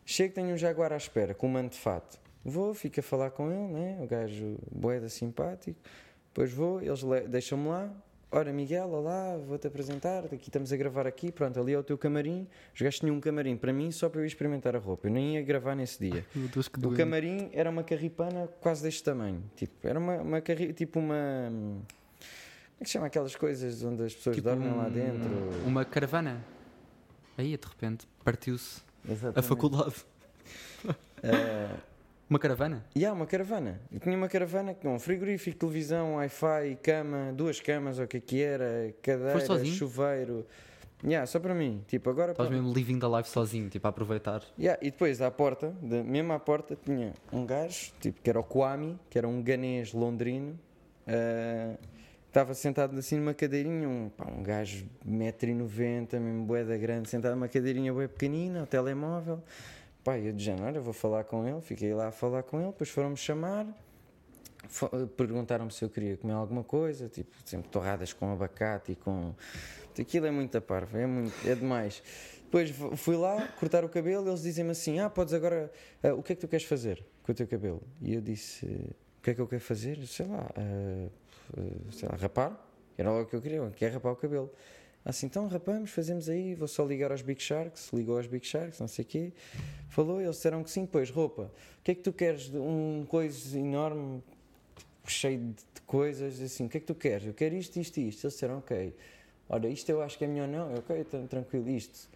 Chego, 0.05 0.33
tenho 0.35 0.53
um 0.53 0.57
Jaguar 0.57 0.91
à 0.93 0.97
espera, 0.97 1.33
com 1.33 1.47
um 1.47 1.51
manto 1.51 1.73
de 1.73 1.79
fato. 1.79 2.19
Vou, 2.43 2.73
fico 2.73 2.99
a 2.99 3.03
falar 3.03 3.31
com 3.31 3.51
ele, 3.51 3.73
né? 3.73 3.97
O 4.01 4.07
gajo 4.07 4.57
boeda 4.71 5.07
simpático. 5.09 5.79
Depois 6.27 6.51
vou, 6.51 6.81
eles 6.81 7.01
le- 7.03 7.27
deixam-me 7.27 7.67
lá. 7.69 7.91
Ora, 8.31 8.53
Miguel, 8.53 8.87
olá, 8.91 9.37
vou-te 9.37 9.65
apresentar. 9.65 10.23
Aqui 10.25 10.35
estamos 10.49 10.71
a 10.71 10.77
gravar 10.77 11.07
aqui. 11.07 11.31
Pronto, 11.31 11.59
ali 11.59 11.73
é 11.73 11.79
o 11.79 11.83
teu 11.83 11.97
camarim. 11.97 12.47
Os 12.75 12.79
gajos 12.81 12.99
tinham 12.99 13.15
um 13.15 13.19
camarim 13.19 13.57
para 13.57 13.73
mim 13.73 13.89
só 13.91 14.07
para 14.07 14.21
eu 14.21 14.25
experimentar 14.25 14.75
a 14.75 14.79
roupa. 14.79 15.07
Eu 15.07 15.11
nem 15.11 15.33
ia 15.35 15.41
gravar 15.41 15.73
nesse 15.75 15.99
dia. 16.11 16.23
Deus, 16.35 16.67
O 16.67 16.77
doente. 16.79 16.97
camarim 16.97 17.49
era 17.53 17.67
uma 17.71 17.83
carripana 17.83 18.47
quase 18.61 18.83
deste 18.83 19.03
tamanho. 19.03 19.43
Tipo, 19.55 19.87
era 19.87 19.97
uma, 19.97 20.17
uma 20.17 20.41
carri... 20.41 20.71
tipo 20.73 20.99
uma. 20.99 21.15
Como 21.49 21.85
é 22.79 22.83
que 22.83 22.85
se 22.85 22.93
chama 22.93 23.07
aquelas 23.07 23.35
coisas 23.35 23.83
onde 23.83 24.03
as 24.03 24.13
pessoas 24.13 24.35
Tipo 24.35 24.47
dormem 24.47 24.69
lá 24.75 24.85
um- 24.85 24.91
dentro? 24.91 25.29
Uma 25.65 25.83
caravana. 25.83 26.45
Aí, 27.35 27.57
de 27.57 27.67
repente, 27.67 28.07
partiu-se 28.23 28.81
a 29.35 29.41
faculdade. 29.41 29.95
Ah, 31.23 31.75
Uma 32.29 32.37
caravana? 32.37 32.85
E 32.95 33.05
há 33.05 33.11
uma 33.11 33.25
caravana. 33.25 33.81
Eu 33.91 33.99
tinha 33.99 34.15
uma 34.15 34.27
caravana 34.29 34.73
com 34.75 34.99
frigorífico, 34.99 35.57
televisão, 35.57 36.15
Wi-Fi, 36.15 36.77
cama, 36.83 37.33
duas 37.33 37.59
camas, 37.59 37.97
ou 37.97 38.05
o 38.05 38.07
que 38.07 38.17
é 38.17 38.19
que 38.19 38.41
era, 38.41 38.93
cadeira, 39.01 39.65
chuveiro. 39.65 40.45
Yeah, 41.03 41.25
só 41.25 41.39
para 41.39 41.55
mim. 41.55 41.83
Tipo, 41.87 42.09
agora. 42.09 42.31
Estás 42.33 42.49
mesmo 42.49 42.71
living 42.73 42.99
the 42.99 43.07
life 43.07 43.29
sozinho, 43.29 43.69
tipo, 43.69 43.87
a 43.87 43.89
aproveitar. 43.89 44.43
Yeah, 44.59 44.77
e 44.85 44.91
depois 44.91 45.21
à 45.21 45.31
porta, 45.31 45.73
de- 45.81 46.03
mesmo 46.03 46.33
à 46.33 46.39
porta, 46.39 46.77
tinha 46.85 47.13
um 47.31 47.45
gajo, 47.45 47.91
tipo, 48.01 48.21
que 48.21 48.29
era 48.29 48.39
o 48.39 48.43
Kwame, 48.43 48.99
que 49.09 49.17
era 49.17 49.27
um 49.27 49.41
ganês 49.41 49.93
londrino. 49.93 50.59
ah, 51.07 51.75
Estava 52.27 52.53
sentado 52.53 52.95
assim 52.99 53.15
numa 53.17 53.33
cadeirinha, 53.33 53.89
um, 53.89 54.07
pá, 54.15 54.27
um 54.29 54.43
gajo 54.43 54.85
1,90m, 55.03 56.19
mesmo 56.19 56.45
boeda 56.45 56.77
grande, 56.77 57.09
sentado 57.09 57.33
numa 57.33 57.47
cadeirinha 57.47 57.91
bué 57.91 58.07
pequenina, 58.07 58.61
o 58.61 58.67
telemóvel. 58.67 59.41
Pá, 60.03 60.17
eu 60.17 60.31
de 60.33 60.43
género, 60.43 60.65
olha, 60.65 60.79
vou 60.81 60.93
falar 60.93 61.23
com 61.25 61.45
ele, 61.47 61.61
fiquei 61.61 61.93
lá 61.93 62.07
a 62.07 62.11
falar 62.11 62.43
com 62.43 62.57
ele, 62.59 62.71
depois 62.71 62.89
foram-me 62.89 63.17
chamar, 63.17 63.67
perguntaram-me 65.17 65.71
se 65.71 65.83
eu 65.83 65.89
queria 65.89 66.17
comer 66.17 66.33
alguma 66.33 66.63
coisa, 66.63 67.07
tipo, 67.09 67.35
sempre 67.45 67.69
torradas 67.69 68.13
com 68.13 68.31
abacate 68.31 68.93
e 68.93 68.95
com. 68.95 69.33
Aquilo 69.99 70.25
é 70.27 70.31
muito 70.31 70.59
parva, 70.61 70.97
é, 70.99 71.05
muito, 71.05 71.33
é 71.45 71.53
demais. 71.55 72.01
Depois 72.45 72.69
fu- 72.71 72.95
fui 72.95 73.17
lá 73.17 73.45
cortar 73.59 73.83
o 73.83 73.89
cabelo, 73.89 74.29
eles 74.29 74.41
dizem-me 74.41 74.71
assim: 74.71 74.99
Ah, 74.99 75.09
podes 75.09 75.33
agora. 75.33 75.69
ah, 76.01 76.13
o 76.13 76.23
que 76.23 76.31
é 76.31 76.35
que 76.35 76.41
tu 76.41 76.47
queres 76.47 76.65
fazer 76.65 77.05
com 77.21 77.31
o 77.33 77.35
teu 77.35 77.45
cabelo? 77.47 77.81
E 78.01 78.13
eu 78.13 78.21
disse: 78.21 78.65
O 78.65 79.21
que 79.21 79.31
é 79.31 79.33
que 79.33 79.41
eu 79.41 79.47
quero 79.47 79.61
fazer? 79.61 79.97
Sei 80.07 80.25
lá, 80.25 80.49
ah, 80.55 81.07
sei 81.91 82.07
lá, 82.07 82.15
rapar. 82.15 82.65
Era 82.97 83.11
logo 83.11 83.23
o 83.23 83.25
que 83.27 83.35
eu 83.35 83.41
queria, 83.41 83.57
eu 83.57 83.71
quero 83.71 83.93
rapar 83.95 84.13
o 84.13 84.15
cabelo. 84.15 84.49
Assim, 85.05 85.25
então 85.27 85.47
rapamos, 85.47 85.91
fazemos 85.91 86.27
aí, 86.29 86.53
vou 86.53 86.67
só 86.67 86.85
ligar 86.85 87.11
aos 87.11 87.21
Big 87.21 87.41
Sharks, 87.41 87.89
ligou 87.93 88.17
aos 88.17 88.27
Big 88.27 88.45
Sharks, 88.45 88.79
não 88.79 88.87
sei 88.87 89.03
o 89.03 89.07
quê. 89.07 89.33
Falou, 89.89 90.21
eles 90.21 90.35
disseram 90.35 90.61
que 90.63 90.69
sim, 90.69 90.81
depois 90.81 91.09
roupa. 91.09 91.43
O 91.79 91.83
que 91.83 91.91
é 91.91 91.95
que 91.95 92.01
tu 92.01 92.11
queres? 92.13 92.51
Um 92.53 93.05
coisa 93.07 93.57
enorme, 93.57 94.21
cheio 95.07 95.39
de 95.39 95.81
coisas, 95.87 96.39
assim, 96.41 96.65
o 96.65 96.69
que 96.69 96.77
é 96.77 96.79
que 96.79 96.85
tu 96.85 96.93
queres? 96.95 97.25
Eu 97.27 97.33
quero 97.33 97.55
isto, 97.55 97.77
isto 97.79 97.97
e 97.99 98.09
isto. 98.09 98.25
Eles 98.25 98.33
disseram, 98.33 98.57
ok. 98.59 98.93
Ora, 99.47 99.67
isto 99.67 99.89
eu 99.89 100.01
acho 100.01 100.17
que 100.17 100.25
é 100.25 100.27
melhor 100.27 100.47
não. 100.47 100.69
Eu, 100.69 100.79
ok, 100.79 100.99
então, 100.99 101.25
tranquilo, 101.25 101.67
isto. 101.69 102.07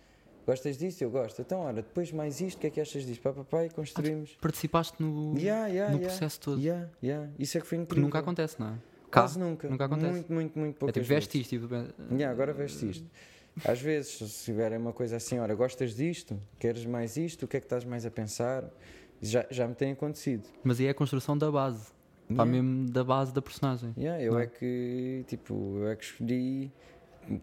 Gostas 0.46 0.78
disto? 0.78 1.02
Eu 1.02 1.10
gosto. 1.10 1.42
Então, 1.42 1.62
ora, 1.62 1.76
depois 1.82 2.12
mais 2.12 2.42
isto, 2.42 2.58
o 2.58 2.62
que 2.62 2.68
é 2.68 2.70
que 2.70 2.82
achas 2.82 3.06
disto? 3.06 3.22
Pá, 3.22 3.32
papai, 3.32 3.70
construímos. 3.70 4.38
Participaste 4.42 5.02
no, 5.02 5.34
Yeah, 5.40 5.68
yeah, 5.68 5.92
no 5.94 6.00
yeah. 6.00 6.02
processo 6.10 6.40
todo. 6.42 6.62
Yeah, 6.62 6.90
yeah. 7.02 7.32
Isso 7.40 7.58
é 7.58 7.62
que 7.62 7.66
foi 7.66 7.78
Que 7.78 7.84
incrível. 7.86 8.04
nunca 8.04 8.20
acontece, 8.20 8.60
não 8.60 8.68
é? 8.68 8.93
Quase 9.20 9.40
nunca. 9.40 9.70
nunca 9.70 9.86
acontece. 9.86 10.12
Muito, 10.12 10.34
muito, 10.34 10.60
muito 10.60 10.76
É 10.76 10.80
poucas 10.80 10.94
tipo, 10.96 11.08
veste 11.08 11.40
isto. 11.42 11.50
Tipo, 11.50 11.74
Yeah, 12.12 12.30
agora 12.32 12.54
veste 12.54 12.90
isto. 12.90 13.06
Às 13.66 13.80
vezes, 13.82 14.12
se 14.32 14.46
tiverem 14.46 14.78
uma 14.80 14.92
coisa 14.94 15.16
assim, 15.18 15.38
ora, 15.40 15.54
gostas 15.54 15.96
disto? 15.96 16.40
Queres 16.60 16.86
mais 16.86 17.18
isto? 17.18 17.44
O 17.44 17.48
que 17.48 17.58
é 17.58 17.60
que 17.60 17.66
estás 17.68 17.86
mais 17.86 18.06
a 18.06 18.12
pensar? 18.12 18.64
Já, 19.22 19.46
já 19.50 19.68
me 19.68 19.76
tem 19.76 19.92
acontecido. 19.92 20.50
Mas 20.64 20.80
aí 20.80 20.88
é 20.88 20.90
a 20.90 20.94
construção 20.94 21.38
da 21.38 21.52
base. 21.52 21.86
Pá, 22.28 22.44
Yeah. 22.44 22.52
mesmo 22.52 22.90
da 22.90 23.04
base 23.04 23.34
da 23.34 23.42
personagem. 23.42 23.94
Yeah, 23.98 24.22
eu 24.24 24.40
é? 24.40 24.44
é 24.44 24.48
que, 24.48 25.24
tipo, 25.28 25.78
eu 25.78 25.90
é 25.90 25.96
que 25.96 26.04
escolhi, 26.06 26.72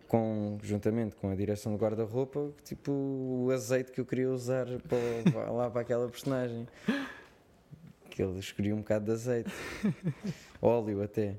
com, 0.09 0.59
juntamente 0.63 1.15
com 1.17 1.31
a 1.31 1.35
direção 1.35 1.73
do 1.73 1.79
guarda-roupa, 1.79 2.51
tipo, 2.65 2.91
o 2.91 3.51
azeite 3.53 3.93
que 3.93 4.01
eu 4.01 4.05
queria 4.05 4.31
usar 4.31 4.67
para, 4.89 5.51
lá 5.53 5.71
para 5.71 5.83
aquela 5.83 6.09
personagem. 6.09 6.67
Que 8.11 8.23
ele 8.23 8.39
escolheu 8.39 8.75
um 8.77 8.81
bocado 8.81 9.05
de 9.07 9.13
azeite. 9.13 9.51
Óleo 10.61 11.03
até. 11.03 11.37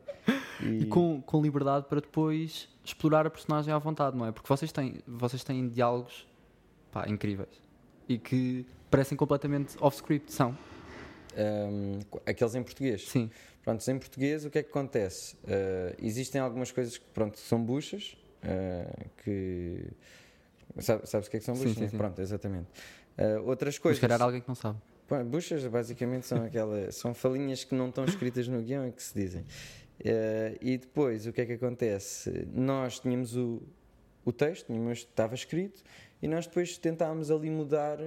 E 0.63 0.85
com, 0.85 1.21
com 1.21 1.41
liberdade 1.41 1.85
para 1.87 1.99
depois 2.01 2.69
explorar 2.83 3.27
a 3.27 3.29
personagem 3.29 3.73
à 3.73 3.77
vontade, 3.77 4.15
não 4.17 4.25
é? 4.25 4.31
Porque 4.31 4.47
vocês 4.47 4.71
têm, 4.71 4.95
vocês 5.07 5.43
têm 5.43 5.67
diálogos 5.67 6.27
pá, 6.91 7.07
incríveis 7.07 7.61
e 8.07 8.17
que 8.17 8.65
parecem 8.89 9.17
completamente 9.17 9.75
off-script. 9.81 10.31
São, 10.33 10.57
um, 11.37 11.99
aqueles 12.25 12.55
em 12.55 12.63
português. 12.63 13.07
sim. 13.07 13.29
Pronto, 13.63 13.87
em 13.91 13.99
português 13.99 14.43
o 14.43 14.49
que 14.49 14.57
é 14.57 14.63
que 14.63 14.69
acontece? 14.69 15.35
Uh, 15.43 15.95
existem 16.01 16.41
algumas 16.41 16.71
coisas 16.71 16.97
que 16.97 17.05
pronto, 17.13 17.37
são 17.37 17.63
buchas, 17.63 18.17
uh, 18.43 19.09
que 19.23 19.85
sabe- 20.79 21.05
sabes 21.07 21.27
o 21.27 21.29
que 21.29 21.37
é 21.37 21.39
que 21.39 21.45
são 21.45 21.53
Sim, 21.55 21.61
buchas? 21.61 21.75
sim, 21.75 21.81
né? 21.83 21.89
sim. 21.89 21.97
Pronto, 21.97 22.19
exatamente. 22.19 22.67
Uh, 23.19 23.47
outras 23.47 23.75
Mas 23.75 23.79
coisas. 23.79 23.97
se 23.97 24.01
calhar 24.01 24.19
alguém 24.19 24.41
que 24.41 24.47
não 24.47 24.55
sabe. 24.55 24.79
Buchas 25.25 25.65
basicamente 25.67 26.25
são 26.25 26.43
aquelas 26.43 26.95
são 26.95 27.13
falinhas 27.13 27.63
que 27.63 27.75
não 27.75 27.89
estão 27.89 28.05
escritas 28.05 28.47
no 28.47 28.61
guião 28.61 28.87
e 28.87 28.91
que 28.91 29.03
se 29.03 29.13
dizem. 29.13 29.41
Uh, 29.41 30.57
e 30.61 30.77
depois 30.77 31.27
o 31.27 31.33
que 31.33 31.41
é 31.41 31.45
que 31.45 31.53
acontece? 31.53 32.47
Nós 32.53 32.99
tínhamos 32.99 33.35
o, 33.35 33.61
o 34.25 34.31
texto, 34.31 34.71
estava 34.91 35.35
escrito, 35.35 35.83
e 36.21 36.27
nós 36.27 36.47
depois 36.47 36.77
tentámos 36.77 37.29
ali 37.29 37.49
mudar 37.49 37.99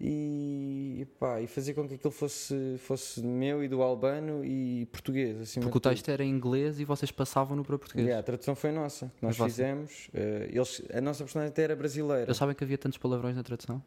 e, 0.00 1.06
pá, 1.18 1.40
e 1.42 1.46
fazer 1.46 1.74
com 1.74 1.86
que 1.86 1.94
aquilo 1.94 2.10
fosse, 2.10 2.76
fosse 2.78 3.22
meu 3.22 3.62
e 3.62 3.68
do 3.68 3.82
albano 3.82 4.42
e 4.44 4.86
português. 4.86 5.38
Acima 5.40 5.64
Porque 5.64 5.76
o 5.76 5.80
de 5.80 5.82
tudo. 5.82 5.92
texto 5.92 6.08
era 6.08 6.24
em 6.24 6.30
inglês 6.30 6.80
e 6.80 6.84
vocês 6.84 7.10
passavam-no 7.10 7.62
para 7.62 7.78
português. 7.78 8.06
Yeah, 8.06 8.20
a 8.20 8.22
tradução 8.22 8.54
foi 8.54 8.72
nossa, 8.72 9.12
nós 9.20 9.36
Mas 9.36 9.52
fizemos. 9.52 10.08
uh, 10.08 10.18
eles, 10.48 10.82
a 10.92 11.00
nossa 11.02 11.22
personagem 11.22 11.50
até 11.50 11.62
era 11.62 11.76
brasileira. 11.76 12.24
Eles 12.24 12.36
sabem 12.36 12.54
que 12.54 12.64
havia 12.64 12.78
tantos 12.78 12.98
palavrões 12.98 13.36
na 13.36 13.42
tradução? 13.42 13.82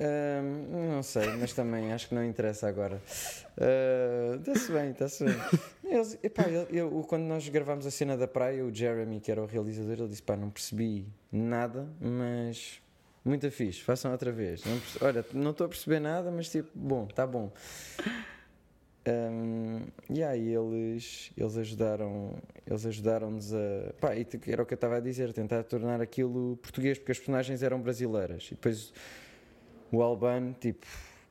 Não 0.00 1.02
sei, 1.02 1.26
mas 1.38 1.52
também 1.52 1.92
acho 1.92 2.08
que 2.08 2.14
não 2.14 2.24
interessa 2.24 2.68
agora. 2.68 3.00
Ah, 3.58 4.36
Está-se 4.38 4.72
bem, 4.72 4.90
está-se 4.90 5.24
bem. 5.24 5.34
Eles, 5.84 6.18
epá, 6.22 6.44
eu, 6.48 6.66
eu- 6.70 7.04
quando 7.08 7.24
nós 7.24 7.48
gravámos 7.48 7.86
a 7.86 7.90
cena 7.90 8.16
da 8.16 8.26
praia, 8.26 8.64
o 8.64 8.74
Jeremy, 8.74 9.20
que 9.20 9.30
era 9.30 9.42
o 9.42 9.46
realizador, 9.46 9.92
ele 9.98 10.08
disse: 10.08 10.22
pá, 10.22 10.36
não 10.36 10.50
percebi 10.50 11.06
nada, 11.30 11.86
mas 12.00 12.80
muito 13.24 13.50
fixe, 13.50 13.82
façam 13.82 14.10
outra 14.12 14.32
vez. 14.32 14.64
Não 14.64 14.78
perce- 14.78 14.98
olha, 15.04 15.24
não 15.34 15.50
estou 15.50 15.66
a 15.66 15.68
perceber 15.68 16.00
nada, 16.00 16.30
mas 16.30 16.48
tipo, 16.50 16.70
bom, 16.74 17.06
está 17.08 17.26
bom. 17.26 17.52
Um, 19.04 19.80
e 20.08 20.22
aí 20.22 20.54
eles, 20.54 21.32
eles 21.36 21.56
ajudaram 21.56 22.36
eles 22.64 22.86
ajudaram-nos 22.86 23.52
a 23.52 23.92
pá, 24.00 24.12
era 24.46 24.62
o 24.62 24.66
que 24.66 24.74
eu 24.74 24.76
estava 24.76 24.98
a 24.98 25.00
dizer, 25.00 25.32
tentar 25.32 25.64
tornar 25.64 26.00
aquilo 26.00 26.56
português, 26.62 26.98
porque 26.98 27.10
as 27.10 27.18
personagens 27.18 27.64
eram 27.64 27.80
brasileiras 27.80 28.46
e 28.46 28.50
depois 28.54 28.92
o 29.92 30.02
Albano, 30.02 30.54
tipo, 30.58 30.86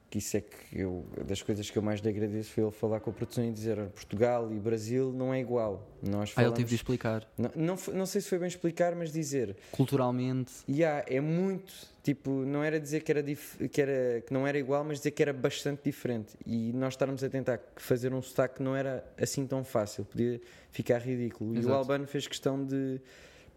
que 0.10 0.18
isso 0.18 0.36
é 0.36 0.42
que 0.42 0.78
eu, 0.78 1.06
das 1.26 1.42
coisas 1.42 1.70
que 1.70 1.78
eu 1.78 1.82
mais 1.82 2.02
lhe 2.02 2.10
agradeço 2.10 2.52
foi 2.52 2.64
ele 2.64 2.72
falar 2.74 3.00
com 3.00 3.10
a 3.10 3.14
produção 3.14 3.46
e 3.46 3.52
dizer 3.52 3.80
"Olha, 3.80 3.88
Portugal 3.90 4.52
e 4.52 4.60
Brasil 4.60 5.14
não 5.14 5.34
é 5.34 5.40
igual. 5.40 5.88
Nós 6.04 6.14
Ah, 6.14 6.22
ele 6.22 6.30
falamos, 6.34 6.58
teve 6.58 6.70
de 6.70 6.76
explicar. 6.76 7.26
não, 7.38 7.50
não, 7.56 7.78
não 7.94 8.06
sei 8.06 8.20
se 8.20 8.28
foi 8.28 8.38
bem 8.38 8.48
explicar, 8.50 8.94
mas 8.94 9.12
dizer 9.14 9.56
Culturalmente, 9.72 10.52
Yeah, 10.70 11.06
é 11.08 11.22
muito, 11.22 11.74
tipo, 12.04 12.30
não 12.30 12.62
era 12.62 12.78
dizer 12.78 13.04
que 13.04 13.12
era, 13.12 13.24
que 13.24 13.82
era 13.82 14.22
que 14.22 14.34
não 14.34 14.46
era 14.46 14.60
igual, 14.60 14.84
mas 14.84 14.98
dizer 14.98 15.12
que 15.12 15.22
era 15.22 15.32
bastante 15.32 15.82
diferente. 15.86 16.34
E 16.46 16.74
nós 16.74 16.92
estarmos 16.94 17.24
a 17.24 17.30
tentar 17.30 17.62
fazer 17.78 18.14
um 18.14 18.22
sotaque 18.22 18.56
que 18.56 18.64
não 18.64 18.76
era 18.76 19.06
assim 19.18 19.48
tão 19.48 19.64
fácil, 19.64 20.04
podia 20.04 20.42
ficar 20.72 20.98
ridículo. 21.00 21.56
E 21.56 21.60
Exato. 21.60 21.74
o 21.74 21.78
Albano 21.78 22.06
fez 22.06 22.28
questão 22.28 22.66
de, 22.66 23.00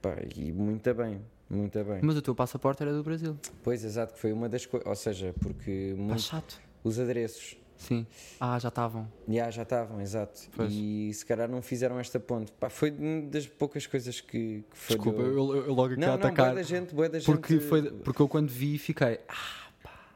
pá, 0.01 0.17
e 0.37 0.53
muito 0.53 0.95
bem, 0.95 1.21
muito 1.55 1.83
bem. 1.85 2.01
mas 2.03 2.17
o 2.17 2.23
teu 2.23 2.35
passaporte 2.35 2.83
era 2.83 2.93
do 2.93 3.03
Brasil. 3.03 3.37
Pois, 3.63 3.85
exato, 3.85 4.15
que 4.15 4.21
foi 4.21 4.33
uma 4.33 4.49
das 4.49 4.67
coisas, 4.67 4.87
ou 4.89 4.95
seja, 4.97 5.35
porque 5.41 5.71
Está 5.93 6.03
muito- 6.03 6.21
chato. 6.23 6.61
os 6.83 6.99
adereços 6.99 7.57
Sim. 7.77 8.07
Ah, 8.41 8.57
já 8.59 8.69
estavam. 8.69 9.11
já, 9.29 9.51
já 9.51 9.63
estavam, 9.63 10.01
exato. 10.01 10.41
Pois. 10.57 10.73
E 10.73 11.13
se 11.13 11.27
calhar 11.27 11.49
não 11.51 11.61
fizeram 11.61 11.99
esta 11.99 12.21
ponte. 12.21 12.53
Pá, 12.53 12.71
foi 12.71 12.91
das 12.91 13.47
poucas 13.49 13.85
coisas 13.87 14.21
que, 14.21 14.65
que 14.71 14.77
falhou. 14.79 15.03
Desculpa, 15.05 15.23
eu, 15.23 15.57
eu- 15.57 15.67
eu 15.67 15.75
logo 15.75 15.93
aqui 15.93 16.01
não, 16.01 16.09
a 16.09 16.11
não, 16.13 16.17
atacar. 16.17 16.47
boa 16.47 16.55
da 16.55 16.63
gente, 16.63 16.95
boa 16.95 17.09
da 17.09 17.21
porque, 17.21 17.55
gente. 17.55 17.67
foi, 17.67 17.91
porque 17.91 18.23
eu 18.23 18.29
quando 18.29 18.49
vi 18.49 18.79
fiquei. 18.79 19.19
"Ah, 19.29 19.65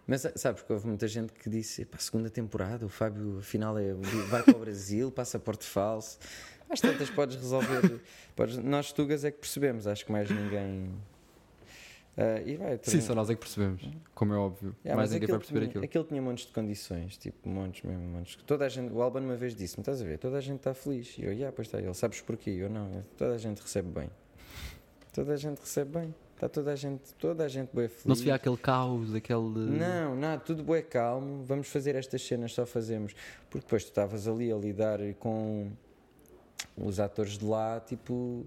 Mas 0.06 0.26
sabes 0.36 0.62
que 0.62 0.72
houve 0.72 0.86
muita 0.86 1.06
gente 1.08 1.32
que 1.34 1.50
disse: 1.50 1.84
para 1.84 1.98
a 1.98 2.00
segunda 2.00 2.30
temporada, 2.30 2.86
o 2.86 2.88
Fábio 2.88 3.38
afinal 3.40 3.76
é, 3.76 3.92
vai 4.30 4.42
para 4.42 4.56
o 4.56 4.60
Brasil, 4.60 5.10
passaporte 5.10 5.66
falso. 5.66 6.18
Às 6.70 6.80
tantas 6.80 7.10
podes 7.10 7.36
resolver. 7.36 8.00
Podes, 8.36 8.56
nós, 8.58 8.92
Tugas, 8.92 9.24
é 9.24 9.30
que 9.30 9.38
percebemos, 9.38 9.86
acho 9.86 10.06
que 10.06 10.12
mais 10.12 10.30
ninguém. 10.30 10.90
Ah, 12.20 12.42
e 12.44 12.56
vai, 12.56 12.76
Sim, 12.82 13.00
só 13.00 13.14
nós 13.14 13.30
é 13.30 13.34
que 13.34 13.40
percebemos, 13.40 13.88
como 14.12 14.34
é 14.34 14.36
óbvio. 14.36 14.74
Yeah, 14.84 15.00
Mas 15.00 15.10
mas 15.10 15.10
ninguém 15.12 15.28
vai 15.28 15.36
aquilo 15.36 15.38
perceber 15.38 15.60
tinha, 15.60 15.68
aquilo. 15.68 15.84
aquilo 15.84 16.04
tinha 16.04 16.20
montes 16.20 16.46
de 16.46 16.52
condições, 16.52 17.16
tipo, 17.16 17.48
montes 17.48 17.82
mesmo, 17.84 18.02
montes. 18.08 18.34
Toda 18.44 18.66
a 18.66 18.68
gente, 18.68 18.92
o 18.92 19.00
Alban 19.00 19.20
uma 19.20 19.36
vez 19.36 19.54
disse-me: 19.54 19.82
estás 19.82 20.02
a 20.02 20.04
ver, 20.04 20.18
toda 20.18 20.36
a 20.36 20.40
gente 20.40 20.56
está 20.56 20.74
feliz. 20.74 21.16
E 21.16 21.22
eu, 21.22 21.32
yeah, 21.32 21.52
pois 21.54 21.68
está, 21.68 21.78
ele, 21.78 21.94
sabes 21.94 22.20
porquê? 22.20 22.50
Eu 22.50 22.68
não, 22.68 23.04
toda 23.16 23.34
a 23.34 23.38
gente 23.38 23.62
recebe 23.62 23.88
bem. 23.88 24.10
Toda 25.12 25.32
a 25.32 25.36
gente 25.36 25.60
recebe 25.60 25.92
bem. 25.96 26.14
Está 26.34 26.48
toda 26.48 26.72
a 26.72 26.76
gente, 26.76 27.14
toda 27.14 27.44
a 27.44 27.48
gente 27.48 27.70
bem 27.72 27.86
feliz. 27.86 28.04
Não 28.04 28.14
se 28.16 28.24
via 28.24 28.34
aquele 28.34 28.56
caos, 28.56 29.14
aquele. 29.14 29.38
Não, 29.40 30.16
nada, 30.16 30.40
tudo 30.42 30.64
bué 30.64 30.82
calmo, 30.82 31.44
vamos 31.44 31.68
fazer 31.68 31.94
estas 31.94 32.20
cenas, 32.22 32.52
só 32.52 32.66
fazemos. 32.66 33.14
Porque 33.48 33.64
depois 33.64 33.84
tu 33.84 33.88
estavas 33.88 34.26
ali 34.26 34.50
a 34.50 34.56
lidar 34.56 34.98
com 35.20 35.70
os 36.76 36.98
atores 36.98 37.38
de 37.38 37.44
lá, 37.44 37.78
tipo. 37.78 38.44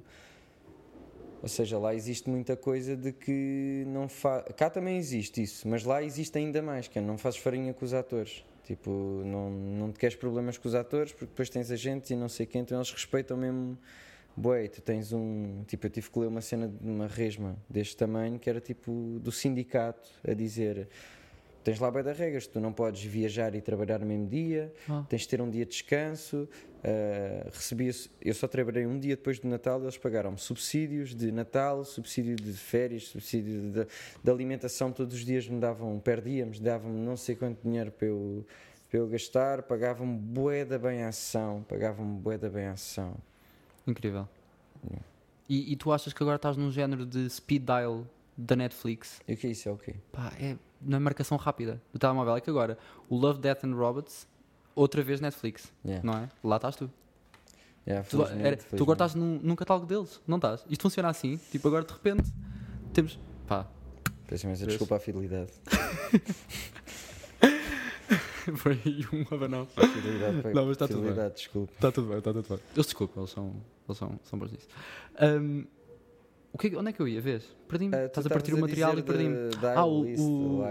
Ou 1.42 1.50
seja, 1.50 1.80
lá 1.80 1.96
existe 1.96 2.30
muita 2.30 2.56
coisa 2.56 2.96
de 2.96 3.12
que 3.12 3.84
não 3.88 4.08
faz. 4.08 4.46
Cá 4.56 4.70
também 4.70 4.98
existe 4.98 5.42
isso, 5.42 5.68
mas 5.68 5.84
lá 5.84 6.04
existe 6.04 6.38
ainda 6.38 6.62
mais, 6.62 6.88
que 6.88 7.00
é 7.00 7.02
não 7.02 7.18
fazes 7.18 7.40
farinha 7.40 7.74
com 7.74 7.84
os 7.84 7.94
atores. 7.94 8.44
Tipo, 8.64 8.92
não, 9.26 9.50
não 9.50 9.92
te 9.92 9.98
queres 9.98 10.16
problemas 10.16 10.58
com 10.58 10.68
os 10.68 10.76
atores 10.76 11.12
porque 11.12 11.26
depois 11.26 11.50
tens 11.50 11.72
agentes 11.72 12.12
e 12.12 12.16
não 12.16 12.30
sei 12.30 12.46
quem, 12.46 12.62
então 12.62 12.78
eles 12.78 12.92
respeitam 12.92 13.36
mesmo. 13.36 13.78
Bué, 14.38 14.68
tu 14.68 14.82
tens 14.82 15.12
um. 15.12 15.64
Tipo, 15.68 15.88
eu 15.88 15.90
tive 15.90 16.10
que 16.10 16.20
ler 16.20 16.28
uma 16.28 16.42
cena 16.42 16.68
de 16.68 16.90
uma 16.90 17.08
resma 17.08 17.58
deste 17.70 17.98
tamanho 17.98 18.40
que 18.40 18.50
era 18.50 18.62
tipo 18.62 19.20
do 19.20 19.32
sindicato 19.32 20.10
a 20.26 20.34
dizer 20.34 20.88
tens 21.64 21.80
lá 21.80 21.90
bem 21.92 22.04
da 22.04 22.12
regras, 22.14 22.48
tu 22.48 22.60
não 22.60 22.72
podes 22.74 23.04
viajar 23.04 23.54
e 23.56 23.62
trabalhar 23.62 24.00
no 24.00 24.06
mesmo 24.06 24.28
dia, 24.28 24.74
Ah. 24.90 25.06
tens 25.08 25.22
de 25.22 25.28
ter 25.30 25.42
um 25.42 25.50
dia 25.50 25.66
de 25.66 25.72
descanso. 25.72 26.48
ah, 26.84 27.50
recebia 27.54 27.92
eu 28.22 28.34
só 28.34 28.48
trabalhei 28.48 28.86
um 28.88 28.98
dia 29.00 29.16
depois 29.16 29.40
do 29.40 29.48
Natal, 29.48 29.82
eles 29.82 29.98
pagaram-me 29.98 30.38
subsídios 30.40 31.14
de 31.16 31.32
Natal, 31.32 31.84
subsídio 31.86 32.36
de 32.36 32.54
férias, 32.54 33.04
subsídio 33.08 33.72
de, 33.72 33.88
de 34.24 34.32
alimentação, 34.32 34.92
todos 34.92 35.14
os 35.16 35.24
dias 35.26 35.48
me 35.48 35.60
davam, 35.60 36.00
perdíamos, 36.00 36.60
davam-me 36.60 37.00
não 37.00 37.16
sei 37.16 37.36
quanto 37.36 37.62
dinheiro 37.64 37.92
para 37.92 38.08
eu, 38.08 38.46
para 38.90 39.00
eu 39.00 39.08
gastar, 39.08 39.62
pagavam-me 39.64 40.18
bué 40.18 40.66
da 40.66 40.80
bem 40.80 41.04
a 41.04 41.10
ação, 41.10 41.64
pagavam-me 41.70 42.20
bué 42.20 42.38
da 42.38 42.50
bem 42.50 42.66
a 42.66 42.72
ação. 42.72 43.16
Incrível. 43.86 44.28
E, 45.48 45.72
e 45.74 45.76
tu 45.76 45.92
achas 45.92 46.14
que 46.14 46.24
agora 46.24 46.38
estás 46.38 46.56
num 46.58 46.72
género 46.72 47.06
de 47.06 47.30
speed 47.30 47.64
dial 47.66 48.08
da 48.38 48.56
Netflix? 48.56 49.20
E 49.28 49.34
o 49.34 49.38
que 49.38 49.48
é 49.48 49.50
isso? 49.52 49.70
É 49.70 49.72
o 49.72 49.78
quê? 49.78 49.96
Pá, 50.12 50.32
é 50.40 50.56
na 50.82 51.00
marcação 51.00 51.38
rápida 51.38 51.82
do 51.94 52.00
telemóvel. 52.00 52.36
É 52.36 52.42
que 52.42 52.50
agora 52.50 52.78
o 53.10 53.16
Love, 53.18 53.40
Death 53.40 53.64
and 53.64 53.74
Robots, 53.76 54.28
outra 54.76 55.02
vez 55.04 55.20
Netflix, 55.22 55.72
Yeah. 55.86 56.06
não 56.06 56.18
é? 56.18 56.30
Lá 56.44 56.56
estás 56.58 56.76
tu. 56.76 56.90
Yeah, 57.88 58.08
Tu, 58.08 58.22
era- 58.24 58.58
tu 58.58 58.84
agora 58.84 58.96
estás 58.96 59.16
num, 59.16 59.40
num 59.42 59.56
catálogo 59.56 59.86
deles, 59.88 60.22
não 60.28 60.38
estás? 60.38 60.64
Isto 60.70 60.84
funciona 60.84 61.10
assim, 61.10 61.38
tipo, 61.52 61.68
agora 61.68 61.84
de 61.84 61.92
repente 61.92 62.32
temos. 62.94 63.18
Pá, 63.48 63.66
Peço 64.28 64.46
imensa 64.46 64.66
desculpa 64.66 64.96
à 64.96 65.00
fidelidade. 65.00 65.52
foi 68.56 68.80
um 69.14 69.36
abanão. 69.36 69.66
Fidelidade, 69.68 70.42
foi- 70.42 70.54
Não, 70.54 70.64
mas 70.66 70.72
está 70.72 70.88
tudo 70.88 71.02
bem. 71.02 71.10
fidelidade, 71.10 71.36
desculpa. 71.36 71.74
Está 71.74 71.92
tudo 71.92 72.08
bem, 72.08 72.18
está 72.20 72.34
tudo 72.34 72.48
bem. 72.48 72.60
Eles 72.74 72.86
desculpam, 72.86 73.22
eles 73.24 73.32
são, 73.32 73.56
eles 73.88 73.98
são, 73.98 74.20
são 74.24 74.40
bons 74.40 74.52
nisso. 74.52 74.68
Ahm, 75.20 75.64
o 76.54 76.58
que, 76.58 76.68
é 76.68 76.70
que- 76.72 76.76
onde 76.78 76.90
é 76.90 76.94
que 76.94 77.00
eu 77.02 77.08
ia? 77.08 77.22
Vês? 77.22 77.44
Perdi-me. 77.68 77.92
Tu 77.92 78.06
Estás 78.06 78.26
a 78.26 78.30
partir 78.30 78.54
o 78.54 78.60
material 78.60 78.98
e 78.98 79.04
perdi-me. 79.04 79.36
Ah, 79.76 79.86
o- 79.86 80.02
o- 80.02 80.64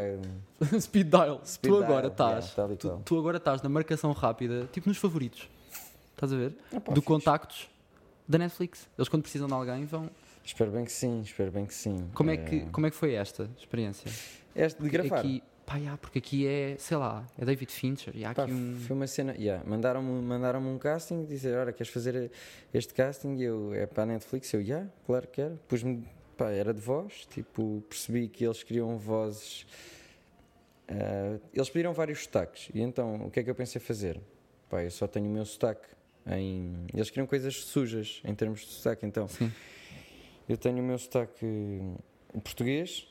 Speed 0.81 1.09
dial. 1.09 1.41
Speed 1.45 1.71
tu 1.73 1.77
agora 1.83 2.07
yeah, 2.09 2.39
estás. 2.39 2.55
e 2.73 2.77
tu, 2.77 3.03
tu 3.05 3.19
agora 3.19 3.39
estás 3.39 3.63
na 3.63 3.69
marcação 3.69 4.13
rápida, 4.13 4.69
tipo 4.73 4.89
nos 4.89 4.99
favoritos. 4.99 5.49
Estás 6.13 6.33
a 6.33 6.37
ver? 6.37 6.55
Ah, 6.75 6.81
pá, 6.81 6.93
Do 6.93 7.01
fixe. 7.01 7.07
contactos 7.07 7.69
da 8.29 8.37
Netflix. 8.39 8.87
Eles 8.99 9.09
quando 9.09 9.23
precisam 9.23 9.47
de 9.49 9.55
alguém 9.55 9.87
vão. 9.87 10.11
Espero 10.45 10.71
bem 10.71 10.85
que 10.85 10.93
sim, 10.93 11.21
espero 11.23 11.51
bem 11.51 11.65
que 11.65 11.75
sim. 11.75 12.09
Como 12.15 12.31
é 12.31 12.37
que, 12.37 12.57
Eh, 12.57 12.67
como 12.73 12.87
é 12.87 12.91
que 12.91 12.97
foi 12.97 13.15
esta 13.15 13.49
experiência? 13.59 14.11
Este 14.55 14.83
de 14.83 14.89
gravar. 14.91 15.19
Aqui, 15.21 15.43
pá, 15.71 15.79
já, 15.79 15.97
porque 15.97 16.19
aqui 16.19 16.47
é, 16.47 16.75
sei 16.79 16.97
lá, 16.97 17.25
é 17.39 17.45
David 17.45 17.71
Fincher 17.71 18.17
e 18.17 18.25
há 18.25 18.35
Pá, 18.35 18.43
aqui 18.43 18.53
um. 18.53 18.77
Foi 18.81 18.97
uma 18.97 19.07
cena. 19.07 19.35
Yeah, 19.35 19.65
Mandaram-me 19.65 20.21
mandaram 20.21 20.61
um 20.61 20.79
casting, 20.79 21.25
dizer: 21.25 21.57
Olha, 21.57 21.73
queres 21.73 21.93
fazer 21.93 22.31
este 22.75 22.93
casting? 22.93 23.37
E 23.37 23.45
eu, 23.45 23.73
é 23.73 23.87
para 23.87 24.03
a 24.03 24.07
Netflix? 24.07 24.53
Eu, 24.53 24.61
yeah, 24.61 24.91
claro 25.07 25.29
que 25.29 25.35
quero. 25.35 25.59
Pus-me, 25.69 26.05
pá, 26.37 26.51
era 26.51 26.75
de 26.75 26.81
voz. 26.81 27.27
Tipo, 27.27 27.85
percebi 27.89 28.29
que 28.29 28.45
eles 28.45 28.63
queriam 28.65 28.99
vozes. 28.99 29.65
ah, 30.89 31.39
eles 31.55 31.71
pediram 31.71 31.93
vários 31.93 32.25
sotaques. 32.25 32.69
E 32.75 32.81
então, 32.81 33.27
o 33.27 33.31
que 33.31 33.41
é 33.41 33.45
que 33.45 33.51
eu 33.51 33.55
pensei 33.55 33.81
fazer? 33.81 34.21
Pá, 34.69 34.83
eu 34.83 34.91
só 34.91 35.07
tenho 35.07 35.27
o 35.27 35.31
meu 35.31 35.45
sotaque. 35.45 35.87
Em... 36.27 36.87
Eles 36.93 37.09
queriam 37.11 37.27
coisas 37.27 37.55
sujas 37.55 38.21
em 38.25 38.35
termos 38.35 38.61
de 38.61 38.73
sotaque. 38.73 39.07
Então, 39.07 39.29
Sim. 39.29 39.53
eu 40.49 40.57
tenho 40.57 40.79
o 40.79 40.83
meu 40.83 40.99
sotaque 40.99 41.81
português. 42.43 43.10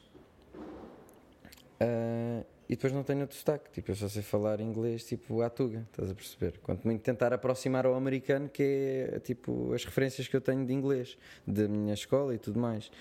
Ah, 1.80 2.44
e 2.68 2.76
depois 2.76 2.94
não 2.94 3.04
tenho 3.04 3.22
outro 3.22 3.36
sotaque, 3.36 3.72
tipo, 3.72 3.90
eu 3.90 3.96
só 3.96 4.08
sei 4.08 4.22
falar 4.22 4.60
inglês, 4.60 5.04
tipo, 5.04 5.42
à 5.42 5.50
tuga, 5.50 5.88
estás 5.92 6.12
a 6.12 6.14
perceber? 6.14 6.60
Quanto 6.62 6.86
muito 6.86 7.02
tentar 7.02 7.34
aproximar 7.34 7.86
ao 7.86 7.96
americano, 7.96 8.48
que 8.48 9.08
é, 9.12 9.20
tipo, 9.20 9.74
as 9.74 9.84
referências 9.84 10.28
que 10.28 10.36
eu 10.36 10.42
tenho 10.42 10.64
de 10.66 10.72
inglês, 10.72 11.18
da 11.48 11.68
minha 11.68 11.96
escola 11.96 12.36
e 12.36 12.38
tudo 12.38 12.60
mais. 12.60 12.92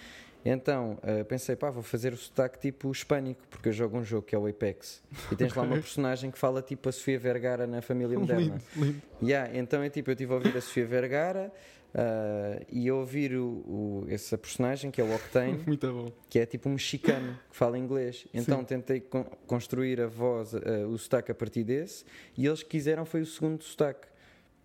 Então, 0.43 0.99
ah, 1.03 1.23
pensei, 1.25 1.55
pá, 1.55 1.69
vou 1.69 1.83
fazer 1.83 2.15
o 2.15 2.17
sotaque 2.17 2.59
tipo 2.59 2.91
hispânico, 2.91 3.43
porque 3.51 3.69
eu 3.69 3.73
jogo 3.73 3.99
um 3.99 4.05
jogo 4.05 4.23
que 4.23 4.35
é 4.35 4.39
o 4.39 4.47
Apex, 4.47 5.03
e 5.31 5.37
tens 5.37 5.53
lá 5.53 5.65
uma 5.65 5.77
personagem 5.77 6.31
que 6.31 6.39
fala 6.39 6.63
tipo 6.63 6.89
a 6.89 6.93
Sofia 6.93 7.19
Vergara 7.19 7.67
na 7.67 7.83
família 7.83 8.17
moderna. 8.19 8.59
lindo, 8.75 8.87
lindo. 8.87 9.03
Yeah, 9.23 9.55
então 9.55 9.83
é 9.83 9.91
tipo, 9.91 10.11
eu 10.11 10.13
estive 10.13 10.33
a 10.33 10.37
ouvir 10.37 10.57
a 10.57 10.61
Sofia 10.63 10.87
Vergara 10.87 11.53
ah, 11.95 12.61
e 12.71 12.91
ouvir 12.91 13.35
o, 13.35 13.47
o- 13.47 14.07
essa 14.09 14.37
personagem 14.37 14.91
que 14.91 15.01
é 15.01 15.05
o 15.05 15.15
Octane, 15.15 15.59
que 16.29 16.39
é 16.39 16.47
tipo 16.47 16.69
um 16.69 16.73
mexicano 16.73 17.39
que 17.51 17.57
fala 17.57 17.79
inglês. 17.79 18.27
Então 18.33 18.63
tentei 18.65 19.01
con- 19.01 19.25
construir 19.47 20.01
a 20.01 20.07
voz, 20.07 20.55
ah, 20.55 20.61
o 20.89 20.97
sotaque 20.99 21.31
a 21.33 21.35
partir 21.35 21.65
desse, 21.65 22.05
e 22.37 22.47
eles 22.47 22.63
quiseram 22.63 23.05
foi 23.05 23.21
o 23.23 23.27
segundo 23.27 23.63
sotaque. 23.63 24.07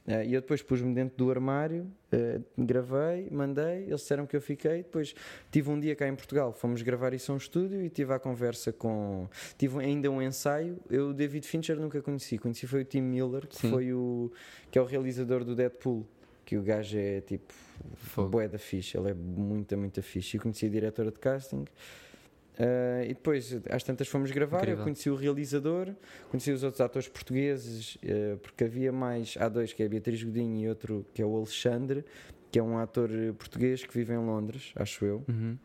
Ah, 0.06 0.22
e 0.22 0.34
eu 0.34 0.42
depois 0.42 0.62
pus-me 0.62 0.94
dentro 0.94 1.16
do 1.18 1.32
armário, 1.32 1.90
gravei, 2.58 3.30
mandei, 3.32 3.84
eles 3.84 4.02
disseram 4.02 4.26
que 4.26 4.36
eu 4.36 4.42
fiquei. 4.42 4.78
Depois 4.84 5.16
tive 5.50 5.70
um 5.70 5.80
dia 5.80 5.96
cá 5.96 6.08
em 6.08 6.16
Portugal, 6.16 6.52
fomos 6.54 6.82
gravar 6.82 7.14
isso 7.14 7.32
a 7.32 7.36
um 7.36 7.38
estúdio 7.38 7.82
e 7.82 7.90
tive 7.90 8.14
a 8.14 8.20
conversa 8.20 8.72
com. 8.74 9.28
Tive 9.58 9.80
ainda 9.80 10.10
um 10.12 10.22
ensaio. 10.22 10.78
Eu, 10.90 11.10
o 11.10 11.14
David 11.14 11.48
Fincher, 11.48 11.78
nunca 11.80 12.02
conheci. 12.02 12.38
Conheci 12.38 12.68
foi 12.68 12.82
o 12.82 12.86
Tim 12.86 13.02
Miller, 13.02 13.48
que 13.48 13.56
Sim. 13.56 13.70
foi 13.70 13.94
o. 13.94 14.32
que 14.70 14.78
é 14.78 14.82
o 14.82 14.86
realizador 14.86 15.44
do 15.46 15.56
Deadpool. 15.56 16.06
Que 16.46 16.58
o 16.58 16.64
gajo 16.64 16.98
é 16.98 17.22
tipo. 17.22 17.54
Bué 18.30 18.48
da 18.48 18.58
fixe, 18.58 18.98
ele 18.98 19.12
é 19.12 19.14
muita, 19.14 19.76
muita 19.76 20.02
fixe. 20.02 20.38
Eu 20.38 20.42
conheci 20.42 20.66
a 20.66 20.70
diretora 20.70 21.12
de 21.12 21.20
casting. 21.20 21.66
ah, 22.60 23.04
e 23.04 23.10
depois, 23.10 23.58
às 23.70 23.84
tantas, 23.84 24.08
fomos 24.08 24.32
gravar. 24.32 24.60
Incrível. 24.60 24.80
Eu 24.80 24.84
conheci 24.84 25.10
o 25.10 25.16
realizador, 25.16 25.94
conheci 26.30 26.52
os 26.52 26.64
outros 26.64 26.82
atores 26.82 27.08
portugueses, 27.08 27.98
ah, 28.04 28.38
porque 28.42 28.66
havia 28.66 28.92
mais. 28.92 29.36
Há 29.40 29.50
dois, 29.50 29.74
que 29.74 29.84
é 29.84 29.86
a 29.86 29.90
Beatriz 29.90 30.22
Godinho 30.24 30.60
e 30.60 30.70
outro 30.70 31.06
que 31.14 31.22
é 31.22 31.26
o 31.26 31.36
Alexandre, 31.36 32.06
que 32.52 32.60
é 32.60 32.64
um 32.64 32.78
ator 32.78 33.10
português 33.38 33.84
que 33.84 33.94
vive 33.94 34.14
em 34.14 34.18
Londres, 34.18 34.72
acho 34.76 35.04
eu. 35.06 35.24
Uhum. 35.28 35.58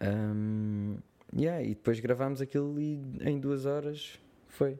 Ahm, 0.00 0.96
yeah, 1.36 1.62
e 1.62 1.70
depois 1.70 2.00
gravámos 2.00 2.40
aquilo 2.40 2.80
e 2.80 3.00
em 3.20 3.38
duas 3.38 3.66
horas 3.66 4.18
foi. 4.48 4.78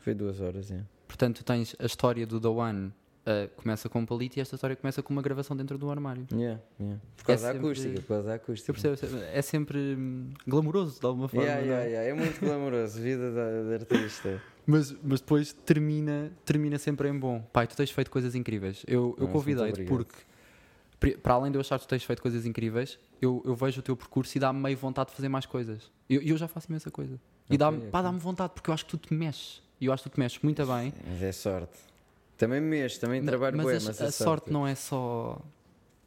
Foi 0.00 0.12
duas 0.14 0.40
horas, 0.40 0.68
yeah. 0.68 0.86
Portanto, 1.08 1.38
tu 1.38 1.44
tens 1.44 1.74
a 1.78 1.86
história 1.86 2.26
do 2.26 2.38
The 2.40 2.48
One 2.48 2.92
uh, 3.26 3.48
começa 3.56 3.88
com 3.88 4.00
um 4.00 4.06
palito 4.06 4.38
e 4.38 4.40
esta 4.40 4.54
história 4.54 4.76
começa 4.76 5.02
com 5.02 5.12
uma 5.12 5.22
gravação 5.22 5.56
dentro 5.56 5.76
do 5.78 5.90
armário. 5.90 6.26
Yeah, 6.32 6.60
yeah. 6.80 7.00
Por 7.16 7.24
causa 7.24 7.42
É 7.42 7.46
da 7.48 7.52
sempre- 7.52 7.68
acústica, 7.68 8.00
por 8.00 8.08
causa 8.08 8.28
da 8.28 8.34
acústica. 8.34 8.72
Percebo, 8.72 9.16
é 9.22 9.42
sempre 9.42 9.78
hum, 9.96 10.30
glamouroso 10.46 11.00
de 11.00 11.06
alguma 11.06 11.28
forma. 11.28 11.44
Yeah, 11.44 11.66
não 11.66 11.72
yeah, 11.82 12.00
é? 12.06 12.08
É 12.10 12.14
muito 12.14 12.40
glamouroso, 12.40 13.00
vida 13.00 13.32
da, 13.32 13.74
artista. 13.74 14.40
Mas, 14.66 14.92
mas 15.02 15.20
depois 15.20 15.52
termina, 15.52 16.32
termina 16.44 16.78
sempre 16.78 17.08
em 17.08 17.18
bom. 17.18 17.40
Pai, 17.52 17.66
tu 17.66 17.76
tens 17.76 17.90
feito 17.90 18.10
coisas 18.10 18.34
incríveis. 18.34 18.82
Eu, 18.88 19.14
eu 19.18 19.28
convidei-te 19.28 19.84
porque, 19.84 20.14
para 21.22 21.34
além 21.34 21.52
de 21.52 21.58
eu 21.58 21.60
achar 21.60 21.78
que 21.78 21.84
tu 21.86 21.88
tens 21.88 22.02
feito 22.02 22.22
coisas 22.22 22.46
incríveis, 22.46 22.98
eu, 23.20 23.42
eu 23.44 23.54
vejo 23.54 23.80
o 23.80 23.82
teu 23.82 23.94
percurso 23.96 24.36
e 24.36 24.40
dá-me 24.40 24.58
meio 24.60 24.76
vontade 24.76 25.10
de 25.10 25.16
fazer 25.16 25.28
mais 25.28 25.44
coisas. 25.44 25.90
E 26.08 26.14
eu, 26.14 26.22
eu 26.22 26.36
já 26.38 26.48
faço 26.48 26.68
imensa 26.70 26.90
coisa. 26.90 27.14
E 27.50 27.54
Ok, 27.54 27.58
dá-me 27.58 27.76
ok. 27.78 27.90
pá, 27.90 28.00
dá-me 28.00 28.18
vontade, 28.18 28.54
porque 28.54 28.70
eu 28.70 28.74
acho 28.74 28.86
que 28.86 28.96
tu 28.96 28.96
te 29.08 29.12
mexes. 29.12 29.62
E 29.78 29.84
eu 29.84 29.92
acho 29.92 30.02
que 30.04 30.08
tu 30.08 30.14
te 30.14 30.18
mexes 30.20 30.38
muito 30.42 30.64
bem. 30.66 30.94
Mas 31.06 31.22
é 31.22 31.30
sorte. 31.32 31.76
Também 32.36 32.60
mexo, 32.60 33.00
também 33.00 33.22
trabalho 33.24 33.56
mas 33.56 33.66
a, 33.66 33.88
mas 33.88 34.00
a 34.00 34.06
é 34.06 34.10
sorte 34.10 34.52
não 34.52 34.66
é 34.66 34.74
só. 34.74 35.40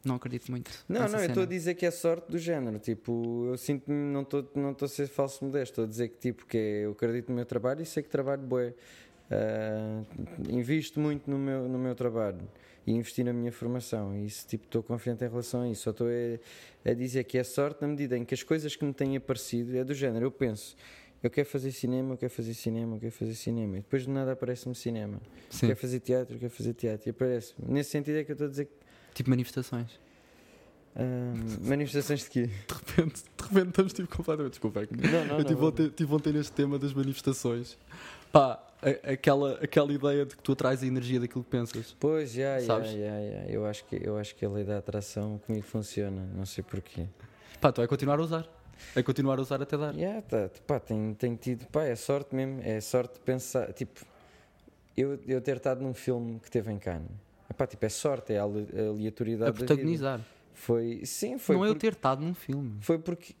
Não 0.04 0.14
acredito 0.14 0.50
muito. 0.50 0.70
Não, 0.88 1.00
não, 1.00 1.18
eu 1.18 1.26
estou 1.26 1.30
a 1.30 1.34
cena. 1.34 1.46
dizer 1.46 1.74
que 1.74 1.84
é 1.84 1.90
sorte 1.90 2.30
do 2.30 2.38
género. 2.38 2.78
Tipo, 2.78 3.46
eu 3.50 3.56
sinto-me, 3.58 3.96
não 3.96 4.22
estou 4.22 4.48
não 4.54 4.76
a 4.80 4.88
ser 4.88 5.08
falso 5.08 5.44
modesto. 5.44 5.72
Estou 5.72 5.84
a 5.84 5.86
dizer 5.88 6.08
que, 6.08 6.18
tipo, 6.18 6.46
que 6.46 6.56
é, 6.56 6.84
eu 6.84 6.92
acredito 6.92 7.28
no 7.30 7.34
meu 7.34 7.44
trabalho 7.44 7.82
e 7.82 7.86
sei 7.86 8.02
que 8.02 8.08
trabalho 8.08 8.42
bué. 8.42 8.74
Ah, 9.30 10.02
invisto 10.48 10.98
muito 10.98 11.30
no 11.30 11.38
meu, 11.38 11.68
no 11.68 11.78
meu 11.78 11.94
trabalho 11.94 12.48
e 12.86 12.92
investi 12.92 13.22
na 13.22 13.32
minha 13.32 13.52
formação. 13.52 14.16
E 14.16 14.24
isso, 14.24 14.46
tipo, 14.46 14.64
estou 14.64 14.82
confiante 14.82 15.24
em 15.24 15.28
relação 15.28 15.62
a 15.62 15.68
isso. 15.68 15.82
Só 15.82 15.90
estou 15.90 16.06
a, 16.06 16.90
a 16.90 16.94
dizer 16.94 17.24
que 17.24 17.36
é 17.36 17.44
sorte 17.44 17.82
na 17.82 17.88
medida 17.88 18.16
em 18.16 18.24
que 18.24 18.32
as 18.32 18.42
coisas 18.42 18.74
que 18.74 18.84
me 18.84 18.94
têm 18.94 19.16
aparecido 19.16 19.76
é 19.76 19.84
do 19.84 19.92
género. 19.92 20.26
Eu 20.26 20.30
penso, 20.30 20.74
eu 21.22 21.30
quero 21.30 21.48
fazer 21.48 21.72
cinema, 21.72 22.14
eu 22.14 22.18
quero 22.18 22.32
fazer 22.32 22.54
cinema, 22.54 22.96
eu 22.96 23.00
quero 23.00 23.12
fazer 23.12 23.34
cinema. 23.34 23.76
E 23.78 23.80
depois 23.80 24.02
de 24.02 24.10
nada 24.10 24.32
aparece-me 24.32 24.74
cinema. 24.74 25.20
Sim, 25.50 25.66
Quero 25.68 25.78
fazer 25.78 26.00
teatro, 26.00 26.34
eu 26.36 26.38
quero 26.40 26.52
fazer 26.52 26.74
teatro. 26.74 27.08
E 27.08 27.10
aparece. 27.10 27.54
Nesse 27.58 27.90
sentido 27.90 28.16
é 28.18 28.24
que 28.24 28.30
eu 28.30 28.34
estou 28.34 28.46
a 28.46 28.50
dizer 28.50 28.66
que. 28.66 28.72
tipo 29.14 29.30
manifestações. 29.30 29.98
ah, 30.96 31.32
manifestações 31.62 32.24
de 32.24 32.30
quê? 32.30 32.42
De 32.68 32.74
repente, 32.74 33.22
de 33.22 33.44
repente 33.54 33.68
estamos 33.68 33.92
tipo 33.92 34.16
completamente. 34.16 34.52
Desculpa, 34.52 34.80
é 34.82 34.86
que 34.86 34.96
Não, 34.96 35.24
não, 35.26 35.38
eu 35.38 35.44
tive 35.44 35.60
não. 35.60 35.68
ontem, 35.68 35.88
tive 35.88 36.14
ontem 36.14 36.32
neste 36.32 36.52
tema 36.52 36.78
das 36.78 36.92
manifestações. 36.92 37.78
Pá, 38.32 38.62
a- 38.82 39.12
aquela, 39.12 39.54
aquela 39.62 39.92
ideia 39.92 40.24
de 40.26 40.36
que 40.36 40.42
tu 40.42 40.52
atrás 40.52 40.82
a 40.82 40.86
energia 40.86 41.18
daquilo 41.20 41.42
que 41.44 41.50
pensas. 41.50 41.96
Pois, 41.98 42.32
já, 42.32 42.60
já, 42.60 42.82
já. 42.82 43.20
Eu 43.48 43.64
acho 43.66 43.84
que 43.86 43.98
eu 44.02 44.16
acho 44.18 44.34
que 44.36 44.44
a 44.44 44.48
lei 44.48 44.64
da 44.64 44.78
atração 44.78 45.38
comigo 45.46 45.66
funciona, 45.66 46.28
não 46.34 46.44
sei 46.46 46.62
porquê. 46.64 47.06
Pá, 47.60 47.72
tu 47.72 47.80
é 47.82 47.86
continuar 47.86 48.18
a 48.18 48.22
usar. 48.22 48.57
É 48.94 49.02
continuar 49.02 49.38
a 49.38 49.42
usar 49.42 49.60
até 49.62 49.76
dar. 49.76 49.94
Já, 49.94 50.22
tá, 50.22 50.50
pá, 50.66 50.78
tem, 50.80 51.14
tem 51.14 51.34
tido, 51.36 51.66
pá, 51.66 51.84
é 51.84 51.94
sorte 51.96 52.34
mesmo, 52.34 52.60
é 52.62 52.80
sorte 52.80 53.14
de 53.14 53.20
pensar, 53.20 53.72
tipo, 53.72 54.04
eu, 54.96 55.18
eu 55.26 55.40
ter 55.40 55.56
estado 55.56 55.82
num 55.82 55.94
filme 55.94 56.38
que 56.40 56.50
teve 56.50 56.70
em 56.72 56.78
Cannes. 56.78 57.10
Epá, 57.50 57.66
tipo, 57.66 57.84
é 57.84 57.88
sorte, 57.88 58.32
é 58.32 58.38
a 58.38 58.42
ale- 58.42 58.68
a 58.76 58.88
aleatoriedade 58.90 59.50
A 59.50 59.52
protagonizar. 59.54 60.20
Foi, 60.52 61.02
sim, 61.04 61.38
foi 61.38 61.56
não 61.56 61.64
é 61.64 61.68
eu 61.68 61.74
ter 61.74 61.92
estado 61.92 62.20
num 62.24 62.34
filme. 62.34 62.76
foi 62.80 62.98
porque 62.98 63.34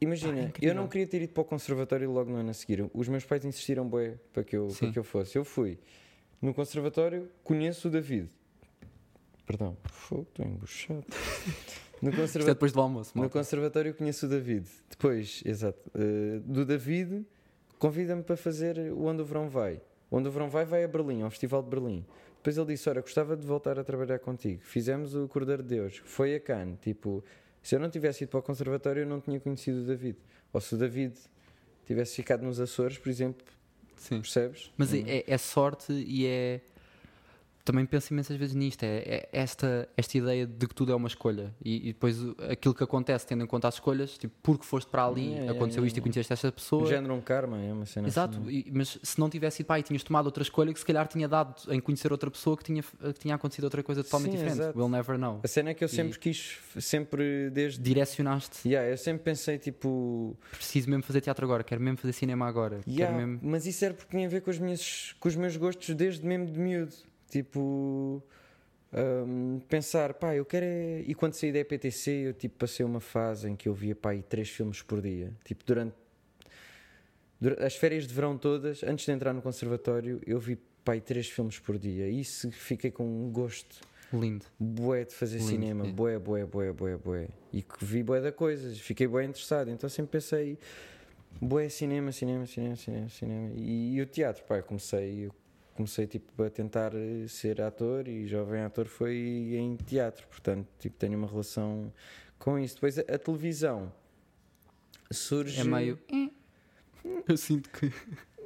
imagina, 0.00 0.48
Pá, 0.48 0.58
é 0.62 0.70
eu 0.70 0.74
não 0.74 0.86
queria 0.88 1.06
ter 1.06 1.22
ido 1.22 1.32
para 1.32 1.40
o 1.42 1.44
conservatório 1.44 2.10
logo 2.10 2.30
no 2.30 2.36
ano 2.36 2.50
a 2.50 2.54
seguir. 2.54 2.88
Os 2.94 3.08
meus 3.08 3.24
pais 3.24 3.44
insistiram 3.44 3.86
bué 3.86 4.14
para 4.32 4.42
que 4.44 4.56
eu, 4.56 4.70
Sim. 4.70 4.78
para 4.86 4.92
que 4.92 4.98
eu 4.98 5.04
fosse. 5.04 5.36
Eu 5.36 5.44
fui. 5.44 5.78
No 6.40 6.52
conservatório 6.54 7.28
conheço 7.44 7.88
o 7.88 7.90
David. 7.90 8.28
Perdão, 9.46 9.76
fogo, 9.84 10.22
estou 10.28 10.46
embuchado. 10.46 11.04
No 12.02 12.10
Isto 12.10 12.18
é 12.18 12.22
conservatório 12.22 12.54
depois 12.54 12.72
do 12.72 12.80
almoço, 12.80 13.12
no 13.16 13.30
conservatório 13.30 13.90
eu 13.90 13.94
conheço 13.94 14.26
o 14.26 14.28
David. 14.28 14.66
Depois, 14.90 15.40
exato, 15.46 15.78
eh, 15.94 16.40
do 16.44 16.66
David 16.66 17.24
convida-me 17.78 18.22
para 18.24 18.36
fazer 18.36 18.76
o 18.92 19.04
Onde 19.04 19.22
o 19.22 19.24
Verão 19.24 19.48
Vai. 19.48 19.80
Onde 20.10 20.28
o 20.28 20.32
Verão 20.32 20.50
Vai 20.50 20.64
vai 20.64 20.82
a 20.84 20.88
Berlim, 20.88 21.22
ao 21.22 21.30
Festival 21.30 21.62
de 21.62 21.70
Berlim. 21.70 22.04
Depois 22.38 22.58
ele 22.58 22.66
disse: 22.66 22.88
Olha, 22.90 23.00
gostava 23.00 23.36
de 23.36 23.46
voltar 23.46 23.78
a 23.78 23.84
trabalhar 23.84 24.18
contigo. 24.18 24.60
Fizemos 24.64 25.14
o 25.14 25.28
Cordeiro 25.28 25.62
de 25.62 25.68
Deus, 25.76 26.02
foi 26.04 26.34
a 26.34 26.40
Cannes. 26.40 26.78
Tipo, 26.80 27.22
se 27.62 27.76
eu 27.76 27.80
não 27.80 27.88
tivesse 27.88 28.24
ido 28.24 28.30
para 28.30 28.40
o 28.40 28.42
conservatório, 28.42 29.02
eu 29.02 29.06
não 29.06 29.20
tinha 29.20 29.38
conhecido 29.38 29.82
o 29.82 29.84
David. 29.86 30.18
Ou 30.52 30.60
se 30.60 30.74
o 30.74 30.78
David 30.78 31.14
tivesse 31.86 32.16
ficado 32.16 32.42
nos 32.42 32.58
Açores, 32.60 32.98
por 32.98 33.08
exemplo, 33.10 33.46
Sim. 33.96 34.20
percebes? 34.20 34.72
Mas 34.76 34.92
é, 34.92 34.96
Hum. 34.98 35.04
é- 35.06 35.24
é 35.28 35.38
sorte 35.38 35.92
e 35.92 36.26
é. 36.26 36.60
Também 37.64 37.86
penso 37.86 38.12
imensas 38.12 38.36
vezes 38.36 38.54
nisto. 38.54 38.82
É, 38.82 38.96
é 39.06 39.28
esta, 39.32 39.88
esta 39.96 40.18
ideia 40.18 40.46
de 40.46 40.66
que 40.66 40.74
tudo 40.74 40.90
é 40.90 40.94
uma 40.96 41.06
escolha. 41.06 41.54
E, 41.64 41.90
e 41.90 41.92
depois 41.92 42.16
aquilo 42.50 42.74
que 42.74 42.82
acontece, 42.82 43.24
tendo 43.26 43.44
em 43.44 43.46
conta 43.46 43.68
as 43.68 43.74
escolhas, 43.74 44.18
tipo, 44.18 44.34
porque 44.42 44.64
foste 44.64 44.88
para 44.90 45.06
ali, 45.06 45.34
yeah, 45.34 45.52
aconteceu 45.52 45.86
isto 45.86 45.96
e 45.96 46.00
conheceste 46.00 46.32
esta 46.32 46.48
O 46.48 46.52
pessoa. 46.52 46.86
género 46.86 47.14
um 47.14 47.20
karma, 47.20 47.58
é 47.60 47.72
uma 47.72 47.86
cena 47.86 48.08
Exato, 48.08 48.38
assim. 48.38 48.50
e- 48.50 48.72
mas 48.72 48.98
se 49.02 49.20
não 49.20 49.30
tivesse 49.30 49.62
ido 49.62 49.66
para 49.68 49.76
aí 49.76 49.80
e 49.80 49.84
tinhas 49.84 50.02
tomado 50.02 50.26
outra 50.26 50.42
escolha, 50.42 50.72
que 50.72 50.78
se 50.80 50.84
calhar 50.86 51.06
tinha 51.06 51.28
dado 51.28 51.54
em 51.72 51.80
conhecer 51.80 52.10
outra 52.10 52.30
pessoa 52.30 52.56
que 52.56 52.64
tinha, 52.64 52.82
que 52.82 53.12
tinha 53.20 53.34
acontecido 53.36 53.64
outra 53.64 53.82
coisa 53.82 54.02
totalmente 54.02 54.32
Sim, 54.32 54.36
diferente. 54.38 54.60
exato. 54.60 54.78
We'll 54.78 54.88
never 54.90 55.16
know. 55.16 55.40
A 55.44 55.48
cena 55.48 55.70
é 55.70 55.74
que 55.74 55.84
eu 55.84 55.88
sempre 55.88 56.18
quis, 56.18 56.58
sempre 56.80 57.48
desde. 57.50 57.80
Direcionaste, 57.80 58.68
Yeah, 58.68 58.90
eu 58.90 58.96
sempre 58.98 59.22
pensei 59.22 59.58
tipo. 59.58 60.36
preciso 60.50 60.88
mesmo 60.90 61.02
fazer 61.04 61.20
teatro 61.20 61.44
agora, 61.44 61.62
quero 61.62 61.80
mesmo 61.80 61.98
fazer 61.98 62.12
cinema 62.12 62.46
agora. 62.46 62.80
Yeah, 62.88 63.16
mesmo... 63.16 63.38
Mas 63.42 63.66
isso 63.66 63.84
era 63.84 63.94
porque 63.94 64.10
tinha 64.16 64.26
a 64.26 64.30
ver 64.30 64.40
com, 64.40 64.50
as 64.50 64.58
minhas, 64.58 65.14
com 65.20 65.28
os 65.28 65.36
meus 65.36 65.56
gostos 65.56 65.94
desde 65.94 66.26
mesmo 66.26 66.46
de 66.46 66.58
miúdo. 66.58 66.92
Tipo, 67.32 68.22
hum, 68.92 69.58
pensar, 69.66 70.12
pá, 70.12 70.36
eu 70.36 70.44
quero. 70.44 70.66
É... 70.66 71.00
E 71.06 71.14
quando 71.14 71.32
saí 71.32 71.50
da 71.50 71.60
EPTC, 71.60 72.10
eu 72.10 72.34
tipo, 72.34 72.58
passei 72.58 72.84
uma 72.84 73.00
fase 73.00 73.48
em 73.48 73.56
que 73.56 73.70
eu 73.70 73.72
via, 73.72 73.96
pá, 73.96 74.10
aí 74.10 74.22
três 74.22 74.50
filmes 74.50 74.82
por 74.82 75.00
dia. 75.00 75.32
Tipo, 75.42 75.64
durante, 75.64 75.94
durante 77.40 77.62
as 77.62 77.74
férias 77.74 78.06
de 78.06 78.12
verão 78.12 78.36
todas, 78.36 78.82
antes 78.82 79.06
de 79.06 79.12
entrar 79.12 79.32
no 79.32 79.40
conservatório, 79.40 80.20
eu 80.26 80.38
vi, 80.38 80.56
pá, 80.84 80.92
aí 80.92 81.00
três 81.00 81.26
filmes 81.26 81.58
por 81.58 81.78
dia. 81.78 82.06
E 82.06 82.20
isso 82.20 82.50
fiquei 82.50 82.90
com 82.90 83.04
um 83.04 83.32
gosto 83.32 83.80
Lindo. 84.12 84.44
bué 84.60 85.06
de 85.06 85.14
fazer 85.14 85.38
Lindo, 85.38 85.48
cinema, 85.48 85.86
é. 85.86 85.90
bué, 85.90 86.18
bué, 86.18 86.44
bué, 86.44 86.70
bué, 86.70 86.96
bué. 86.98 87.28
E 87.50 87.62
que 87.62 87.82
vi 87.82 88.02
bué 88.02 88.20
da 88.20 88.30
coisas, 88.30 88.78
fiquei 88.78 89.06
bué 89.06 89.24
interessado. 89.24 89.70
Então 89.70 89.88
sempre 89.88 90.12
pensei, 90.12 90.58
bué 91.40 91.70
cinema, 91.70 92.12
cinema, 92.12 92.44
cinema, 92.44 92.76
cinema, 92.76 93.08
cinema. 93.08 93.52
E, 93.56 93.94
e 93.94 94.02
o 94.02 94.04
teatro, 94.04 94.44
pá, 94.44 94.58
eu 94.58 94.64
comecei, 94.64 95.24
eu 95.24 95.41
comecei 95.82 96.06
tipo 96.06 96.42
a 96.42 96.48
tentar 96.48 96.92
eh, 96.94 97.26
ser 97.26 97.60
ator 97.60 98.06
e 98.06 98.26
jovem 98.28 98.62
ator 98.62 98.86
foi 98.86 99.16
em 99.56 99.76
teatro, 99.76 100.26
portanto, 100.28 100.68
tipo, 100.78 100.96
tenho 100.96 101.18
uma 101.18 101.26
relação 101.26 101.92
com 102.38 102.58
isso. 102.58 102.76
Depois 102.76 102.98
a, 102.98 103.02
a 103.02 103.18
televisão 103.18 103.92
surge... 105.10 105.60
É 105.60 105.64
meio. 105.64 105.98
Eu 107.28 107.36
sinto 107.36 107.68
que 107.70 107.92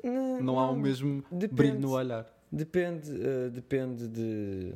Não, 0.03 0.43
não 0.43 0.59
há 0.59 0.71
o 0.71 0.77
mesmo 0.77 1.23
depende, 1.31 1.55
brilho 1.55 1.81
no 1.81 1.91
olhar. 1.91 2.27
Depende, 2.51 3.11
eh, 3.11 3.51
depende 3.51 4.09
de... 4.09 4.75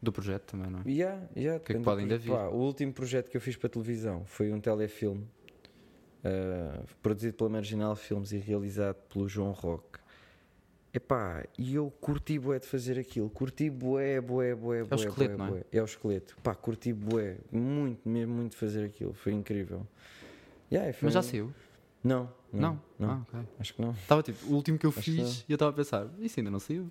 Do 0.00 0.12
projeto 0.12 0.52
também, 0.52 0.70
não 0.70 0.80
é? 0.80 0.82
Yeah, 0.88 1.28
yeah, 1.36 1.58
que 1.58 1.72
depende 1.72 1.78
do 1.78 1.84
pode 1.84 2.02
ainda 2.02 2.18
projeto. 2.18 2.36
Pá, 2.36 2.48
o 2.48 2.58
último 2.58 2.92
projeto 2.92 3.30
que 3.30 3.36
eu 3.36 3.40
fiz 3.40 3.56
para 3.56 3.68
televisão 3.68 4.24
foi 4.26 4.52
um 4.52 4.60
telefilme 4.60 5.26
uh, 6.22 6.86
produzido 7.02 7.34
pela 7.34 7.50
Marginal 7.50 7.96
Filmes 7.96 8.30
e 8.30 8.38
realizado 8.38 8.96
pelo 9.08 9.28
João 9.28 9.50
Roque. 9.50 9.97
Epá, 10.92 11.44
e 11.58 11.74
eu 11.74 11.90
curti 12.00 12.38
bué 12.38 12.58
de 12.58 12.66
fazer 12.66 12.98
aquilo, 12.98 13.28
curti 13.28 13.68
bué, 13.68 14.20
bué, 14.20 14.54
bué, 14.54 14.82
bué, 14.84 14.94
esqueleto, 14.96 15.36
bué, 15.36 15.36
não 15.36 15.46
é? 15.46 15.50
bué. 15.50 15.64
É 15.70 15.82
o 15.82 15.84
esqueleto. 15.84 16.36
Pá, 16.42 16.54
curti 16.54 16.92
bué, 16.92 17.36
muito, 17.52 18.08
mesmo 18.08 18.34
muito 18.34 18.52
de 18.52 18.56
fazer 18.56 18.84
aquilo, 18.86 19.12
foi 19.12 19.32
incrível. 19.32 19.86
Yeah, 20.72 20.92
foi 20.94 21.06
Mas 21.06 21.12
já 21.14 21.20
um- 21.20 21.22
saiu? 21.22 21.54
Não, 22.02 22.32
não, 22.52 22.60
Não? 22.60 22.82
não, 22.98 23.10
Ah, 23.10 23.22
ok. 23.28 23.48
acho 23.58 23.74
que 23.74 23.82
não, 23.82 23.90
Estava 23.92 24.22
tipo, 24.22 24.46
o 24.46 24.54
último 24.54 24.78
que 24.78 24.86
eu 24.86 24.90
Acho 24.90 25.00
que 25.02 25.10
fiz 25.10 25.40
e 25.48 25.52
eu 25.52 25.56
estava 25.56 25.70
a 25.70 25.74
pensar, 25.74 26.08
isso 26.20 26.40
ainda 26.40 26.50
não 26.50 26.58
saiu. 26.60 26.90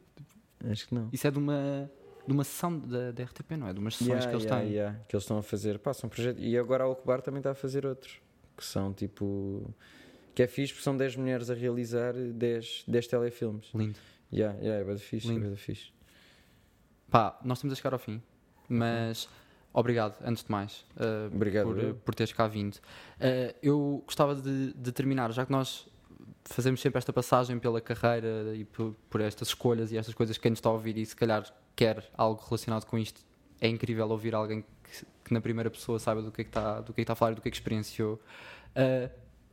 acho 0.70 0.88
que 0.88 0.94
não. 0.94 1.10
Isso 1.12 1.26
é 1.28 1.32
de 1.32 1.38
uma, 1.40 1.90
de 2.26 2.32
uma 2.34 2.44
sessão 2.44 2.78
da, 2.78 3.12
da 3.12 3.24
RTP, 3.24 3.58
não 3.58 3.68
é? 3.68 3.74
De 3.74 3.80
umas 3.80 3.96
sessões 3.96 4.26
Yeah, 4.26 4.30
que 4.30 4.36
eles 4.36 4.44
yeah, 4.46 4.64
têm. 4.64 4.74
yeah, 4.74 5.00
que 5.08 5.16
eles 5.16 5.24
estão 5.24 5.38
a 5.40 5.44
fazer. 5.44 5.80
Pá, 5.80 5.94
são 5.94 6.08
projetos. 6.10 6.44
E 6.44 6.56
agora 6.58 6.84
a 6.84 6.88
Ocubar 6.88 7.22
também 7.22 7.40
está 7.40 7.52
a 7.52 7.56
fazer 7.56 7.86
outros. 7.86 8.22
Que 8.56 8.64
são 8.64 8.94
tipo. 8.94 9.74
Que 10.38 10.44
é 10.44 10.48
fixe 10.48 10.72
porque 10.72 10.84
são 10.84 10.96
10 10.96 11.16
mulheres 11.16 11.50
a 11.50 11.56
realizar 11.56 12.14
10, 12.14 12.84
10 12.88 13.08
telefilmes. 13.08 13.70
Lindo. 13.74 13.98
Yeah, 14.32 14.56
yeah, 14.60 14.82
é 14.82 14.84
bem 14.84 14.96
fixe, 14.96 15.28
é 15.28 15.32
Lindo. 15.32 15.48
bem 15.48 15.56
fixe. 15.56 15.90
Pá, 17.10 17.40
nós 17.44 17.58
estamos 17.58 17.74
a 17.74 17.76
chegar 17.76 17.94
ao 17.94 17.98
fim, 17.98 18.22
mas 18.70 19.28
obrigado, 19.74 20.16
antes 20.24 20.44
de 20.44 20.52
mais, 20.52 20.86
uh, 20.96 21.34
Obrigado, 21.34 21.74
por, 21.74 21.94
por 21.96 22.14
teres 22.14 22.34
cá 22.34 22.46
vindo. 22.48 22.76
Uh, 22.76 23.56
eu 23.64 24.04
gostava 24.06 24.36
de, 24.36 24.74
de 24.74 24.92
terminar, 24.92 25.32
já 25.32 25.44
que 25.44 25.52
nós 25.52 25.88
fazemos 26.46 26.82
sempre 26.82 27.00
esta 27.00 27.12
passagem 27.12 27.58
pela 27.58 27.82
carreira 27.82 28.56
e 28.56 28.64
por, 28.64 28.96
por 29.10 29.22
estas 29.22 29.48
escolhas 29.48 29.92
e 29.92 29.98
estas 29.98 30.14
coisas 30.14 30.38
que 30.38 30.44
quem 30.44 30.52
nos 30.52 30.60
está 30.60 30.70
a 30.70 30.74
ouvir 30.74 31.00
e 31.00 31.06
se 31.08 31.16
calhar 31.16 31.52
quer 31.76 32.08
algo 32.16 32.40
relacionado 32.48 32.86
com 32.86 32.96
isto, 32.96 33.22
é 33.60 33.68
incrível 33.68 34.08
ouvir 34.08 34.36
alguém 34.36 34.62
que, 34.62 35.04
que 35.26 35.34
na 35.34 35.42
primeira 35.42 35.72
pessoa 35.72 35.98
saiba 35.98 36.22
do 36.22 36.32
que 36.32 36.42
é 36.42 36.44
que 36.44 36.52
está, 36.52 36.80
do 36.80 36.94
que 36.94 37.02
é 37.02 37.02
que 37.02 37.02
está 37.02 37.14
a 37.14 37.16
falar 37.16 37.32
e 37.32 37.36
do 37.36 37.42
que 37.42 37.48
é 37.48 37.52
que 37.52 37.58
experienciou. 37.58 38.22
Uh, 38.76 39.10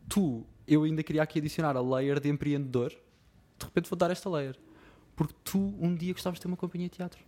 tu, 0.09 0.47
eu 0.67 0.85
ainda 0.85 1.03
queria 1.03 1.23
aqui 1.23 1.39
adicionar 1.39 1.77
a 1.77 1.81
layer 1.81 2.21
de 2.21 2.29
empreendedor, 2.29 2.91
de 2.91 3.65
repente 3.65 3.89
vou 3.89 3.97
dar 3.97 4.11
esta 4.11 4.29
layer. 4.29 4.57
Porque 5.17 5.35
tu 5.45 5.75
um 5.79 5.95
dia 5.95 6.13
gostavas 6.13 6.39
de 6.39 6.43
ter 6.43 6.49
uma 6.49 6.57
companhia 6.57 6.89
de 6.89 6.97
teatro. 6.97 7.23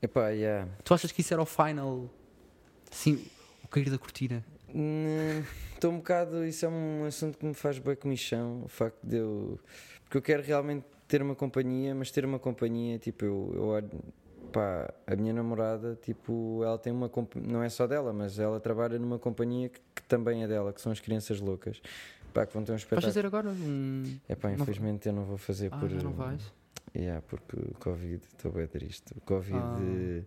Epá, 0.00 0.30
yeah. 0.30 0.68
Tu 0.82 0.94
achas 0.94 1.12
que 1.12 1.20
isso 1.20 1.32
era 1.32 1.42
o 1.42 1.46
final? 1.46 2.08
Sim, 2.90 3.24
o 3.62 3.68
cair 3.68 3.90
da 3.90 3.98
cortina. 3.98 4.44
Estou 5.74 5.92
um 5.92 5.98
bocado. 5.98 6.44
Isso 6.44 6.64
é 6.64 6.68
um 6.68 7.04
assunto 7.04 7.38
que 7.38 7.44
me 7.44 7.54
faz 7.54 7.78
bem 7.78 7.94
comichão. 7.94 8.62
O 8.64 8.68
facto 8.68 8.98
de 9.02 9.16
eu. 9.16 9.58
Porque 10.04 10.16
eu 10.16 10.22
quero 10.22 10.42
realmente 10.42 10.84
ter 11.06 11.22
uma 11.22 11.34
companhia, 11.34 11.94
mas 11.94 12.10
ter 12.10 12.24
uma 12.24 12.38
companhia, 12.38 12.98
tipo, 12.98 13.24
eu, 13.24 13.52
eu 13.54 13.64
olho. 13.64 13.90
Pá, 14.52 14.92
a 15.06 15.16
minha 15.16 15.32
namorada, 15.32 15.98
tipo, 16.02 16.62
ela 16.64 16.78
tem 16.78 16.92
uma. 16.92 17.10
Não 17.36 17.62
é 17.62 17.68
só 17.68 17.86
dela, 17.86 18.12
mas 18.12 18.38
ela 18.38 18.60
trabalha 18.60 18.98
numa 18.98 19.18
companhia 19.18 19.68
que, 19.68 19.80
que 19.94 20.02
também 20.02 20.42
é 20.42 20.48
dela, 20.48 20.72
que 20.72 20.80
são 20.80 20.92
as 20.92 21.00
Crianças 21.00 21.40
Loucas. 21.40 21.80
Pá, 22.32 22.46
que 22.46 22.54
vão 22.54 22.64
ter 22.64 22.72
um 22.72 22.74
Vais 22.74 22.82
espetáculo. 22.82 23.12
fazer 23.12 23.26
agora 23.26 23.48
um. 23.50 24.18
É 24.28 24.34
pá, 24.34 24.48
Não- 24.48 24.54
infelizmente 24.56 25.06
eu 25.08 25.12
não 25.12 25.24
vou 25.24 25.36
fazer 25.36 25.68
Ah, 25.72 25.76
por. 25.78 25.90
não 25.90 26.12
vais? 26.12 26.40
Yeah, 26.94 27.22
porque 27.22 27.56
o 27.56 27.74
Covid, 27.78 28.22
estou 28.26 28.52
bem 28.52 28.66
triste. 28.66 29.14
O 29.16 29.20
Covid 29.22 29.56
Ah. 29.58 29.78
eh, 29.80 30.24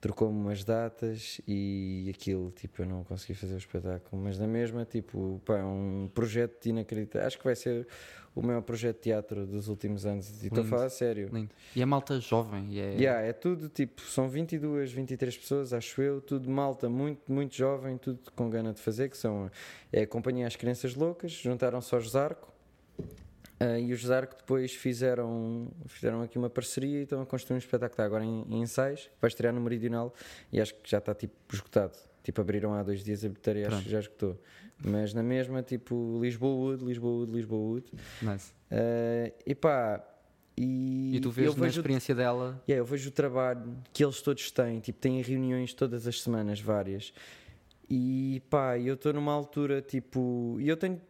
trocou-me 0.00 0.36
umas 0.36 0.64
datas 0.64 1.40
e 1.46 2.12
aquilo, 2.12 2.50
tipo, 2.50 2.82
eu 2.82 2.86
não 2.86 3.04
consegui 3.04 3.34
fazer 3.34 3.54
o 3.54 3.58
espetáculo. 3.58 4.20
Mas 4.20 4.36
na 4.36 4.48
mesma, 4.48 4.84
tipo, 4.84 5.40
pá, 5.44 5.58
é 5.58 5.64
um 5.64 6.10
projeto 6.12 6.66
inacreditável. 6.66 7.24
Acho 7.26 7.38
que 7.38 7.44
vai 7.44 7.54
ser 7.54 7.86
o 8.34 8.42
maior 8.42 8.62
projeto 8.62 8.96
de 8.96 9.02
teatro 9.02 9.46
dos 9.46 9.68
últimos 9.68 10.04
anos. 10.06 10.42
E 10.42 10.48
estou 10.48 10.64
a 10.64 10.66
falar 10.66 10.86
a 10.86 10.90
sério. 10.90 11.28
Lindo. 11.32 11.50
E 11.74 11.80
é 11.82 11.86
malta 11.86 12.18
jovem. 12.20 12.66
E 12.68 12.80
é... 12.80 12.94
Yeah, 12.94 13.20
é 13.22 13.32
tudo 13.32 13.68
tipo, 13.68 14.00
são 14.02 14.28
22, 14.28 14.90
23 14.92 15.38
pessoas, 15.38 15.72
acho 15.72 16.02
eu, 16.02 16.20
tudo 16.20 16.50
malta 16.50 16.88
muito, 16.88 17.32
muito 17.32 17.54
jovem, 17.54 17.96
tudo 17.96 18.18
com 18.34 18.50
gana 18.50 18.72
de 18.72 18.80
fazer, 18.80 19.08
que 19.08 19.16
são 19.16 19.48
é 19.92 20.02
a 20.02 20.06
Companhia 20.06 20.48
As 20.48 20.56
Crianças 20.56 20.94
Loucas, 20.96 21.30
juntaram-se 21.30 21.94
ao 21.94 22.00
Josarco 22.00 22.52
ah, 23.60 23.78
e 23.78 23.92
o 23.92 23.96
Josarco 23.96 24.36
depois 24.36 24.74
fizeram, 24.74 25.68
fizeram 25.86 26.22
aqui 26.22 26.38
uma 26.38 26.48
parceria 26.48 27.00
e 27.00 27.02
estão 27.02 27.20
a 27.20 27.26
construir 27.26 27.56
um 27.56 27.58
espetáculo 27.58 27.90
que 27.90 27.94
está 27.94 28.04
agora 28.04 28.24
em, 28.24 28.44
em 28.48 28.62
ensaios, 28.62 29.10
vai 29.20 29.28
estrear 29.28 29.52
no 29.52 29.60
Meridional 29.60 30.14
e 30.52 30.60
acho 30.60 30.74
que 30.74 30.88
já 30.88 30.98
está 30.98 31.14
tipo 31.14 31.34
esgotado. 31.52 31.96
Tipo, 32.22 32.40
abriram 32.42 32.74
há 32.74 32.82
dois 32.82 33.02
dias 33.02 33.24
a 33.24 33.28
bilheteria, 33.28 33.68
acho 33.68 33.82
que 33.82 33.90
já 33.90 34.00
esgotou. 34.00 34.38
Mas 34.84 35.14
na 35.14 35.22
mesma, 35.22 35.62
tipo, 35.62 36.18
Lisboa 36.20 36.54
Wood, 36.54 36.84
Lisboa 36.84 37.20
Wood, 37.20 37.32
Lisboa 37.32 37.60
Wood. 37.60 37.86
Nice. 38.20 38.52
Ah, 38.70 39.32
e 39.46 39.54
pá, 39.54 40.04
e, 40.56 41.16
E 41.16 41.20
tu 41.20 41.30
vês 41.30 41.48
eu 41.48 41.56
na 41.56 41.68
experiência 41.68 42.14
dela. 42.14 42.62
Yeah, 42.68 42.80
eu 42.80 42.84
vejo 42.84 43.08
o 43.08 43.12
trabalho 43.12 43.76
que 43.92 44.04
eles 44.04 44.20
todos 44.20 44.50
têm, 44.50 44.78
tipo, 44.80 44.98
têm 44.98 45.22
reuniões 45.22 45.72
todas 45.72 46.06
as 46.06 46.20
semanas, 46.20 46.60
várias. 46.60 47.12
E 47.88 48.42
pá, 48.50 48.78
eu 48.78 48.94
estou 48.94 49.12
numa 49.12 49.32
altura, 49.32 49.80
tipo, 49.80 50.58
e 50.60 50.68
eu 50.68 50.76
tenho, 50.76 51.00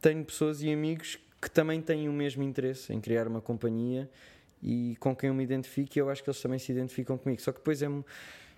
tenho 0.00 0.24
pessoas 0.24 0.62
e 0.62 0.70
amigos 0.72 1.18
que 1.40 1.50
também 1.50 1.80
têm 1.80 2.08
o 2.08 2.12
mesmo 2.12 2.42
interesse 2.42 2.92
em 2.92 3.00
criar 3.00 3.26
uma 3.28 3.40
companhia 3.40 4.10
e 4.62 4.96
com 4.98 5.14
quem 5.14 5.28
eu 5.28 5.34
me 5.34 5.44
identifico, 5.44 5.96
e 5.96 6.00
eu 6.00 6.10
acho 6.10 6.22
que 6.22 6.28
eles 6.28 6.40
também 6.40 6.58
se 6.58 6.72
identificam 6.72 7.16
comigo. 7.16 7.40
Só 7.40 7.52
que 7.52 7.58
depois 7.58 7.80
é, 7.80 7.88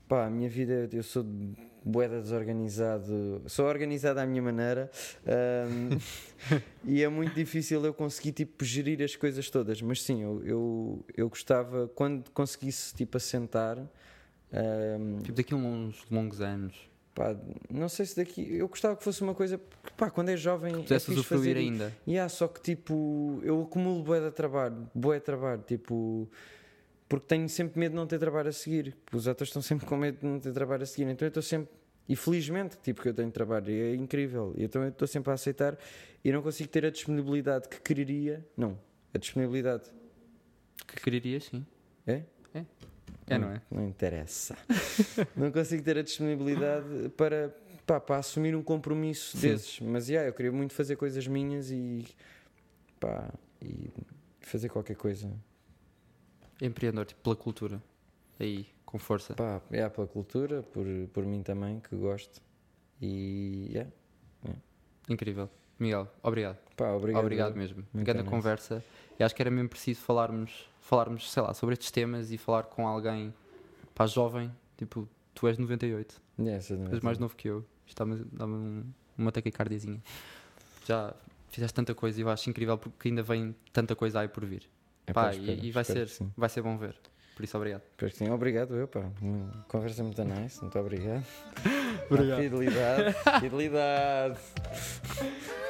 pá, 0.08 0.26
a 0.26 0.30
minha 0.30 0.48
vida, 0.48 0.88
eu 0.92 1.02
sou 1.02 1.24
boeda 1.84 2.20
desorganizado, 2.20 3.42
sou 3.46 3.66
organizado 3.66 4.20
à 4.20 4.26
minha 4.26 4.42
maneira 4.42 4.90
ahm, 5.26 5.98
e 6.84 7.02
é 7.02 7.08
muito 7.08 7.34
difícil 7.34 7.82
eu 7.84 7.94
conseguir 7.94 8.32
tipo 8.32 8.64
gerir 8.64 9.02
as 9.02 9.16
coisas 9.16 9.48
todas, 9.48 9.80
mas 9.80 10.02
sim, 10.02 10.22
eu, 10.22 10.42
eu, 10.44 11.04
eu 11.16 11.28
gostava 11.28 11.88
quando 11.88 12.30
conseguisse 12.32 12.94
tipo 12.94 13.16
assentar 13.16 13.78
ahm, 14.52 15.22
Tipo, 15.22 15.36
daqui 15.36 15.54
a 15.54 15.56
uns 15.56 16.04
longos 16.10 16.40
anos. 16.40 16.89
Pá, 17.20 17.36
não 17.68 17.86
sei 17.86 18.06
se 18.06 18.16
daqui 18.16 18.56
eu 18.56 18.66
gostava 18.66 18.96
que 18.96 19.04
fosse 19.04 19.20
uma 19.20 19.34
coisa 19.34 19.58
porque, 19.58 19.94
pá, 19.94 20.08
quando 20.08 20.30
é 20.30 20.36
jovem 20.38 20.72
é 20.72 20.76
Pudesse 20.78 21.04
fixe 21.04 21.20
usufruir 21.20 21.40
fazer 21.40 21.56
ainda. 21.58 21.94
Yeah, 22.08 22.26
só 22.30 22.48
que 22.48 22.62
tipo, 22.62 23.38
eu 23.42 23.60
acumulo 23.60 24.02
bué 24.02 24.20
de 24.20 24.30
trabalho, 24.30 24.88
bué 24.94 25.18
de 25.18 25.24
trabalho, 25.26 25.62
tipo, 25.66 26.30
porque 27.06 27.26
tenho 27.26 27.46
sempre 27.46 27.78
medo 27.78 27.92
de 27.92 27.96
não 27.96 28.06
ter 28.06 28.18
trabalho 28.18 28.48
a 28.48 28.52
seguir. 28.52 28.96
Os 29.12 29.28
atores 29.28 29.50
estão 29.50 29.60
sempre 29.60 29.84
com 29.84 29.98
medo 29.98 30.18
de 30.18 30.26
não 30.26 30.40
ter 30.40 30.50
trabalho 30.54 30.82
a 30.82 30.86
seguir, 30.86 31.10
então 31.10 31.26
eu 31.26 31.28
estou 31.28 31.42
sempre 31.42 31.68
E 32.08 32.16
felizmente, 32.16 32.78
tipo, 32.82 33.02
que 33.02 33.10
eu 33.10 33.14
tenho 33.14 33.30
trabalho, 33.30 33.70
e 33.70 33.92
é 33.92 33.94
incrível. 33.94 34.54
E 34.56 34.64
então 34.64 34.82
eu 34.82 34.88
estou 34.88 35.06
sempre 35.06 35.30
a 35.30 35.34
aceitar 35.34 35.76
e 36.24 36.32
não 36.32 36.40
consigo 36.40 36.70
ter 36.70 36.86
a 36.86 36.90
disponibilidade 36.90 37.68
que 37.68 37.80
quereria. 37.82 38.42
Não, 38.56 38.78
a 39.12 39.18
disponibilidade. 39.18 39.84
Que 40.86 41.02
quererias, 41.02 41.44
sim. 41.44 41.66
É? 42.06 42.22
É, 42.54 42.64
não 43.38 43.50
é? 43.50 43.62
Não 43.70 43.86
interessa. 43.86 44.56
não 45.36 45.50
consigo 45.52 45.82
ter 45.82 45.98
a 45.98 46.02
disponibilidade 46.02 47.10
para, 47.16 47.54
pá, 47.86 48.00
para 48.00 48.16
assumir 48.16 48.54
um 48.54 48.62
compromisso 48.62 49.36
Sim. 49.36 49.48
desses. 49.48 49.80
Mas 49.80 50.08
yeah, 50.08 50.28
eu 50.28 50.32
queria 50.32 50.52
muito 50.52 50.74
fazer 50.74 50.96
coisas 50.96 51.26
minhas 51.26 51.70
e, 51.70 52.06
pá, 52.98 53.32
e 53.62 53.90
fazer 54.40 54.68
qualquer 54.68 54.96
coisa. 54.96 55.30
Empreendedor, 56.60 57.06
tipo, 57.06 57.20
pela 57.22 57.36
cultura. 57.36 57.82
Aí, 58.38 58.66
com 58.84 58.98
força. 58.98 59.34
Pá, 59.34 59.60
é 59.70 59.88
pela 59.88 60.06
cultura, 60.06 60.62
por, 60.62 60.86
por 61.12 61.24
mim 61.24 61.42
também, 61.42 61.80
que 61.80 61.94
gosto. 61.96 62.40
E 63.00 63.68
yeah. 63.70 63.90
Incrível. 65.08 65.50
Miguel, 65.80 66.06
obrigado. 66.22 66.58
pá, 66.76 66.90
obrigado. 66.92 67.22
Obrigado, 67.22 67.56
mesmo. 67.56 67.82
Grande 67.94 68.22
conversa. 68.28 68.84
E 69.18 69.24
acho 69.24 69.34
que 69.34 69.42
era 69.42 69.50
mesmo 69.50 69.68
preciso 69.68 70.00
falarmos, 70.02 70.68
falarmos, 70.80 71.30
sei 71.32 71.42
lá, 71.42 71.52
sobre 71.54 71.72
estes 71.72 71.90
temas 71.90 72.30
e 72.30 72.38
falar 72.38 72.64
com 72.64 72.86
alguém, 72.86 73.34
pá, 73.94 74.06
jovem. 74.06 74.50
Tipo, 74.76 75.08
tu 75.34 75.46
és 75.48 75.56
de 75.56 75.62
98. 75.62 76.20
Yeah, 76.38 76.56
essa 76.58 76.74
não 76.76 76.90
é 76.90 76.94
És 76.94 77.00
mais 77.00 77.18
novo 77.18 77.34
que 77.36 77.48
eu. 77.48 77.64
Isto 77.86 77.98
dá-me 77.98 78.24
dá-me 78.32 78.54
um, 78.54 78.84
uma 79.18 79.32
taquicardiazinha. 79.32 80.00
Já 80.86 81.12
fizeste 81.50 81.74
tanta 81.74 81.94
coisa 81.94 82.18
e 82.20 82.22
eu 82.22 82.30
acho 82.30 82.48
incrível 82.48 82.78
porque 82.78 83.08
ainda 83.08 83.22
vem 83.22 83.54
tanta 83.72 83.94
coisa 83.96 84.20
aí 84.20 84.28
por 84.28 84.44
vir. 84.44 84.62
É, 85.06 85.12
Pá, 85.12 85.24
pá, 85.24 85.34
e- 85.34 85.38
espero- 85.40 85.64
e 85.66 85.72
vai 85.72 85.82
espero 85.82 86.08
ser-. 86.08 86.26
Vai 86.36 86.48
ser 86.48 86.62
bom 86.62 86.76
ver. 86.78 86.94
Por 87.36 87.44
isso, 87.44 87.56
obrigado. 87.56 87.82
Espero 87.92 88.10
que 88.12 88.18
sim. 88.18 88.30
Obrigado, 88.30 88.74
eu, 88.76 88.86
pá. 88.88 89.10
Conversa 89.68 90.02
muito 90.04 90.22
nice, 90.24 90.60
muito 90.60 90.78
obrigado. 90.78 91.24
Obrigado. 92.10 92.40
Fidelidade, 92.40 93.14
fidelidade. 93.40 94.38